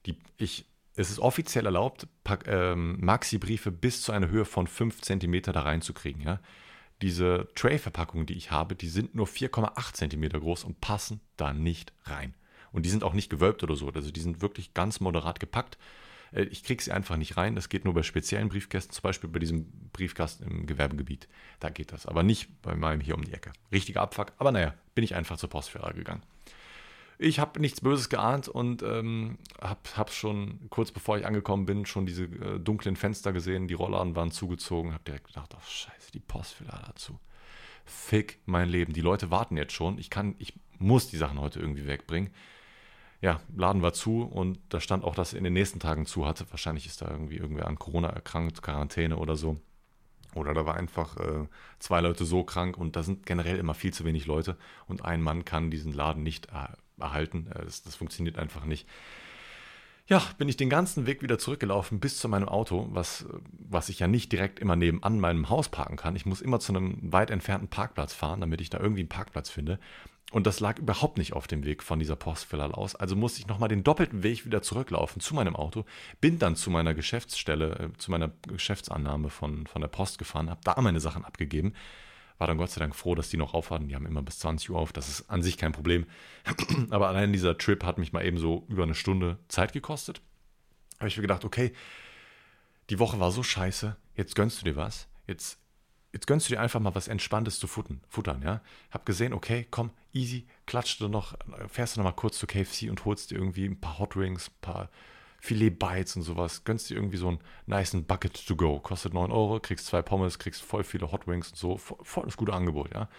Die, 0.07 0.17
ich, 0.37 0.65
es 0.95 1.09
ist 1.09 1.19
offiziell 1.19 1.65
erlaubt, 1.65 2.07
ähm, 2.45 2.97
Maxi-Briefe 2.99 3.71
bis 3.71 4.01
zu 4.01 4.11
einer 4.11 4.29
Höhe 4.29 4.45
von 4.45 4.67
5 4.67 5.01
cm 5.01 5.41
da 5.43 5.61
reinzukriegen, 5.61 6.21
ja. 6.21 6.39
Diese 7.01 7.47
Tray-Verpackungen, 7.55 8.27
die 8.27 8.35
ich 8.35 8.51
habe, 8.51 8.75
die 8.75 8.89
sind 8.89 9.15
nur 9.15 9.25
4,8 9.25 9.93
cm 9.93 10.29
groß 10.39 10.63
und 10.63 10.81
passen 10.81 11.19
da 11.35 11.51
nicht 11.51 11.93
rein. 12.03 12.35
Und 12.71 12.85
die 12.85 12.89
sind 12.89 13.03
auch 13.03 13.13
nicht 13.13 13.29
gewölbt 13.29 13.63
oder 13.63 13.75
so. 13.75 13.89
Also 13.89 14.11
die 14.11 14.19
sind 14.19 14.41
wirklich 14.41 14.75
ganz 14.75 14.99
moderat 14.99 15.39
gepackt. 15.39 15.79
Äh, 16.31 16.43
ich 16.43 16.63
kriege 16.63 16.81
sie 16.81 16.91
einfach 16.91 17.17
nicht 17.17 17.37
rein. 17.37 17.55
Das 17.55 17.69
geht 17.69 17.85
nur 17.85 17.93
bei 17.93 18.03
speziellen 18.03 18.49
Briefkästen, 18.49 18.93
zum 18.93 19.01
Beispiel 19.01 19.29
bei 19.29 19.39
diesem 19.39 19.65
Briefkasten 19.93 20.43
im 20.43 20.65
Gewerbegebiet. 20.67 21.27
Da 21.59 21.69
geht 21.69 21.91
das. 21.91 22.05
Aber 22.05 22.23
nicht 22.23 22.61
bei 22.61 22.75
meinem 22.75 23.01
hier 23.01 23.15
um 23.15 23.23
die 23.23 23.33
Ecke. 23.33 23.51
Richtiger 23.71 24.01
Abfuck. 24.01 24.33
Aber 24.37 24.51
naja, 24.51 24.75
bin 24.93 25.03
ich 25.03 25.15
einfach 25.15 25.37
zur 25.37 25.49
Postfiliale 25.49 25.95
gegangen. 25.95 26.23
Ich 27.23 27.39
habe 27.39 27.59
nichts 27.59 27.81
Böses 27.81 28.09
geahnt 28.09 28.47
und 28.47 28.81
ähm, 28.81 29.37
habe 29.61 30.11
schon 30.11 30.59
kurz 30.71 30.91
bevor 30.91 31.19
ich 31.19 31.25
angekommen 31.25 31.67
bin, 31.67 31.85
schon 31.85 32.07
diese 32.07 32.23
äh, 32.23 32.59
dunklen 32.59 32.95
Fenster 32.95 33.31
gesehen. 33.31 33.67
Die 33.67 33.75
Rollladen 33.75 34.15
waren 34.15 34.31
zugezogen. 34.31 34.93
Habe 34.93 35.03
direkt 35.03 35.27
gedacht, 35.27 35.53
oh 35.55 35.61
scheiße, 35.63 36.11
die 36.11 36.19
Postfiliale 36.19 36.83
dazu. 36.87 37.19
Fick 37.85 38.39
mein 38.45 38.69
Leben. 38.69 38.93
Die 38.93 39.01
Leute 39.01 39.29
warten 39.29 39.55
jetzt 39.55 39.73
schon. 39.73 39.99
Ich 39.99 40.09
kann, 40.09 40.33
ich 40.39 40.59
muss 40.79 41.09
die 41.09 41.17
Sachen 41.17 41.39
heute 41.39 41.59
irgendwie 41.59 41.85
wegbringen 41.85 42.31
ja, 43.21 43.39
Laden 43.55 43.83
war 43.83 43.93
zu 43.93 44.23
und 44.23 44.59
da 44.69 44.79
stand 44.79 45.03
auch, 45.03 45.13
dass 45.13 45.33
er 45.33 45.37
in 45.37 45.43
den 45.43 45.53
nächsten 45.53 45.79
Tagen 45.79 46.07
zu 46.07 46.25
hatte. 46.25 46.45
Wahrscheinlich 46.49 46.87
ist 46.87 47.03
da 47.03 47.11
irgendwie 47.11 47.37
irgendwer 47.37 47.67
an 47.67 47.77
Corona 47.77 48.09
erkrankt, 48.09 48.63
Quarantäne 48.63 49.17
oder 49.17 49.35
so. 49.35 49.57
Oder 50.33 50.53
da 50.53 50.65
war 50.65 50.75
einfach 50.75 51.17
äh, 51.17 51.47
zwei 51.77 52.01
Leute 52.01 52.25
so 52.25 52.43
krank 52.43 52.77
und 52.77 52.95
da 52.95 53.03
sind 53.03 53.25
generell 53.25 53.57
immer 53.57 53.75
viel 53.75 53.93
zu 53.93 54.05
wenig 54.05 54.25
Leute 54.25 54.57
und 54.87 55.05
ein 55.05 55.21
Mann 55.21 55.45
kann 55.45 55.69
diesen 55.69 55.93
Laden 55.93 56.23
nicht 56.23 56.47
er 56.47 56.77
erhalten. 57.01 57.47
Äh, 57.53 57.65
das, 57.65 57.83
das 57.83 57.95
funktioniert 57.95 58.37
einfach 58.37 58.65
nicht. 58.65 58.87
Ja, 60.07 60.21
bin 60.37 60.49
ich 60.49 60.57
den 60.57 60.69
ganzen 60.69 61.05
Weg 61.05 61.21
wieder 61.21 61.37
zurückgelaufen 61.37 61.99
bis 61.99 62.17
zu 62.19 62.27
meinem 62.27 62.49
Auto, 62.49 62.87
was, 62.91 63.25
was 63.51 63.87
ich 63.87 63.99
ja 63.99 64.07
nicht 64.07 64.31
direkt 64.31 64.59
immer 64.59 64.75
nebenan 64.75 65.19
meinem 65.19 65.49
Haus 65.49 65.69
parken 65.69 65.95
kann. 65.95 66.15
Ich 66.15 66.25
muss 66.25 66.41
immer 66.41 66.59
zu 66.59 66.73
einem 66.73 66.97
weit 67.13 67.31
entfernten 67.31 67.69
Parkplatz 67.69 68.13
fahren, 68.13 68.41
damit 68.41 68.59
ich 68.59 68.69
da 68.69 68.79
irgendwie 68.79 69.01
einen 69.01 69.09
Parkplatz 69.09 69.49
finde. 69.49 69.79
Und 70.31 70.47
das 70.47 70.61
lag 70.61 70.79
überhaupt 70.79 71.17
nicht 71.17 71.33
auf 71.33 71.47
dem 71.47 71.65
Weg 71.65 71.83
von 71.83 71.99
dieser 71.99 72.15
Postfiliale 72.15 72.75
aus. 72.75 72.95
Also 72.95 73.15
musste 73.15 73.39
ich 73.39 73.47
nochmal 73.47 73.69
den 73.69 73.83
doppelten 73.83 74.23
Weg 74.23 74.45
wieder 74.45 74.61
zurücklaufen 74.61 75.21
zu 75.21 75.35
meinem 75.35 75.55
Auto, 75.55 75.85
bin 76.21 76.39
dann 76.39 76.55
zu 76.55 76.71
meiner 76.71 76.93
Geschäftsstelle, 76.93 77.91
äh, 77.93 77.97
zu 77.97 78.11
meiner 78.11 78.31
Geschäftsannahme 78.47 79.29
von, 79.29 79.67
von 79.67 79.81
der 79.81 79.89
Post 79.89 80.17
gefahren, 80.19 80.49
habe 80.49 80.61
da 80.63 80.79
meine 80.81 81.01
Sachen 81.01 81.25
abgegeben. 81.25 81.73
War 82.41 82.47
dann 82.47 82.57
Gott 82.57 82.71
sei 82.71 82.79
Dank 82.79 82.95
froh, 82.95 83.13
dass 83.13 83.29
die 83.29 83.37
noch 83.37 83.53
aufhatten. 83.53 83.87
Die 83.87 83.93
haben 83.93 84.07
immer 84.07 84.23
bis 84.23 84.39
20 84.39 84.71
Uhr 84.71 84.79
auf. 84.79 84.91
Das 84.93 85.07
ist 85.09 85.29
an 85.29 85.43
sich 85.43 85.59
kein 85.59 85.73
Problem. 85.73 86.07
Aber 86.89 87.07
allein 87.07 87.31
dieser 87.31 87.55
Trip 87.55 87.83
hat 87.83 87.99
mich 87.99 88.13
mal 88.13 88.25
eben 88.25 88.39
so 88.39 88.65
über 88.67 88.81
eine 88.81 88.95
Stunde 88.95 89.37
Zeit 89.47 89.73
gekostet. 89.73 90.21
Habe 90.97 91.07
ich 91.07 91.15
mir 91.17 91.21
gedacht, 91.21 91.45
okay, 91.45 91.71
die 92.89 92.97
Woche 92.97 93.19
war 93.19 93.31
so 93.31 93.43
scheiße, 93.43 93.95
jetzt 94.15 94.33
gönnst 94.33 94.59
du 94.59 94.65
dir 94.65 94.75
was. 94.75 95.07
Jetzt 95.27 95.59
jetzt 96.13 96.25
gönnst 96.25 96.49
du 96.49 96.55
dir 96.55 96.59
einfach 96.59 96.79
mal 96.79 96.95
was 96.95 97.07
Entspanntes 97.07 97.59
zu 97.59 97.67
futtern, 97.67 98.01
futtern 98.09 98.41
ja. 98.41 98.61
Hab 98.89 99.05
gesehen, 99.05 99.33
okay, 99.33 99.67
komm, 99.69 99.91
easy, 100.11 100.47
klatscht 100.65 100.99
du 100.99 101.09
noch, 101.09 101.35
fährst 101.67 101.95
du 101.95 101.99
noch 101.99 102.05
mal 102.05 102.11
kurz 102.13 102.39
zu 102.39 102.47
KFC 102.47 102.89
und 102.89 103.05
holst 103.05 103.29
dir 103.29 103.35
irgendwie 103.35 103.65
ein 103.65 103.79
paar 103.79 103.99
Hot 103.99 104.15
Wings, 104.15 104.47
ein 104.47 104.61
paar 104.61 104.89
Filet 105.43 105.71
Bites 105.71 106.15
und 106.15 106.21
sowas, 106.21 106.63
gönnst 106.63 106.89
dir 106.89 106.95
irgendwie 106.95 107.17
so 107.17 107.27
einen 107.27 107.39
nice 107.65 107.97
Bucket 108.07 108.45
to 108.45 108.55
go, 108.55 108.79
kostet 108.79 109.15
9 109.15 109.31
Euro, 109.31 109.59
kriegst 109.59 109.87
zwei 109.87 110.03
Pommes, 110.03 110.37
kriegst 110.37 110.61
voll 110.61 110.83
viele 110.83 111.11
Hot 111.11 111.27
Wings 111.27 111.49
und 111.49 111.57
so, 111.57 111.77
voll 111.77 112.25
das 112.25 112.37
gute 112.37 112.53
Angebot, 112.53 112.93
ja. 112.93 113.09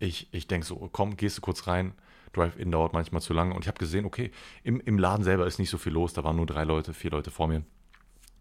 Ich, 0.00 0.28
ich 0.32 0.48
denke 0.48 0.66
so, 0.66 0.88
komm, 0.90 1.16
gehst 1.16 1.38
du 1.38 1.42
kurz 1.42 1.68
rein, 1.68 1.92
Drive-In 2.32 2.72
dauert 2.72 2.92
manchmal 2.92 3.22
zu 3.22 3.32
lange 3.32 3.54
und 3.54 3.62
ich 3.62 3.68
habe 3.68 3.78
gesehen, 3.78 4.04
okay, 4.04 4.32
im, 4.64 4.80
im 4.80 4.98
Laden 4.98 5.22
selber 5.22 5.46
ist 5.46 5.60
nicht 5.60 5.70
so 5.70 5.78
viel 5.78 5.92
los, 5.92 6.12
da 6.12 6.24
waren 6.24 6.34
nur 6.34 6.46
drei 6.46 6.64
Leute, 6.64 6.92
vier 6.92 7.12
Leute 7.12 7.30
vor 7.30 7.46
mir. 7.46 7.62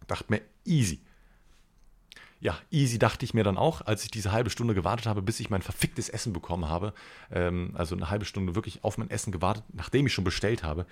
Dachte 0.08 0.26
mir, 0.30 0.42
easy, 0.66 1.00
ja, 2.44 2.58
easy 2.72 3.00
dachte 3.00 3.24
ich 3.24 3.34
mir 3.34 3.46
dann 3.46 3.58
auch, 3.58 3.82
als 3.82 4.04
ich 4.04 4.12
diese 4.12 4.34
halbe 4.34 4.50
Stunde 4.50 4.74
gewartet 4.74 5.06
habe, 5.06 5.22
bis 5.22 5.40
ich 5.40 5.50
mein 5.50 5.62
verficktes 5.62 6.10
Essen 6.10 6.34
bekommen 6.34 6.68
habe. 6.68 6.94
Ähm, 7.32 7.72
also 7.76 7.96
eine 7.96 8.10
halbe 8.10 8.26
Stunde 8.26 8.54
wirklich 8.54 8.84
auf 8.84 8.98
mein 8.98 9.10
Essen 9.10 9.32
gewartet, 9.32 9.64
nachdem 9.72 10.08
ich 10.08 10.14
schon 10.14 10.26
bestellt 10.26 10.62
habe. 10.62 10.86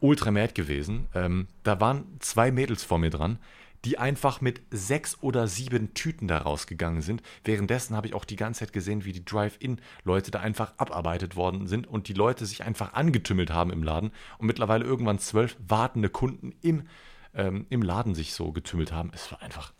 Ultra 0.00 0.30
mad 0.30 0.54
gewesen. 0.54 1.06
Ähm, 1.14 1.48
da 1.62 1.80
waren 1.80 2.04
zwei 2.20 2.50
Mädels 2.50 2.84
vor 2.84 2.98
mir 2.98 3.10
dran, 3.10 3.38
die 3.84 3.98
einfach 3.98 4.40
mit 4.40 4.60
sechs 4.70 5.18
oder 5.20 5.46
sieben 5.46 5.94
Tüten 5.94 6.26
da 6.26 6.38
rausgegangen 6.38 7.00
sind. 7.00 7.22
Währenddessen 7.44 7.96
habe 7.96 8.08
ich 8.08 8.14
auch 8.14 8.24
die 8.24 8.36
ganze 8.36 8.60
Zeit 8.60 8.72
gesehen, 8.72 9.04
wie 9.04 9.12
die 9.12 9.24
Drive-In-Leute 9.24 10.30
da 10.30 10.40
einfach 10.40 10.72
abarbeitet 10.78 11.36
worden 11.36 11.66
sind 11.68 11.86
und 11.86 12.08
die 12.08 12.14
Leute 12.14 12.44
sich 12.44 12.64
einfach 12.64 12.94
angetümmelt 12.94 13.50
haben 13.50 13.72
im 13.72 13.82
Laden 13.82 14.10
und 14.38 14.46
mittlerweile 14.46 14.84
irgendwann 14.84 15.20
zwölf 15.20 15.56
wartende 15.66 16.08
Kunden 16.08 16.54
im, 16.60 16.88
ähm, 17.34 17.66
im 17.70 17.82
Laden 17.82 18.14
sich 18.14 18.34
so 18.34 18.50
getümmelt 18.52 18.90
haben. 18.90 19.12
Es 19.14 19.30
war 19.30 19.42
einfach 19.42 19.72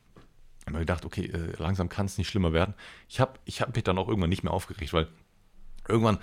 habe 0.68 0.78
mir 0.78 0.80
gedacht, 0.80 1.04
okay, 1.04 1.26
äh, 1.26 1.52
langsam 1.58 1.88
kann 1.88 2.06
es 2.06 2.18
nicht 2.18 2.28
schlimmer 2.28 2.52
werden. 2.52 2.74
Ich 3.08 3.20
habe 3.20 3.32
ich 3.44 3.60
hab 3.60 3.74
mich 3.74 3.84
dann 3.84 3.98
auch 3.98 4.08
irgendwann 4.08 4.30
nicht 4.30 4.44
mehr 4.44 4.52
aufgeregt, 4.52 4.92
weil 4.92 5.08
irgendwann, 5.88 6.18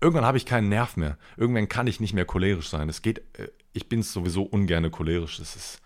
irgendwann 0.00 0.24
habe 0.24 0.38
ich 0.38 0.46
keinen 0.46 0.68
Nerv 0.68 0.96
mehr. 0.96 1.18
Irgendwann 1.36 1.68
kann 1.68 1.86
ich 1.86 2.00
nicht 2.00 2.14
mehr 2.14 2.24
cholerisch 2.24 2.68
sein. 2.68 2.88
Es 2.88 3.02
geht, 3.02 3.18
äh, 3.38 3.48
ich 3.72 3.88
bin 3.88 4.02
sowieso 4.02 4.42
ungern 4.42 4.90
cholerisch. 4.90 5.38
Das 5.38 5.56
ist, 5.56 5.80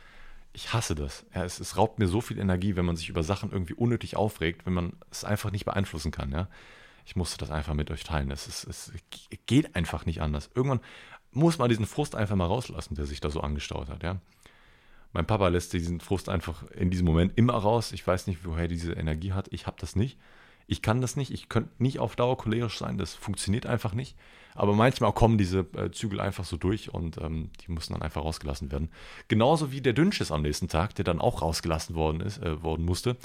ich 0.53 0.73
hasse 0.73 0.95
das. 0.95 1.25
Ja, 1.35 1.45
es, 1.45 1.61
es, 1.61 1.77
raubt 1.77 1.99
mir 1.99 2.09
so 2.09 2.21
viel 2.21 2.39
Energie, 2.39 2.77
wenn 2.77 2.85
man 2.85 2.97
sich 2.97 3.09
über 3.09 3.23
Sachen 3.23 3.53
irgendwie 3.53 3.75
unnötig 3.75 4.17
aufregt, 4.17 4.67
wenn 4.67 4.73
man 4.73 4.93
es 5.11 5.25
einfach 5.25 5.51
nicht 5.51 5.65
beeinflussen 5.65 6.11
kann. 6.11 6.33
Ja? 6.33 6.49
Ich 7.07 7.17
musste 7.17 7.39
das 7.39 7.51
einfach 7.51 7.75
mit 7.75 7.91
euch 7.91 8.05
teilen. 8.05 8.31
Es, 8.31 8.47
ist, 8.47 8.65
es 8.65 8.93
geht 9.47 9.75
einfach 9.77 10.07
nicht 10.07 10.23
anders. 10.23 10.51
Irgendwann 10.55 10.81
muss 11.33 11.59
man 11.59 11.69
diesen 11.69 11.87
Frust 11.87 12.15
einfach 12.15 12.37
mal 12.37 12.47
rauslassen, 12.47 12.97
der 12.97 13.07
sich 13.07 13.21
da 13.21 13.31
so 13.31 13.41
angestaut 13.41 13.89
hat. 13.89 14.03
Ja? 14.03 14.21
Mein 15.13 15.27
Papa 15.27 15.49
lässt 15.49 15.73
diesen 15.73 16.01
Frust 16.01 16.29
einfach 16.29 16.69
in 16.71 16.91
diesem 16.91 17.07
Moment 17.07 17.33
immer 17.37 17.55
raus. 17.55 17.93
Ich 17.93 18.07
weiß 18.07 18.27
nicht, 18.27 18.45
woher 18.45 18.69
diese 18.69 18.93
Energie 18.93 19.33
hat. 19.33 19.49
Ich 19.53 19.67
habe 19.67 19.77
das 19.81 19.97
nicht. 19.97 20.19
Ich 20.71 20.83
kann 20.83 21.01
das 21.01 21.17
nicht. 21.17 21.33
Ich 21.33 21.49
könnte 21.49 21.71
nicht 21.79 21.99
auf 21.99 22.15
Dauer 22.15 22.39
cholerisch 22.39 22.79
sein. 22.79 22.97
Das 22.97 23.13
funktioniert 23.15 23.67
einfach 23.67 23.93
nicht. 23.93 24.17
Aber 24.55 24.73
manchmal 24.73 25.13
kommen 25.13 25.37
diese 25.37 25.67
äh, 25.77 25.91
Zügel 25.91 26.21
einfach 26.21 26.45
so 26.45 26.57
durch 26.57 26.95
und 26.95 27.19
ähm, 27.19 27.51
die 27.61 27.73
müssen 27.73 27.93
dann 27.93 28.03
einfach 28.03 28.23
rausgelassen 28.23 28.71
werden. 28.71 28.89
Genauso 29.27 29.73
wie 29.73 29.81
der 29.81 29.95
Dünnschiss 29.95 30.31
am 30.31 30.43
nächsten 30.43 30.69
Tag, 30.69 30.95
der 30.95 31.05
dann 31.05 31.21
auch 31.21 31.43
rausgelassen 31.43 31.97
worden 31.97 32.21
ist, 32.21 32.39
äh, 32.39 32.63
worden 32.63 32.85
musste. 32.85 33.17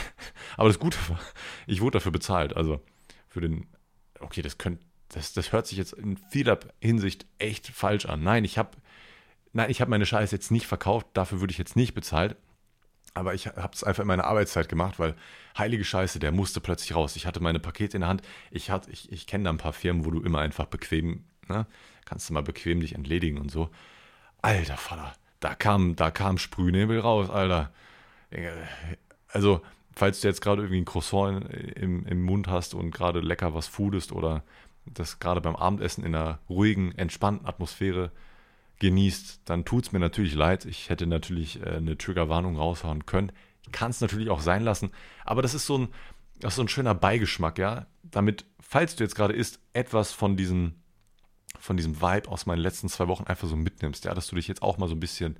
Aber 0.56 0.68
das 0.68 0.78
Gute 0.78 0.96
war, 1.08 1.20
ich 1.66 1.82
wurde 1.82 1.98
dafür 1.98 2.12
bezahlt. 2.12 2.56
Also 2.56 2.80
für 3.28 3.42
den, 3.42 3.66
okay, 4.20 4.40
das 4.40 4.56
könnte, 4.56 4.82
das, 5.08 5.34
das 5.34 5.52
hört 5.52 5.66
sich 5.66 5.76
jetzt 5.76 5.92
in 5.92 6.16
vieler 6.16 6.58
Hinsicht 6.80 7.26
echt 7.38 7.68
falsch 7.68 8.06
an. 8.06 8.22
Nein, 8.22 8.44
ich 8.44 8.56
habe 8.56 8.70
nein, 9.52 9.70
ich 9.70 9.82
habe 9.82 9.90
meine 9.90 10.06
Scheiße 10.06 10.34
jetzt 10.34 10.50
nicht 10.50 10.66
verkauft, 10.66 11.06
dafür 11.12 11.40
würde 11.40 11.52
ich 11.52 11.58
jetzt 11.58 11.76
nicht 11.76 11.92
bezahlt. 11.92 12.36
Aber 13.14 13.32
ich 13.32 13.46
habe 13.46 13.70
es 13.72 13.84
einfach 13.84 14.02
in 14.02 14.08
meiner 14.08 14.24
Arbeitszeit 14.24 14.68
gemacht, 14.68 14.98
weil 14.98 15.14
heilige 15.56 15.84
Scheiße, 15.84 16.18
der 16.18 16.32
musste 16.32 16.60
plötzlich 16.60 16.96
raus. 16.96 17.14
Ich 17.14 17.26
hatte 17.26 17.40
meine 17.40 17.60
Pakete 17.60 17.96
in 17.96 18.00
der 18.00 18.08
Hand. 18.08 18.22
Ich, 18.50 18.70
ich, 18.88 19.12
ich 19.12 19.26
kenne 19.28 19.44
da 19.44 19.50
ein 19.50 19.58
paar 19.58 19.72
Firmen, 19.72 20.04
wo 20.04 20.10
du 20.10 20.20
immer 20.20 20.40
einfach 20.40 20.66
bequem, 20.66 21.24
ne, 21.48 21.66
kannst 22.04 22.28
du 22.28 22.34
mal 22.34 22.42
bequem 22.42 22.80
dich 22.80 22.94
entledigen 22.94 23.38
und 23.38 23.52
so. 23.52 23.70
Alter 24.42 24.76
Vater, 24.76 25.14
da 25.38 25.54
kam, 25.54 25.94
da 25.94 26.10
kam 26.10 26.38
Sprühnebel 26.38 26.98
raus, 26.98 27.30
Alter. 27.30 27.72
Also, 29.28 29.62
falls 29.94 30.20
du 30.20 30.28
jetzt 30.28 30.40
gerade 30.40 30.62
irgendwie 30.62 30.80
ein 30.80 30.84
Croissant 30.84 31.48
im, 31.76 32.04
im 32.06 32.22
Mund 32.22 32.48
hast 32.48 32.74
und 32.74 32.90
gerade 32.90 33.20
lecker 33.20 33.54
was 33.54 33.68
foodest 33.68 34.10
oder 34.10 34.42
das 34.86 35.20
gerade 35.20 35.40
beim 35.40 35.56
Abendessen 35.56 36.04
in 36.04 36.14
einer 36.14 36.40
ruhigen, 36.48 36.92
entspannten 36.92 37.46
Atmosphäre 37.46 38.10
genießt, 38.80 39.42
dann 39.44 39.64
tut 39.64 39.86
es 39.86 39.92
mir 39.92 39.98
natürlich 39.98 40.34
leid. 40.34 40.64
Ich 40.64 40.90
hätte 40.90 41.06
natürlich 41.06 41.60
äh, 41.62 41.76
eine 41.76 41.96
Triggerwarnung 41.96 42.56
raushauen 42.56 43.06
können. 43.06 43.32
Ich 43.62 43.72
kann 43.72 43.90
es 43.90 44.00
natürlich 44.00 44.30
auch 44.30 44.40
sein 44.40 44.62
lassen, 44.62 44.90
aber 45.24 45.42
das 45.42 45.54
ist 45.54 45.66
so 45.66 45.78
ein, 45.78 45.88
das 46.40 46.52
ist 46.52 46.56
so 46.56 46.62
ein 46.62 46.68
schöner 46.68 46.94
Beigeschmack, 46.94 47.58
ja. 47.58 47.86
Damit, 48.02 48.44
falls 48.60 48.96
du 48.96 49.04
jetzt 49.04 49.14
gerade 49.14 49.34
isst, 49.34 49.60
etwas 49.72 50.12
von 50.12 50.36
diesem, 50.36 50.74
von 51.58 51.76
diesem 51.76 52.00
Vibe 52.00 52.28
aus 52.28 52.46
meinen 52.46 52.58
letzten 52.58 52.88
zwei 52.88 53.08
Wochen 53.08 53.24
einfach 53.24 53.48
so 53.48 53.56
mitnimmst, 53.56 54.04
ja, 54.04 54.14
dass 54.14 54.26
du 54.26 54.36
dich 54.36 54.48
jetzt 54.48 54.62
auch 54.62 54.76
mal 54.76 54.88
so 54.88 54.94
ein 54.94 55.00
bisschen, 55.00 55.38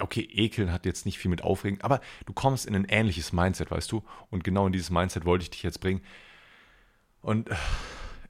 okay, 0.00 0.20
ekeln 0.20 0.72
hat 0.72 0.86
jetzt 0.86 1.06
nicht 1.06 1.18
viel 1.18 1.30
mit 1.30 1.42
Aufregen, 1.42 1.80
aber 1.80 2.00
du 2.26 2.32
kommst 2.32 2.66
in 2.66 2.74
ein 2.74 2.84
ähnliches 2.84 3.32
Mindset, 3.32 3.70
weißt 3.70 3.90
du? 3.90 4.04
Und 4.30 4.44
genau 4.44 4.66
in 4.66 4.72
dieses 4.72 4.90
Mindset 4.90 5.24
wollte 5.24 5.42
ich 5.42 5.50
dich 5.50 5.62
jetzt 5.62 5.80
bringen. 5.80 6.02
Und 7.22 7.48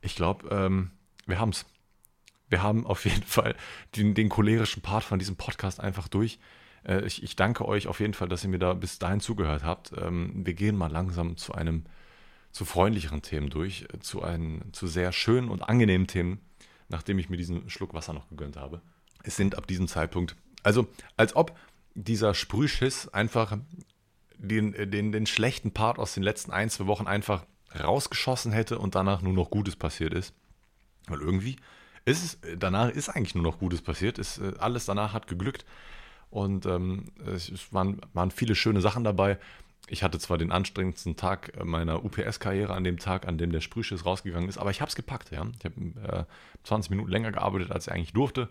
ich 0.01 0.15
glaube, 0.15 0.49
ähm, 0.51 0.93
wir 1.27 1.39
haben 1.39 1.51
es 1.51 1.67
wir 2.49 2.63
haben 2.63 2.87
auf 2.87 3.05
jeden 3.05 3.23
Fall 3.27 3.55
den, 3.97 4.15
den 4.15 4.29
cholerischen 4.29 4.83
Part 4.83 5.05
von 5.05 5.19
diesem 5.19 5.37
Podcast 5.37 5.81
einfach 5.81 6.09
durch. 6.09 6.39
Äh, 6.85 7.05
ich, 7.07 7.23
ich, 7.23 7.37
danke 7.37 7.67
euch 7.67 7.87
auf 7.87 8.01
jeden 8.01 8.15
Fall, 8.15 8.29
dass 8.29 8.45
ihr 8.45 8.51
mir 8.51 8.59
da 8.59 8.75
bis 8.75 8.99
dahin 8.99 9.21
zugehört 9.21 9.65
habt. 9.65 9.93
Ähm, 9.97 10.33
wir 10.45 10.55
gehen 10.55 10.77
mal 10.77 10.91
langsam 10.91 11.37
zu 11.37 11.53
einem, 11.53 11.85
zu 12.53 12.65
freundlicheren 12.65 13.23
Themen 13.23 13.51
durch, 13.51 13.87
äh, 13.93 13.99
zu, 14.01 14.23
ein, 14.23 14.65
zu 14.73 14.87
sehr 14.87 15.13
schönen 15.13 15.49
und 15.49 15.63
angenehmen 15.63 16.07
Themen, 16.07 16.41
nachdem 16.89 17.19
ich 17.19 17.29
mir 17.29 17.37
diesen 17.37 17.69
Schluck 17.69 17.95
Wasser 17.95 18.13
noch 18.13 18.29
gegönnt 18.29 18.57
habe. 18.57 18.81
Es 19.23 19.37
sind 19.37 19.57
ab 19.57 19.67
diesem 19.67 19.89
Zeitpunkt, 19.89 20.37
also 20.63 20.87
als 21.17 21.35
ob 21.35 21.59
dieser 21.95 22.35
Sprühschiss 22.35 23.09
einfach 23.09 23.59
den, 24.39 24.73
den, 24.91 25.13
den 25.13 25.27
schlechten 25.27 25.73
Part 25.73 25.99
aus 25.99 26.15
den 26.15 26.23
letzten 26.23 26.53
ein, 26.53 26.71
zwei 26.71 26.87
Wochen 26.87 27.07
einfach 27.07 27.47
rausgeschossen 27.79 28.53
hätte 28.53 28.79
und 28.79 28.95
danach 28.95 29.23
nur 29.23 29.33
noch 29.33 29.51
Gutes 29.51 29.77
passiert 29.77 30.15
ist. 30.15 30.35
Weil 31.09 31.21
irgendwie 31.21 31.57
es, 32.07 32.39
danach 32.59 32.91
ist 32.91 33.09
eigentlich 33.09 33.35
nur 33.35 33.45
noch 33.45 33.59
Gutes 33.59 33.83
passiert. 33.83 34.19
Ist, 34.19 34.39
äh, 34.39 34.55
alles 34.59 34.87
danach 34.87 35.13
hat 35.13 35.27
geglückt. 35.27 35.65
Und 36.31 36.67
ähm, 36.67 37.13
es 37.25 37.73
waren, 37.73 38.01
waren 38.13 38.31
viele 38.31 38.55
schöne 38.55 38.81
Sachen 38.81 39.05
dabei 39.05 39.39
ich 39.89 40.03
hatte 40.03 40.19
zwar 40.19 40.39
den 40.39 40.53
anstrengendsten 40.53 41.17
Tag 41.17 41.65
meiner 41.65 42.05
UPS-Karriere 42.05 42.75
an 42.75 42.85
dem 42.85 42.99
Tag, 42.99 43.27
an 43.27 43.39
dem 43.39 43.53
der 43.53 43.61
Sprühschiss 43.61 44.05
rausgegangen 44.05 44.49
ist, 44.49 44.59
aber 44.59 44.71
ich 44.71 44.81
habe 44.81 44.89
es 44.89 44.97
gepackt. 44.97 45.31
Ja? 45.31 45.47
Ich 45.59 45.65
habe 45.65 46.27
äh, 46.27 46.65
20 46.65 46.91
Minuten 46.91 47.11
länger 47.11 47.33
gearbeitet, 47.33 47.71
als 47.71 47.87
ich 47.87 47.93
eigentlich 47.93 48.13
durfte. 48.13 48.49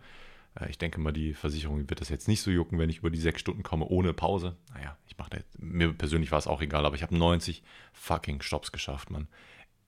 Äh, 0.59 0.69
ich 0.69 0.77
denke 0.77 0.99
mal, 0.99 1.11
die 1.11 1.33
Versicherung 1.33 1.89
wird 1.89 1.99
das 1.99 2.09
jetzt 2.09 2.27
nicht 2.27 2.41
so 2.41 2.51
jucken, 2.51 2.79
wenn 2.79 2.89
ich 2.89 2.99
über 2.99 3.09
die 3.09 3.19
sechs 3.19 3.41
Stunden 3.41 3.63
komme 3.63 3.85
ohne 3.85 4.13
Pause. 4.13 4.55
Naja, 4.73 4.97
ich 5.07 5.17
mache 5.17 5.43
mir 5.59 5.93
persönlich 5.93 6.31
war 6.31 6.39
es 6.39 6.47
auch 6.47 6.61
egal, 6.61 6.85
aber 6.85 6.95
ich 6.95 7.03
habe 7.03 7.17
90 7.17 7.63
fucking 7.93 8.41
Stops 8.41 8.71
geschafft, 8.71 9.11
Mann. 9.11 9.27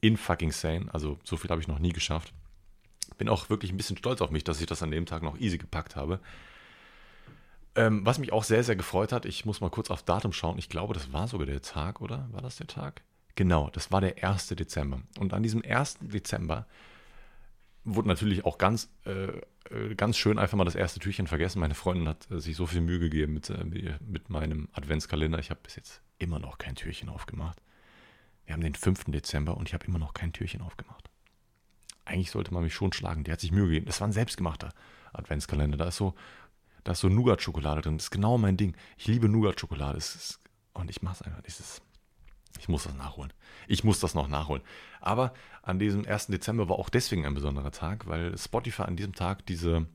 In 0.01 0.17
fucking 0.17 0.51
sane. 0.51 0.87
Also 0.93 1.17
so 1.23 1.37
viel 1.37 1.49
habe 1.49 1.61
ich 1.61 1.67
noch 1.67 1.79
nie 1.79 1.93
geschafft. 1.93 2.33
Bin 3.17 3.29
auch 3.29 3.49
wirklich 3.49 3.71
ein 3.71 3.77
bisschen 3.77 3.97
stolz 3.97 4.21
auf 4.21 4.31
mich, 4.31 4.43
dass 4.43 4.61
ich 4.61 4.67
das 4.67 4.83
an 4.83 4.91
dem 4.91 5.05
Tag 5.05 5.23
noch 5.23 5.37
easy 5.39 5.57
gepackt 5.57 5.95
habe. 5.95 6.19
Ähm, 7.75 8.05
was 8.05 8.17
mich 8.17 8.33
auch 8.33 8.43
sehr, 8.43 8.63
sehr 8.63 8.75
gefreut 8.75 9.11
hat, 9.11 9.25
ich 9.25 9.45
muss 9.45 9.61
mal 9.61 9.69
kurz 9.69 9.91
auf 9.91 10.03
Datum 10.03 10.33
schauen. 10.33 10.57
Ich 10.57 10.69
glaube, 10.69 10.93
das 10.93 11.13
war 11.13 11.27
sogar 11.27 11.45
der 11.45 11.61
Tag, 11.61 12.01
oder? 12.01 12.27
War 12.31 12.41
das 12.41 12.57
der 12.57 12.67
Tag? 12.67 13.03
Genau, 13.35 13.69
das 13.71 13.91
war 13.91 14.01
der 14.01 14.23
1. 14.23 14.47
Dezember. 14.47 15.01
Und 15.19 15.33
an 15.33 15.43
diesem 15.43 15.63
1. 15.63 15.99
Dezember 16.01 16.65
wurde 17.83 18.07
natürlich 18.07 18.45
auch 18.45 18.57
ganz, 18.57 18.89
äh, 19.05 19.27
äh, 19.69 19.95
ganz 19.95 20.17
schön 20.17 20.39
einfach 20.39 20.57
mal 20.57 20.65
das 20.65 20.73
erste 20.73 20.99
Türchen 20.99 21.27
vergessen. 21.27 21.59
Meine 21.59 21.75
Freundin 21.75 22.07
hat 22.07 22.29
äh, 22.31 22.39
sich 22.39 22.55
so 22.55 22.65
viel 22.65 22.81
Mühe 22.81 22.99
gegeben 22.99 23.33
mit, 23.33 23.49
äh, 23.51 23.63
mit 23.63 24.29
meinem 24.29 24.69
Adventskalender. 24.73 25.37
Ich 25.37 25.51
habe 25.51 25.59
bis 25.61 25.75
jetzt 25.75 26.01
immer 26.17 26.39
noch 26.39 26.57
kein 26.57 26.73
Türchen 26.75 27.09
aufgemacht. 27.09 27.61
Wir 28.45 28.53
haben 28.53 28.61
den 28.61 28.75
5. 28.75 29.05
Dezember 29.09 29.55
und 29.55 29.69
ich 29.69 29.75
habe 29.75 29.85
immer 29.85 29.99
noch 29.99 30.13
kein 30.13 30.33
Türchen 30.33 30.61
aufgemacht. 30.61 31.11
Eigentlich 32.07 32.31
sollte 32.31 32.53
man 32.53 32.63
mich 32.63 32.73
schon 32.73 32.93
schlagen. 32.93 33.23
Die 33.23 33.31
hat 33.31 33.39
sich 33.39 33.51
Mühe 33.51 33.67
gegeben. 33.67 33.85
Das 33.85 33.99
war 34.01 34.07
ein 34.07 34.13
selbstgemachter 34.13 34.73
Adventskalender. 35.13 35.77
Da 35.77 35.89
ist 35.89 35.97
so 35.97 36.15
da 36.87 36.93
ist 36.93 37.01
so 37.01 37.09
Nougat-Schokolade 37.09 37.81
drin. 37.81 37.97
Das 37.97 38.05
ist 38.05 38.11
genau 38.11 38.37
mein 38.37 38.55
Ding. 38.55 38.73
Ich 38.97 39.07
liebe 39.07 39.27
Nougat-Schokolade. 39.27 39.99
Und 40.71 40.89
ich 40.89 41.01
mache 41.01 41.15
es 41.15 41.21
einfach. 41.21 41.41
Dieses, 41.41 41.81
ich 42.59 42.69
muss 42.69 42.85
das 42.85 42.93
nachholen. 42.93 43.33
Ich 43.67 43.83
muss 43.83 43.99
das 43.99 44.13
noch 44.13 44.29
nachholen. 44.29 44.63
Aber 45.01 45.33
an 45.63 45.79
diesem 45.79 46.05
1. 46.05 46.27
Dezember 46.27 46.69
war 46.69 46.79
auch 46.79 46.87
deswegen 46.87 47.25
ein 47.25 47.33
besonderer 47.33 47.71
Tag, 47.71 48.07
weil 48.07 48.37
Spotify 48.37 48.83
an 48.83 48.95
diesem 48.95 49.13
Tag 49.13 49.45
diese 49.47 49.85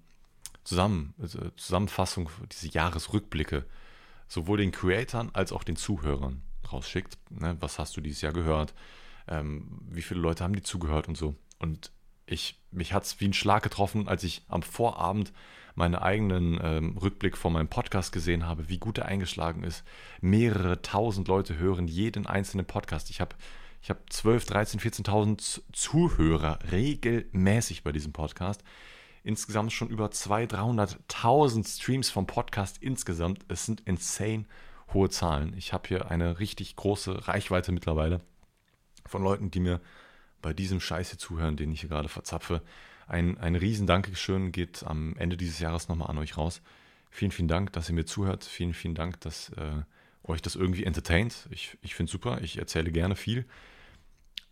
Zusammen, 0.64 1.14
also 1.18 1.38
Zusammenfassung, 1.56 2.28
diese 2.50 2.68
Jahresrückblicke 2.68 3.64
sowohl 4.28 4.58
den 4.58 4.70
Creatoren 4.70 5.34
als 5.34 5.50
auch 5.52 5.64
den 5.64 5.76
Zuhörern 5.76 6.42
rausschickt. 6.70 7.16
Ne, 7.30 7.56
was 7.60 7.78
hast 7.78 7.96
du 7.96 8.02
dieses 8.02 8.20
Jahr 8.20 8.34
gehört? 8.34 8.74
Ähm, 9.28 9.80
wie 9.88 10.02
viele 10.02 10.20
Leute 10.20 10.44
haben 10.44 10.54
die 10.54 10.62
zugehört 10.62 11.08
und 11.08 11.16
so? 11.16 11.36
Und 11.58 11.90
ich, 12.26 12.60
mich 12.70 12.92
hat 12.92 13.04
es 13.04 13.20
wie 13.20 13.26
ein 13.26 13.32
Schlag 13.32 13.62
getroffen, 13.62 14.08
als 14.08 14.24
ich 14.24 14.42
am 14.48 14.62
Vorabend 14.62 15.32
meinen 15.74 15.94
eigenen 15.94 16.60
ähm, 16.62 16.98
Rückblick 16.98 17.36
von 17.36 17.52
meinem 17.52 17.68
Podcast 17.68 18.12
gesehen 18.12 18.46
habe, 18.46 18.68
wie 18.68 18.78
gut 18.78 18.98
er 18.98 19.06
eingeschlagen 19.06 19.64
ist. 19.64 19.84
Mehrere 20.20 20.82
tausend 20.82 21.28
Leute 21.28 21.56
hören 21.58 21.88
jeden 21.88 22.26
einzelnen 22.26 22.66
Podcast. 22.66 23.10
Ich 23.10 23.20
habe 23.20 23.34
ich 23.80 23.90
hab 23.90 24.12
12, 24.12 24.44
13, 24.44 24.80
14.000 24.80 25.62
Zuhörer 25.72 26.58
regelmäßig 26.70 27.82
bei 27.82 27.90
diesem 27.90 28.12
Podcast. 28.12 28.62
Insgesamt 29.24 29.72
schon 29.72 29.88
über 29.88 30.06
200.000, 30.06 30.98
300.000 31.08 31.66
Streams 31.66 32.10
vom 32.10 32.26
Podcast 32.26 32.78
insgesamt. 32.80 33.44
Es 33.48 33.66
sind 33.66 33.80
insane 33.80 34.44
hohe 34.94 35.10
Zahlen. 35.10 35.54
Ich 35.56 35.72
habe 35.72 35.88
hier 35.88 36.10
eine 36.10 36.38
richtig 36.38 36.76
große 36.76 37.26
Reichweite 37.26 37.72
mittlerweile 37.72 38.20
von 39.06 39.22
Leuten, 39.22 39.50
die 39.50 39.60
mir 39.60 39.80
bei 40.42 40.52
diesem 40.52 40.80
Scheiße 40.80 41.16
zuhören, 41.16 41.56
den 41.56 41.72
ich 41.72 41.80
hier 41.80 41.88
gerade 41.88 42.08
verzapfe. 42.08 42.62
Ein, 43.06 43.38
ein 43.38 43.54
riesen 43.54 43.86
Dankeschön 43.86 44.52
geht 44.52 44.84
am 44.84 45.16
Ende 45.16 45.36
dieses 45.36 45.58
Jahres 45.58 45.88
nochmal 45.88 46.10
an 46.10 46.18
euch 46.18 46.36
raus. 46.36 46.60
Vielen, 47.10 47.30
vielen 47.30 47.48
Dank, 47.48 47.72
dass 47.72 47.88
ihr 47.88 47.94
mir 47.94 48.04
zuhört. 48.04 48.44
Vielen, 48.44 48.74
vielen 48.74 48.94
Dank, 48.94 49.20
dass 49.20 49.50
äh, 49.50 49.82
euch 50.24 50.42
das 50.42 50.54
irgendwie 50.54 50.84
entertaint. 50.84 51.48
Ich, 51.50 51.76
ich 51.82 51.94
finde 51.94 52.08
es 52.08 52.12
super. 52.12 52.40
Ich 52.42 52.58
erzähle 52.58 52.90
gerne 52.90 53.16
viel. 53.16 53.46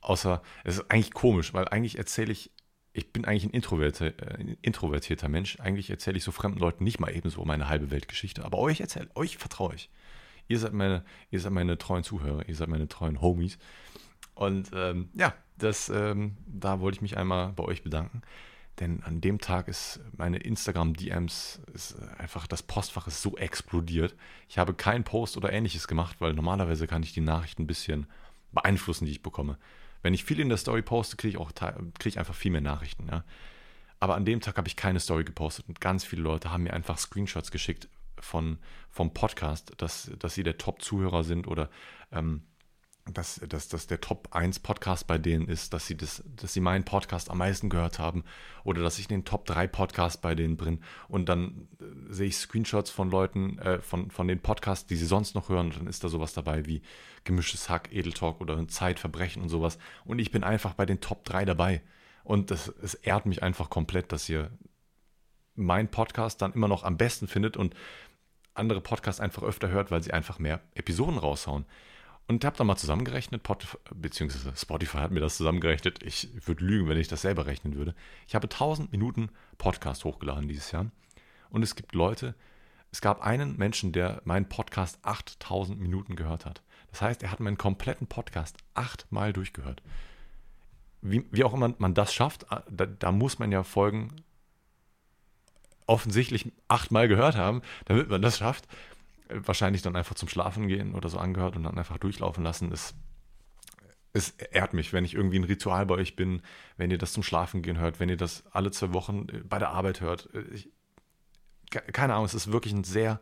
Außer, 0.01 0.43
es 0.65 0.77
ist 0.77 0.91
eigentlich 0.91 1.13
komisch, 1.13 1.53
weil 1.53 1.69
eigentlich 1.69 1.99
erzähle 1.99 2.33
ich, 2.33 2.51
ich 2.93 3.13
bin 3.13 3.25
eigentlich 3.25 3.45
ein, 3.45 3.51
Introverte, 3.51 4.19
äh, 4.19 4.39
ein 4.39 4.57
introvertierter 4.63 5.29
Mensch. 5.29 5.59
Eigentlich 5.61 5.91
erzähle 5.91 6.19
ich 6.19 6.25
so 6.25 6.33
fremden 6.33 6.59
Leuten 6.59 6.85
nicht 6.85 7.01
mal 7.01 7.15
ebenso 7.15 7.45
meine 7.45 7.69
halbe 7.69 7.91
Weltgeschichte. 7.91 8.45
Aber 8.45 8.59
euch 8.59 8.81
erzähle, 8.81 9.09
euch 9.15 9.39
vertraue 9.39 9.75
ich. 9.75 9.91
Ihr 10.49 10.59
seid 10.59 10.73
meine, 10.73 11.05
ihr 11.31 11.41
seid 11.41 11.53
meine 11.53 11.79
treuen 11.79 12.03
Zuhörer, 12.03 12.49
ihr 12.49 12.57
seid 12.57 12.69
meine 12.69 12.89
treuen 12.89 13.21
Homies. 13.21 13.57
Und 14.35 14.71
ähm, 14.75 15.11
ja, 15.15 15.35
das, 15.59 15.89
ähm, 15.89 16.37
da 16.47 16.81
wollte 16.81 16.97
ich 16.97 17.03
mich 17.03 17.17
einmal 17.17 17.53
bei 17.53 17.65
euch 17.65 17.83
bedanken. 17.83 18.23
Denn 18.79 19.03
an 19.03 19.21
dem 19.21 19.39
Tag 19.39 19.69
ist 19.69 20.01
meine 20.17 20.39
Instagram-DMs, 20.39 21.61
einfach 22.17 22.47
das 22.47 22.63
Postfach 22.63 23.07
ist 23.07 23.21
so 23.21 23.37
explodiert. 23.37 24.17
Ich 24.49 24.57
habe 24.57 24.73
keinen 24.73 25.05
Post 25.05 25.37
oder 25.37 25.53
ähnliches 25.53 25.87
gemacht, 25.87 26.17
weil 26.21 26.33
normalerweise 26.33 26.87
kann 26.87 27.03
ich 27.03 27.13
die 27.13 27.21
Nachrichten 27.21 27.63
ein 27.63 27.67
bisschen 27.67 28.07
beeinflussen, 28.53 29.05
die 29.05 29.13
ich 29.13 29.23
bekomme. 29.23 29.59
Wenn 30.03 30.15
ich 30.15 30.25
viel 30.25 30.41
in 30.41 30.49
der 30.49 30.57
Story 30.57 30.81
poste, 30.81 31.17
kriege 31.17 31.33
ich 31.33 31.37
auch 31.39 31.53
kriege 31.53 32.09
ich 32.09 32.19
einfach 32.19 32.35
viel 32.35 32.53
mehr 32.53 32.63
Nachrichten. 32.63 33.07
Ja. 33.09 33.23
Aber 33.99 34.15
an 34.15 34.25
dem 34.25 34.41
Tag 34.41 34.57
habe 34.57 34.67
ich 34.67 34.77
keine 34.77 34.99
Story 34.99 35.25
gepostet 35.25 35.69
und 35.69 35.81
ganz 35.83 36.05
viele 36.05 36.23
Leute 36.23 36.51
haben 36.51 36.63
mir 36.63 36.73
einfach 36.73 36.97
Screenshots 36.97 37.51
geschickt 37.51 37.89
von, 38.19 38.59
vom 38.89 39.13
Podcast, 39.13 39.75
dass, 39.77 40.11
dass 40.19 40.35
sie 40.35 40.43
der 40.43 40.57
Top-Zuhörer 40.57 41.23
sind 41.23 41.47
oder 41.47 41.69
ähm, 42.13 42.43
dass, 43.07 43.41
dass, 43.49 43.69
dass 43.69 43.87
der 43.87 44.01
Top 44.01 44.29
1 44.33 44.61
Podcast 44.61 45.07
bei 45.07 45.19
denen 45.19 45.49
ist, 45.49 45.73
dass 45.73 45.87
sie, 45.87 45.97
das, 45.97 46.23
dass 46.37 46.53
sie 46.53 46.61
meinen 46.61 46.85
Podcast 46.85 47.31
am 47.31 47.39
meisten 47.39 47.69
gehört 47.69 47.99
haben 47.99 48.25
oder 48.65 48.83
dass 48.83 48.99
ich 48.99 49.09
den 49.09 49.25
Top 49.25 49.47
3 49.47 49.67
Podcast 49.67 50.23
bei 50.23 50.35
denen 50.35 50.57
bin. 50.57 50.81
Und 51.09 51.29
dann 51.29 51.69
äh, 51.81 52.13
sehe 52.13 52.29
ich 52.29 52.37
Screenshots 52.37 52.91
von 52.91 53.11
Leuten, 53.11 53.59
äh, 53.59 53.81
von, 53.81 54.11
von 54.11 54.29
den 54.29 54.41
Podcasts, 54.41 54.87
die 54.87 54.97
sie 54.97 55.07
sonst 55.07 55.35
noch 55.35 55.49
hören. 55.49 55.67
Und 55.67 55.79
dann 55.79 55.87
ist 55.87 56.05
da 56.05 56.09
sowas 56.09 56.35
dabei 56.35 56.67
wie 56.67 56.83
Gemischtes 57.25 57.69
Hack, 57.69 57.93
Edeltalk 57.93 58.41
oder 58.41 58.67
Zeitverbrechen 58.69 59.43
und 59.43 59.49
sowas. 59.49 59.79
Und 60.05 60.19
ich 60.19 60.31
bin 60.31 60.45
einfach 60.45 60.75
bei 60.75 60.87
den 60.87 61.01
Top 61.01 61.25
3 61.25 61.45
dabei. 61.45 61.83
Und 62.23 62.51
das, 62.51 62.69
es 62.83 62.95
ehrt 62.95 63.27
mich 63.27 63.43
einfach 63.43 63.71
komplett, 63.71 64.13
dass 64.13 64.29
ihr 64.29 64.51
meinen 65.55 65.89
Podcast 65.89 66.43
dann 66.43 66.53
immer 66.53 66.69
noch 66.69 66.85
am 66.85 66.97
besten 66.97 67.29
findet 67.29 67.57
und 67.57 67.75
andere 68.55 68.81
Podcasts 68.81 69.21
einfach 69.21 69.43
öfter 69.43 69.69
hört, 69.69 69.91
weil 69.91 70.03
sie 70.03 70.13
einfach 70.13 70.39
mehr 70.39 70.61
Episoden 70.75 71.19
raushauen. 71.19 71.65
Und 72.31 72.45
habe 72.45 72.57
dann 72.57 72.69
mal 72.69 72.77
zusammengerechnet, 72.77 73.43
beziehungsweise 73.93 74.53
Spotify 74.57 74.99
hat 74.99 75.11
mir 75.11 75.19
das 75.19 75.37
zusammengerechnet. 75.37 76.01
Ich 76.05 76.29
würde 76.47 76.65
lügen, 76.65 76.89
wenn 76.89 76.97
ich 76.97 77.09
das 77.09 77.23
selber 77.23 77.47
rechnen 77.47 77.75
würde. 77.75 77.93
Ich 78.29 78.37
habe 78.37 78.45
1000 78.45 78.93
Minuten 78.93 79.31
Podcast 79.59 80.05
hochgeladen 80.05 80.47
dieses 80.47 80.71
Jahr. 80.71 80.93
Und 81.49 81.65
es 81.65 81.75
gibt 81.75 81.93
Leute, 81.93 82.37
es 82.93 83.01
gab 83.01 83.21
einen 83.21 83.57
Menschen, 83.57 83.91
der 83.91 84.23
meinen 84.25 84.49
Podcast 84.49 85.01
8000 85.03 85.81
Minuten 85.81 86.15
gehört 86.15 86.47
hat. 86.47 86.63
Das 86.93 87.03
heißt, 87.03 87.25
er 87.25 87.33
hat 87.33 87.41
meinen 87.41 87.59
kompletten 87.59 88.07
Podcast 88.07 88.59
achtmal 88.75 89.33
durchgehört. 89.33 89.83
Wie, 91.03 91.25
wie 91.33 91.43
auch 91.43 91.53
immer 91.53 91.75
man 91.79 91.95
das 91.95 92.15
schafft, 92.15 92.45
äh, 92.53 92.61
da, 92.71 92.87
da 92.87 93.11
muss 93.11 93.41
man 93.41 93.51
ja 93.51 93.65
Folgen 93.65 94.23
offensichtlich 95.89 96.53
achtmal 96.69 97.09
gehört 97.09 97.35
haben, 97.35 97.63
damit 97.87 98.09
man 98.09 98.23
das 98.23 98.39
schafft 98.39 98.69
wahrscheinlich 99.35 99.83
dann 99.83 99.97
einfach 99.97 100.15
zum 100.15 100.29
Schlafen 100.29 100.69
gehen 100.69 100.95
oder 100.95 101.09
so 101.09 101.19
angehört 101.19 101.57
und 101.57 101.65
dann 101.65 101.79
einfach 101.79 101.99
durchlaufen 101.99 102.45
lassen. 102.45 102.73
Es, 102.73 102.95
es 104.13 104.31
ehrt 104.31 104.73
mich, 104.73 104.93
wenn 104.93 105.05
ich 105.05 105.15
irgendwie 105.15 105.39
ein 105.39 105.45
Ritual 105.45 105.87
bei 105.87 105.97
euch 105.97 106.17
bin, 106.17 106.43
wenn 106.77 106.91
ihr 106.91 106.99
das 106.99 107.13
zum 107.13 107.23
Schlafen 107.23 107.63
gehen 107.63 107.79
hört, 107.79 108.01
wenn 108.01 108.09
ihr 108.09 108.17
das 108.17 108.45
alle 108.53 108.71
zwei 108.71 108.93
Wochen 108.93 109.27
bei 109.49 109.59
der 109.59 109.71
Arbeit 109.71 110.01
hört. 110.01 110.29
Ich, 110.53 110.71
keine 111.71 112.15
Ahnung, 112.15 112.27
es 112.27 112.35
ist 112.35 112.53
wirklich 112.53 112.73
ein 112.73 112.85
sehr, 112.85 113.21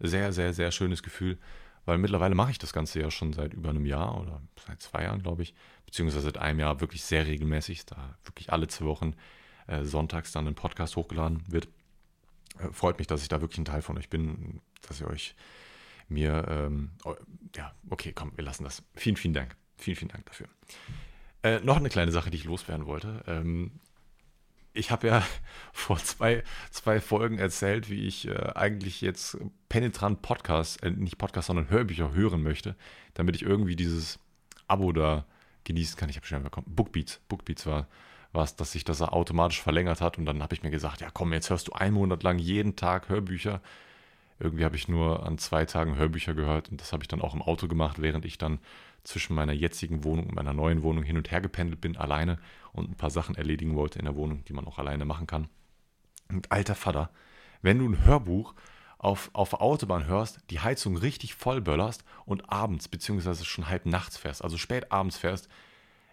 sehr, 0.00 0.32
sehr, 0.32 0.52
sehr 0.52 0.70
schönes 0.70 1.02
Gefühl, 1.02 1.38
weil 1.84 1.98
mittlerweile 1.98 2.34
mache 2.34 2.50
ich 2.50 2.58
das 2.58 2.72
Ganze 2.72 3.00
ja 3.00 3.10
schon 3.10 3.32
seit 3.32 3.54
über 3.54 3.70
einem 3.70 3.86
Jahr 3.86 4.20
oder 4.20 4.42
seit 4.66 4.80
zwei 4.80 5.02
Jahren, 5.02 5.22
glaube 5.22 5.42
ich, 5.42 5.54
beziehungsweise 5.86 6.22
seit 6.22 6.38
einem 6.38 6.60
Jahr 6.60 6.80
wirklich 6.80 7.02
sehr 7.02 7.26
regelmäßig, 7.26 7.86
da 7.86 8.16
wirklich 8.24 8.52
alle 8.52 8.68
zwei 8.68 8.84
Wochen 8.84 9.14
äh, 9.66 9.84
sonntags 9.84 10.32
dann 10.32 10.46
ein 10.46 10.54
Podcast 10.54 10.96
hochgeladen 10.96 11.42
wird. 11.48 11.68
Äh, 12.58 12.72
freut 12.72 12.98
mich, 12.98 13.06
dass 13.06 13.22
ich 13.22 13.28
da 13.28 13.40
wirklich 13.40 13.58
ein 13.58 13.64
Teil 13.64 13.82
von 13.82 13.98
euch 13.98 14.08
bin, 14.08 14.60
dass 14.86 15.00
ihr 15.00 15.08
euch 15.08 15.34
mir, 16.08 16.46
ähm, 16.48 16.90
ja, 17.54 17.72
okay, 17.90 18.12
komm, 18.14 18.32
wir 18.36 18.44
lassen 18.44 18.64
das. 18.64 18.82
Vielen, 18.94 19.16
vielen 19.16 19.34
Dank. 19.34 19.56
Vielen, 19.76 19.96
vielen 19.96 20.10
Dank 20.10 20.26
dafür. 20.26 20.48
Äh, 21.42 21.60
noch 21.60 21.76
eine 21.76 21.88
kleine 21.88 22.10
Sache, 22.10 22.30
die 22.30 22.38
ich 22.38 22.44
loswerden 22.44 22.86
wollte. 22.86 23.22
Ähm, 23.26 23.72
ich 24.72 24.90
habe 24.90 25.06
ja 25.06 25.26
vor 25.72 25.98
zwei, 25.98 26.42
zwei 26.70 27.00
Folgen 27.00 27.38
erzählt, 27.38 27.90
wie 27.90 28.06
ich 28.06 28.28
äh, 28.28 28.52
eigentlich 28.54 29.00
jetzt 29.00 29.36
penetrant 29.68 30.22
Podcast, 30.22 30.82
äh, 30.82 30.90
nicht 30.90 31.18
Podcast, 31.18 31.46
sondern 31.46 31.70
Hörbücher 31.70 32.12
hören 32.12 32.42
möchte, 32.42 32.76
damit 33.14 33.36
ich 33.36 33.42
irgendwie 33.42 33.76
dieses 33.76 34.18
Abo 34.66 34.92
da 34.92 35.26
genießen 35.64 35.96
kann. 35.96 36.08
Ich 36.08 36.16
habe 36.16 36.26
schon 36.26 36.42
bekommen. 36.42 36.66
Bookbeats. 36.68 37.20
Bookbeats 37.28 37.66
war 37.66 37.88
was, 38.32 38.56
dass 38.56 38.72
sich 38.72 38.84
das 38.84 39.02
automatisch 39.02 39.60
verlängert 39.60 40.00
hat. 40.00 40.18
Und 40.18 40.26
dann 40.26 40.42
habe 40.42 40.54
ich 40.54 40.62
mir 40.62 40.70
gesagt, 40.70 41.00
ja 41.00 41.10
komm, 41.12 41.32
jetzt 41.32 41.50
hörst 41.50 41.68
du 41.68 41.72
einen 41.72 41.94
Monat 41.94 42.22
lang 42.22 42.38
jeden 42.38 42.76
Tag 42.76 43.08
Hörbücher. 43.08 43.60
Irgendwie 44.40 44.64
habe 44.64 44.76
ich 44.76 44.88
nur 44.88 45.26
an 45.26 45.38
zwei 45.38 45.64
Tagen 45.64 45.96
Hörbücher 45.96 46.34
gehört 46.34 46.68
und 46.70 46.80
das 46.80 46.92
habe 46.92 47.02
ich 47.02 47.08
dann 47.08 47.22
auch 47.22 47.34
im 47.34 47.42
Auto 47.42 47.66
gemacht, 47.66 48.00
während 48.00 48.24
ich 48.24 48.38
dann 48.38 48.60
zwischen 49.02 49.34
meiner 49.34 49.52
jetzigen 49.52 50.04
Wohnung 50.04 50.26
und 50.26 50.34
meiner 50.34 50.52
neuen 50.52 50.82
Wohnung 50.82 51.02
hin 51.02 51.16
und 51.16 51.30
her 51.30 51.40
gependelt 51.40 51.80
bin, 51.80 51.96
alleine 51.96 52.38
und 52.72 52.90
ein 52.90 52.94
paar 52.94 53.10
Sachen 53.10 53.34
erledigen 53.34 53.74
wollte 53.74 53.98
in 53.98 54.04
der 54.04 54.16
Wohnung, 54.16 54.44
die 54.44 54.52
man 54.52 54.66
auch 54.66 54.78
alleine 54.78 55.04
machen 55.04 55.26
kann. 55.26 55.48
Und 56.28 56.52
alter 56.52 56.74
Vater, 56.74 57.10
wenn 57.62 57.78
du 57.78 57.88
ein 57.88 58.04
Hörbuch 58.04 58.54
auf, 58.98 59.30
auf 59.32 59.50
der 59.50 59.62
Autobahn 59.62 60.06
hörst, 60.06 60.40
die 60.50 60.60
Heizung 60.60 60.96
richtig 60.96 61.34
voll 61.34 61.60
böllerst 61.60 62.04
und 62.26 62.50
abends, 62.50 62.88
beziehungsweise 62.88 63.44
schon 63.44 63.68
halb 63.68 63.86
nachts 63.86 64.18
fährst, 64.18 64.44
also 64.44 64.58
spät 64.58 64.92
abends 64.92 65.16
fährst, 65.16 65.48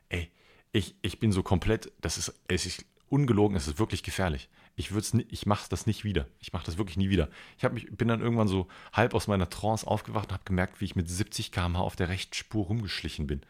ey, 0.09 0.32
ich, 0.76 0.93
ich 1.01 1.19
bin 1.19 1.32
so 1.32 1.41
komplett, 1.41 1.91
das 2.01 2.17
ist, 2.17 2.34
es 2.49 2.65
ist 2.65 2.86
ungelogen, 3.07 3.55
es 3.55 3.67
ist 3.67 3.80
wirklich 3.80 4.03
gefährlich. 4.03 4.49
Ich 4.76 4.91
ich 4.91 5.45
mache 5.45 5.69
das 5.69 5.88
nicht 5.88 6.03
wieder. 6.03 6.28
Ich 6.41 6.51
mache 6.51 6.65
das 6.65 6.78
wirklich 6.78 6.97
nie 6.97 7.09
wieder. 7.09 7.30
Ich 7.57 7.71
mich, 7.71 7.89
bin 7.95 8.09
dann 8.09 8.19
irgendwann 8.19 8.49
so 8.49 8.67
halb 8.91 9.13
aus 9.13 9.28
meiner 9.28 9.49
Trance 9.49 9.88
aufgewacht 9.88 10.28
und 10.28 10.34
habe 10.34 10.43
gemerkt, 10.43 10.82
wie 10.82 10.86
ich 10.86 10.97
mit 10.97 11.09
70 11.09 11.53
km/h 11.53 11.80
auf 11.82 11.95
der 11.95 12.09
rechten 12.09 12.34
Spur 12.34 12.65
rumgeschlichen 12.65 13.26
bin. 13.26 13.41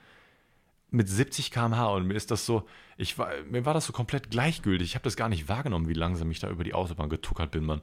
Mit 0.91 1.09
70 1.09 1.49
km/h 1.49 1.88
und 1.95 2.05
mir 2.05 2.13
ist 2.13 2.30
das 2.30 2.45
so, 2.45 2.67
ich 2.95 3.17
war, 3.17 3.32
mir 3.49 3.65
war 3.65 3.73
das 3.73 3.88
so 3.88 3.93
komplett 3.93 4.30
gleichgültig. 4.30 4.89
Ich 4.89 4.95
habe 4.95 5.03
das 5.03 5.15
gar 5.15 5.30
nicht 5.30 5.49
wahrgenommen, 5.49 5.89
wie 5.89 5.93
langsam 5.93 6.30
ich 6.30 6.39
da 6.39 6.49
über 6.51 6.63
die 6.63 6.76
Autobahn 6.76 7.09
getuckert 7.09 7.49
bin, 7.49 7.65
Mann. 7.65 7.82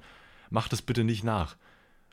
Macht 0.50 0.72
es 0.72 0.82
bitte 0.82 1.02
nicht 1.02 1.24
nach. 1.24 1.56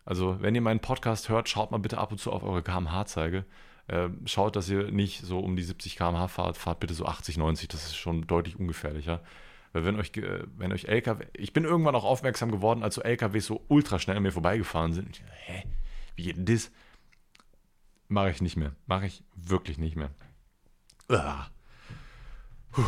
Also, 0.04 0.42
wenn 0.42 0.56
ihr 0.56 0.62
meinen 0.62 0.80
Podcast 0.80 1.30
hört, 1.30 1.48
schaut 1.48 1.70
mal 1.70 1.78
bitte 1.78 2.00
ab 2.00 2.12
und 2.12 2.18
zu 2.18 2.32
auf 2.32 2.42
eure 2.42 2.64
kmh-Zeige. 2.64 3.46
Äh, 3.90 4.10
schaut, 4.26 4.56
dass 4.56 4.70
ihr 4.70 4.92
nicht 4.92 5.22
so 5.22 5.40
um 5.40 5.56
die 5.56 5.64
70 5.64 5.96
km/h 5.96 6.28
fahrt, 6.28 6.58
fahrt 6.58 6.80
bitte 6.80 6.94
so 6.94 7.06
80, 7.06 7.38
90, 7.38 7.68
das 7.70 7.86
ist 7.86 7.96
schon 7.96 8.28
deutlich 8.28 8.60
ungefährlicher. 8.60 9.22
Weil 9.74 9.84
wenn 9.84 9.96
euch, 9.96 10.12
wenn 10.58 10.72
euch 10.72 10.86
LKW, 10.86 11.26
ich 11.34 11.54
bin 11.54 11.64
irgendwann 11.64 11.96
auch 11.96 12.04
aufmerksam 12.04 12.52
geworden, 12.52 12.84
als 12.84 12.96
so 12.96 13.02
LKWs 13.02 13.48
so 13.48 13.64
ultra 13.68 13.98
schnell 13.98 14.18
an 14.18 14.24
mir 14.24 14.32
vorbeigefahren 14.32 14.94
sind. 14.94 15.10
Ich, 15.10 15.24
hä, 15.46 15.64
wie 16.16 16.24
geht 16.24 16.38
denn 16.38 16.46
das? 16.46 16.72
Mache 18.10 18.30
ich 18.30 18.42
nicht 18.42 18.58
mehr. 18.58 18.76
Mache 18.86 19.08
ich 19.08 19.24
wirklich 19.36 19.80
nicht 19.80 19.96
mehr. 19.96 20.12
Uah. 21.10 21.50
Puh. 22.72 22.84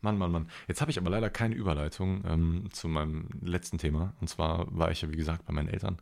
Mann, 0.00 0.18
Mann, 0.18 0.32
Mann. 0.32 0.50
Jetzt 0.66 0.80
habe 0.80 0.90
ich 0.90 0.98
aber 0.98 1.10
leider 1.10 1.30
keine 1.30 1.54
Überleitung 1.54 2.24
ähm, 2.26 2.68
zu 2.72 2.88
meinem 2.88 3.28
letzten 3.40 3.78
Thema. 3.78 4.14
Und 4.20 4.28
zwar 4.28 4.66
war 4.76 4.90
ich 4.90 5.02
ja, 5.02 5.10
wie 5.10 5.16
gesagt, 5.16 5.44
bei 5.44 5.52
meinen 5.52 5.68
Eltern. 5.68 5.98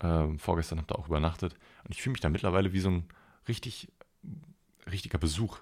Ähm, 0.00 0.38
vorgestern 0.38 0.78
habe 0.78 0.88
da 0.88 0.96
auch 0.96 1.06
übernachtet. 1.06 1.54
Und 1.84 1.94
ich 1.94 2.02
fühle 2.02 2.12
mich 2.12 2.20
da 2.20 2.28
mittlerweile 2.28 2.72
wie 2.72 2.80
so 2.80 2.90
ein 2.90 3.04
richtig, 3.48 3.88
richtiger 4.90 5.18
Besuch. 5.18 5.58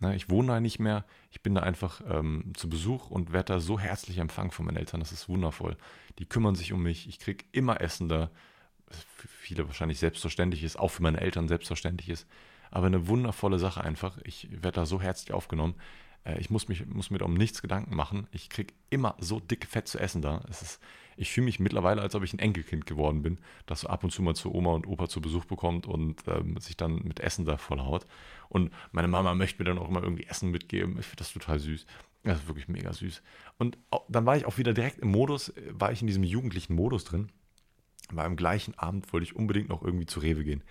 Ne, 0.00 0.16
ich 0.16 0.28
wohne 0.28 0.48
da 0.48 0.60
nicht 0.60 0.80
mehr, 0.80 1.04
ich 1.30 1.40
bin 1.42 1.54
da 1.54 1.62
einfach 1.62 2.00
ähm, 2.08 2.52
zu 2.56 2.68
Besuch 2.68 3.10
und 3.10 3.32
werde 3.32 3.54
da 3.54 3.60
so 3.60 3.78
herzlich 3.78 4.18
empfangen 4.18 4.50
von 4.50 4.66
meinen 4.66 4.76
Eltern. 4.76 5.00
Das 5.00 5.12
ist 5.12 5.28
wundervoll. 5.28 5.76
Die 6.18 6.26
kümmern 6.26 6.56
sich 6.56 6.72
um 6.72 6.82
mich, 6.82 7.08
ich 7.08 7.18
kriege 7.20 7.44
immer 7.52 7.80
Essen 7.80 8.08
da, 8.08 8.30
was 8.86 8.98
für 9.16 9.28
viele 9.28 9.66
wahrscheinlich 9.66 9.98
selbstverständlich 9.98 10.64
ist, 10.64 10.78
auch 10.78 10.90
für 10.90 11.02
meine 11.02 11.20
Eltern 11.20 11.48
selbstverständlich 11.48 12.08
ist. 12.08 12.26
Aber 12.70 12.86
eine 12.86 13.06
wundervolle 13.06 13.58
Sache 13.58 13.82
einfach. 13.82 14.18
Ich 14.24 14.50
werde 14.50 14.72
da 14.72 14.86
so 14.86 15.00
herzlich 15.00 15.32
aufgenommen. 15.32 15.76
Äh, 16.24 16.40
ich 16.40 16.50
muss, 16.50 16.68
mich, 16.68 16.84
muss 16.86 17.10
mir 17.10 17.22
um 17.22 17.34
nichts 17.34 17.62
Gedanken 17.62 17.94
machen. 17.94 18.26
Ich 18.32 18.48
kriege 18.48 18.74
immer 18.90 19.14
so 19.20 19.38
dick 19.38 19.66
Fett 19.66 19.86
zu 19.86 19.98
essen 19.98 20.22
da. 20.22 20.42
Es 20.50 20.60
ist, 20.60 20.80
ich 21.16 21.30
fühle 21.30 21.46
mich 21.46 21.60
mittlerweile, 21.60 22.02
als 22.02 22.14
ob 22.14 22.22
ich 22.22 22.32
ein 22.32 22.38
Enkelkind 22.38 22.86
geworden 22.86 23.22
bin, 23.22 23.38
das 23.66 23.80
so 23.80 23.88
ab 23.88 24.04
und 24.04 24.10
zu 24.10 24.22
mal 24.22 24.34
zu 24.34 24.54
Oma 24.54 24.72
und 24.72 24.86
Opa 24.86 25.08
zu 25.08 25.20
Besuch 25.20 25.44
bekommt 25.44 25.86
und 25.86 26.22
ähm, 26.26 26.58
sich 26.58 26.76
dann 26.76 27.02
mit 27.04 27.20
Essen 27.20 27.44
da 27.44 27.56
vollhaut. 27.56 28.06
Und 28.48 28.72
meine 28.92 29.08
Mama 29.08 29.34
möchte 29.34 29.62
mir 29.62 29.68
dann 29.68 29.78
auch 29.78 29.88
immer 29.88 30.02
irgendwie 30.02 30.26
Essen 30.26 30.50
mitgeben. 30.50 30.98
Ich 30.98 31.06
finde 31.06 31.18
das 31.18 31.32
total 31.32 31.58
süß. 31.58 31.86
Das 32.24 32.38
ist 32.38 32.48
wirklich 32.48 32.68
mega 32.68 32.92
süß. 32.92 33.22
Und 33.58 33.78
dann 34.08 34.26
war 34.26 34.36
ich 34.36 34.46
auch 34.46 34.58
wieder 34.58 34.72
direkt 34.72 34.98
im 34.98 35.10
Modus, 35.10 35.50
äh, 35.50 35.72
war 35.72 35.92
ich 35.92 36.00
in 36.00 36.06
diesem 36.06 36.24
jugendlichen 36.24 36.74
Modus 36.74 37.04
drin. 37.04 37.30
War 38.10 38.24
am 38.24 38.36
gleichen 38.36 38.76
Abend 38.78 39.12
wollte 39.12 39.24
ich 39.24 39.36
unbedingt 39.36 39.68
noch 39.68 39.82
irgendwie 39.82 40.06
zu 40.06 40.20
Rewe 40.20 40.44
gehen. 40.44 40.62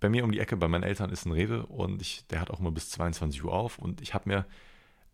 Bei 0.00 0.08
mir 0.08 0.24
um 0.24 0.32
die 0.32 0.38
Ecke, 0.38 0.56
bei 0.56 0.68
meinen 0.68 0.82
Eltern 0.82 1.10
ist 1.10 1.24
ein 1.24 1.32
Rewe 1.32 1.66
und 1.66 2.02
ich, 2.02 2.26
der 2.26 2.40
hat 2.40 2.50
auch 2.50 2.60
immer 2.60 2.70
bis 2.70 2.90
22 2.90 3.42
Uhr 3.42 3.52
auf. 3.52 3.78
Und 3.78 4.00
ich 4.00 4.12
habe 4.12 4.28
mir 4.28 4.46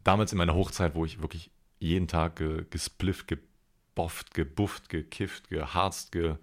damals 0.03 0.33
in 0.33 0.39
meiner 0.39 0.55
Hochzeit, 0.55 0.95
wo 0.95 1.05
ich 1.05 1.23
wirklich 1.23 1.51
jeden 1.79 2.09
Tag 2.09 2.37
ge, 2.37 2.65
gesplifft, 2.69 3.29
gebofft, 4.01 4.35
gebufft, 4.35 4.89
gekifft, 4.89 5.49
geharzt, 5.51 6.13
ge, 6.13 6.37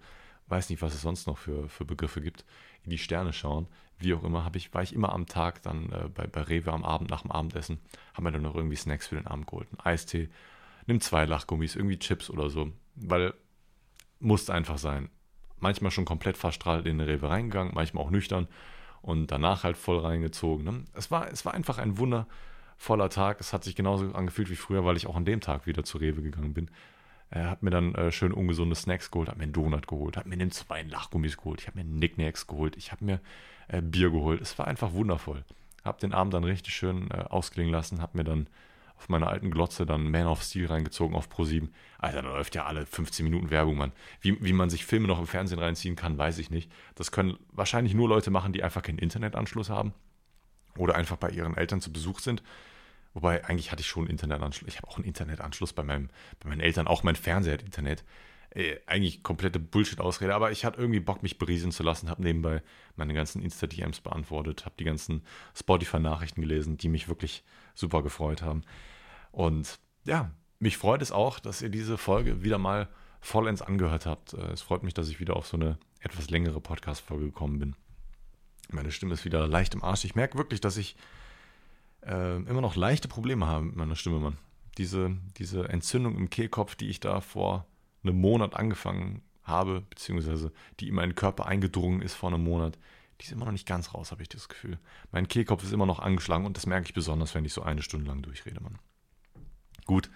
weiß 0.46 0.70
nicht, 0.70 0.80
was 0.82 0.94
es 0.94 1.02
sonst 1.02 1.26
noch 1.26 1.38
für, 1.38 1.68
für 1.68 1.84
Begriffe 1.84 2.20
gibt, 2.20 2.44
in 2.84 2.90
die 2.90 2.98
Sterne 2.98 3.32
schauen. 3.32 3.66
Wie 3.98 4.14
auch 4.14 4.22
immer, 4.22 4.48
ich, 4.54 4.72
war 4.72 4.82
ich 4.82 4.94
immer 4.94 5.12
am 5.12 5.26
Tag 5.26 5.62
dann 5.62 5.90
äh, 5.90 6.08
bei, 6.08 6.26
bei 6.26 6.42
Rewe 6.42 6.72
am 6.72 6.84
Abend 6.84 7.10
nach 7.10 7.22
dem 7.22 7.32
Abendessen, 7.32 7.80
haben 8.14 8.24
wir 8.24 8.30
dann 8.30 8.42
noch 8.42 8.54
irgendwie 8.54 8.76
Snacks 8.76 9.08
für 9.08 9.16
den 9.16 9.26
Abend 9.26 9.48
geholt. 9.48 9.68
Ein 9.72 9.80
Eistee, 9.80 10.28
nimm 10.86 11.00
zwei 11.00 11.24
Lachgummis, 11.24 11.74
irgendwie 11.74 11.98
Chips 11.98 12.30
oder 12.30 12.48
so. 12.48 12.70
Weil 12.94 13.34
muss 14.20 14.50
einfach 14.50 14.78
sein. 14.78 15.10
Manchmal 15.58 15.90
schon 15.90 16.04
komplett 16.04 16.36
verstrahlt 16.36 16.86
in 16.86 16.98
den 16.98 17.08
Rewe 17.08 17.28
reingegangen, 17.28 17.74
manchmal 17.74 18.04
auch 18.04 18.10
nüchtern 18.10 18.46
und 19.02 19.28
danach 19.28 19.64
halt 19.64 19.76
voll 19.76 19.98
reingezogen. 19.98 20.64
Ne? 20.64 20.84
Es, 20.94 21.10
war, 21.10 21.30
es 21.30 21.44
war 21.44 21.54
einfach 21.54 21.78
ein 21.78 21.98
wundervoller 21.98 23.10
Tag. 23.10 23.40
Es 23.40 23.52
hat 23.52 23.64
sich 23.64 23.74
genauso 23.74 24.12
angefühlt 24.12 24.50
wie 24.50 24.56
früher, 24.56 24.84
weil 24.84 24.96
ich 24.96 25.06
auch 25.06 25.16
an 25.16 25.24
dem 25.24 25.40
Tag 25.40 25.66
wieder 25.66 25.82
zu 25.84 25.98
Rewe 25.98 26.22
gegangen 26.22 26.54
bin. 26.54 26.70
Er 27.30 27.50
hat 27.50 27.62
mir 27.62 27.70
dann 27.70 27.94
äh, 27.94 28.10
schön 28.10 28.32
ungesunde 28.32 28.74
Snacks 28.74 29.10
geholt, 29.10 29.28
hat 29.28 29.36
mir 29.36 29.44
einen 29.44 29.52
Donut 29.52 29.86
geholt, 29.86 30.16
hat 30.16 30.26
mir 30.26 30.36
den 30.36 30.50
zwei 30.50 30.82
Lachgummis 30.82 31.36
geholt, 31.36 31.60
ich 31.60 31.66
habe 31.66 31.78
mir 31.78 31.84
Nicknacks 31.84 32.46
geholt, 32.46 32.76
ich 32.76 32.90
habe 32.90 33.04
mir 33.04 33.20
äh, 33.68 33.82
Bier 33.82 34.10
geholt. 34.10 34.40
Es 34.40 34.58
war 34.58 34.66
einfach 34.66 34.92
wundervoll. 34.92 35.44
Habe 35.84 36.00
den 36.00 36.12
Abend 36.12 36.34
dann 36.34 36.44
richtig 36.44 36.74
schön 36.74 37.10
äh, 37.10 37.24
ausklingen 37.28 37.72
lassen, 37.72 38.00
habe 38.00 38.16
mir 38.16 38.24
dann 38.24 38.48
auf 38.96 39.08
meiner 39.08 39.28
alten 39.28 39.50
Glotze 39.50 39.86
dann 39.86 40.10
Man 40.10 40.26
of 40.26 40.42
Steel 40.42 40.66
reingezogen 40.66 41.14
auf 41.14 41.28
Pro7. 41.28 41.68
Alter, 41.98 42.22
da 42.22 42.28
läuft 42.30 42.56
ja 42.56 42.64
alle 42.64 42.84
15 42.84 43.24
Minuten 43.24 43.50
Werbung, 43.50 43.76
Mann. 43.76 43.92
Wie, 44.20 44.42
wie 44.42 44.52
man 44.52 44.70
sich 44.70 44.84
Filme 44.84 45.06
noch 45.06 45.20
im 45.20 45.26
Fernsehen 45.26 45.60
reinziehen 45.60 45.94
kann, 45.94 46.18
weiß 46.18 46.38
ich 46.38 46.50
nicht. 46.50 46.70
Das 46.96 47.12
können 47.12 47.38
wahrscheinlich 47.52 47.94
nur 47.94 48.08
Leute 48.08 48.30
machen, 48.30 48.52
die 48.52 48.64
einfach 48.64 48.82
keinen 48.82 48.98
Internetanschluss 48.98 49.70
haben 49.70 49.94
oder 50.76 50.96
einfach 50.96 51.16
bei 51.16 51.30
ihren 51.30 51.56
Eltern 51.56 51.80
zu 51.80 51.92
Besuch 51.92 52.18
sind. 52.18 52.42
Wobei, 53.14 53.44
eigentlich 53.44 53.72
hatte 53.72 53.80
ich 53.80 53.86
schon 53.86 54.04
einen 54.04 54.10
Internetanschluss. 54.10 54.68
Ich 54.68 54.76
habe 54.76 54.88
auch 54.88 54.96
einen 54.96 55.06
Internetanschluss 55.06 55.72
bei, 55.72 55.82
meinem, 55.82 56.08
bei 56.40 56.48
meinen 56.48 56.60
Eltern. 56.60 56.86
Auch 56.86 57.02
mein 57.02 57.16
Fernseher 57.16 57.54
hat 57.54 57.62
Internet. 57.62 58.04
Äh, 58.50 58.76
eigentlich 58.86 59.22
komplette 59.22 59.58
Bullshit-Ausrede. 59.58 60.34
Aber 60.34 60.50
ich 60.52 60.64
hatte 60.64 60.80
irgendwie 60.80 61.00
Bock, 61.00 61.22
mich 61.22 61.38
berieseln 61.38 61.72
zu 61.72 61.82
lassen. 61.82 62.10
Habe 62.10 62.22
nebenbei 62.22 62.62
meine 62.96 63.14
ganzen 63.14 63.42
Insta-DMs 63.42 64.00
beantwortet. 64.00 64.64
Habe 64.64 64.76
die 64.78 64.84
ganzen 64.84 65.22
Spotify-Nachrichten 65.54 66.40
gelesen, 66.40 66.76
die 66.76 66.88
mich 66.88 67.08
wirklich 67.08 67.44
super 67.74 68.02
gefreut 68.02 68.42
haben. 68.42 68.62
Und 69.32 69.78
ja, 70.04 70.30
mich 70.58 70.76
freut 70.76 71.02
es 71.02 71.12
auch, 71.12 71.38
dass 71.38 71.62
ihr 71.62 71.68
diese 71.68 71.98
Folge 71.98 72.42
wieder 72.42 72.58
mal 72.58 72.88
vollends 73.20 73.62
angehört 73.62 74.06
habt. 74.06 74.34
Äh, 74.34 74.52
es 74.52 74.62
freut 74.62 74.82
mich, 74.82 74.94
dass 74.94 75.08
ich 75.08 75.20
wieder 75.20 75.36
auf 75.36 75.46
so 75.46 75.56
eine 75.56 75.78
etwas 76.00 76.30
längere 76.30 76.60
Podcast-Folge 76.60 77.26
gekommen 77.26 77.58
bin. 77.58 77.76
Meine 78.70 78.92
Stimme 78.92 79.14
ist 79.14 79.24
wieder 79.24 79.46
leicht 79.46 79.74
im 79.74 79.82
Arsch. 79.82 80.04
Ich 80.04 80.14
merke 80.14 80.38
wirklich, 80.38 80.60
dass 80.60 80.76
ich 80.76 80.96
äh, 82.02 82.36
immer 82.36 82.60
noch 82.60 82.76
leichte 82.76 83.08
Probleme 83.08 83.46
habe 83.46 83.66
mit 83.66 83.76
meiner 83.76 83.96
Stimme, 83.96 84.20
Mann. 84.20 84.38
Diese, 84.76 85.16
diese 85.36 85.68
Entzündung 85.68 86.16
im 86.16 86.30
Kehlkopf, 86.30 86.74
die 86.76 86.88
ich 86.88 87.00
da 87.00 87.20
vor 87.20 87.66
einem 88.02 88.20
Monat 88.20 88.54
angefangen 88.54 89.22
habe, 89.42 89.82
beziehungsweise 89.90 90.52
die 90.78 90.88
in 90.88 90.94
meinen 90.94 91.14
Körper 91.14 91.46
eingedrungen 91.46 92.02
ist 92.02 92.14
vor 92.14 92.28
einem 92.28 92.44
Monat, 92.44 92.78
die 93.20 93.24
ist 93.24 93.32
immer 93.32 93.46
noch 93.46 93.52
nicht 93.52 93.66
ganz 93.66 93.94
raus, 93.94 94.12
habe 94.12 94.22
ich 94.22 94.28
das 94.28 94.48
Gefühl. 94.48 94.78
Mein 95.10 95.26
Kehlkopf 95.26 95.64
ist 95.64 95.72
immer 95.72 95.86
noch 95.86 95.98
angeschlagen 95.98 96.46
und 96.46 96.56
das 96.56 96.66
merke 96.66 96.86
ich 96.86 96.94
besonders, 96.94 97.34
wenn 97.34 97.44
ich 97.44 97.52
so 97.52 97.62
eine 97.62 97.82
Stunde 97.82 98.06
lang 98.06 98.22
durchrede, 98.22 98.60
Mann. 98.60 98.78
Gut, 99.86 100.10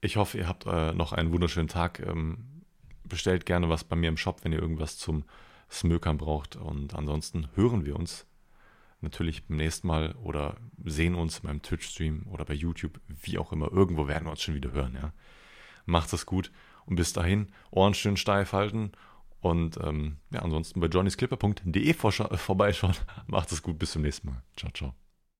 ich 0.00 0.16
hoffe, 0.16 0.38
ihr 0.38 0.48
habt 0.48 0.66
äh, 0.66 0.92
noch 0.92 1.12
einen 1.12 1.32
wunderschönen 1.32 1.68
Tag. 1.68 2.00
Ähm, 2.00 2.62
bestellt 3.04 3.44
gerne 3.44 3.68
was 3.68 3.84
bei 3.84 3.96
mir 3.96 4.08
im 4.08 4.16
Shop, 4.16 4.42
wenn 4.42 4.52
ihr 4.52 4.60
irgendwas 4.60 4.96
zum 4.96 5.24
Smökern 5.70 6.18
braucht. 6.18 6.56
Und 6.56 6.94
ansonsten 6.94 7.48
hören 7.54 7.84
wir 7.84 7.96
uns 7.96 8.26
natürlich 9.02 9.46
beim 9.46 9.56
nächsten 9.56 9.86
Mal 9.86 10.12
oder 10.22 10.56
sehen 10.84 11.14
uns 11.14 11.42
meinem 11.42 11.62
Twitch-Stream 11.62 12.26
oder 12.30 12.44
bei 12.44 12.54
YouTube, 12.54 13.00
wie 13.22 13.38
auch 13.38 13.52
immer. 13.52 13.70
Irgendwo 13.70 14.08
werden 14.08 14.26
wir 14.26 14.30
uns 14.30 14.42
schon 14.42 14.54
wieder 14.54 14.72
hören, 14.72 14.94
ja. 14.94 15.12
Macht 15.84 16.12
es 16.12 16.26
gut 16.26 16.52
und 16.86 16.96
bis 16.96 17.12
dahin 17.12 17.48
Ohren 17.70 17.94
schön 17.94 18.16
steif 18.16 18.52
halten 18.52 18.92
und 19.40 19.76
ähm, 19.82 20.18
ja, 20.30 20.40
ansonsten 20.40 20.80
bei 20.80 20.86
johnnysclipper.de 20.86 21.94
vorbeischauen. 22.36 22.96
Macht 23.26 23.52
es 23.52 23.62
gut, 23.62 23.78
bis 23.78 23.92
zum 23.92 24.02
nächsten 24.02 24.28
Mal. 24.28 24.42
Ciao, 24.56 24.70
ciao. 24.72 25.01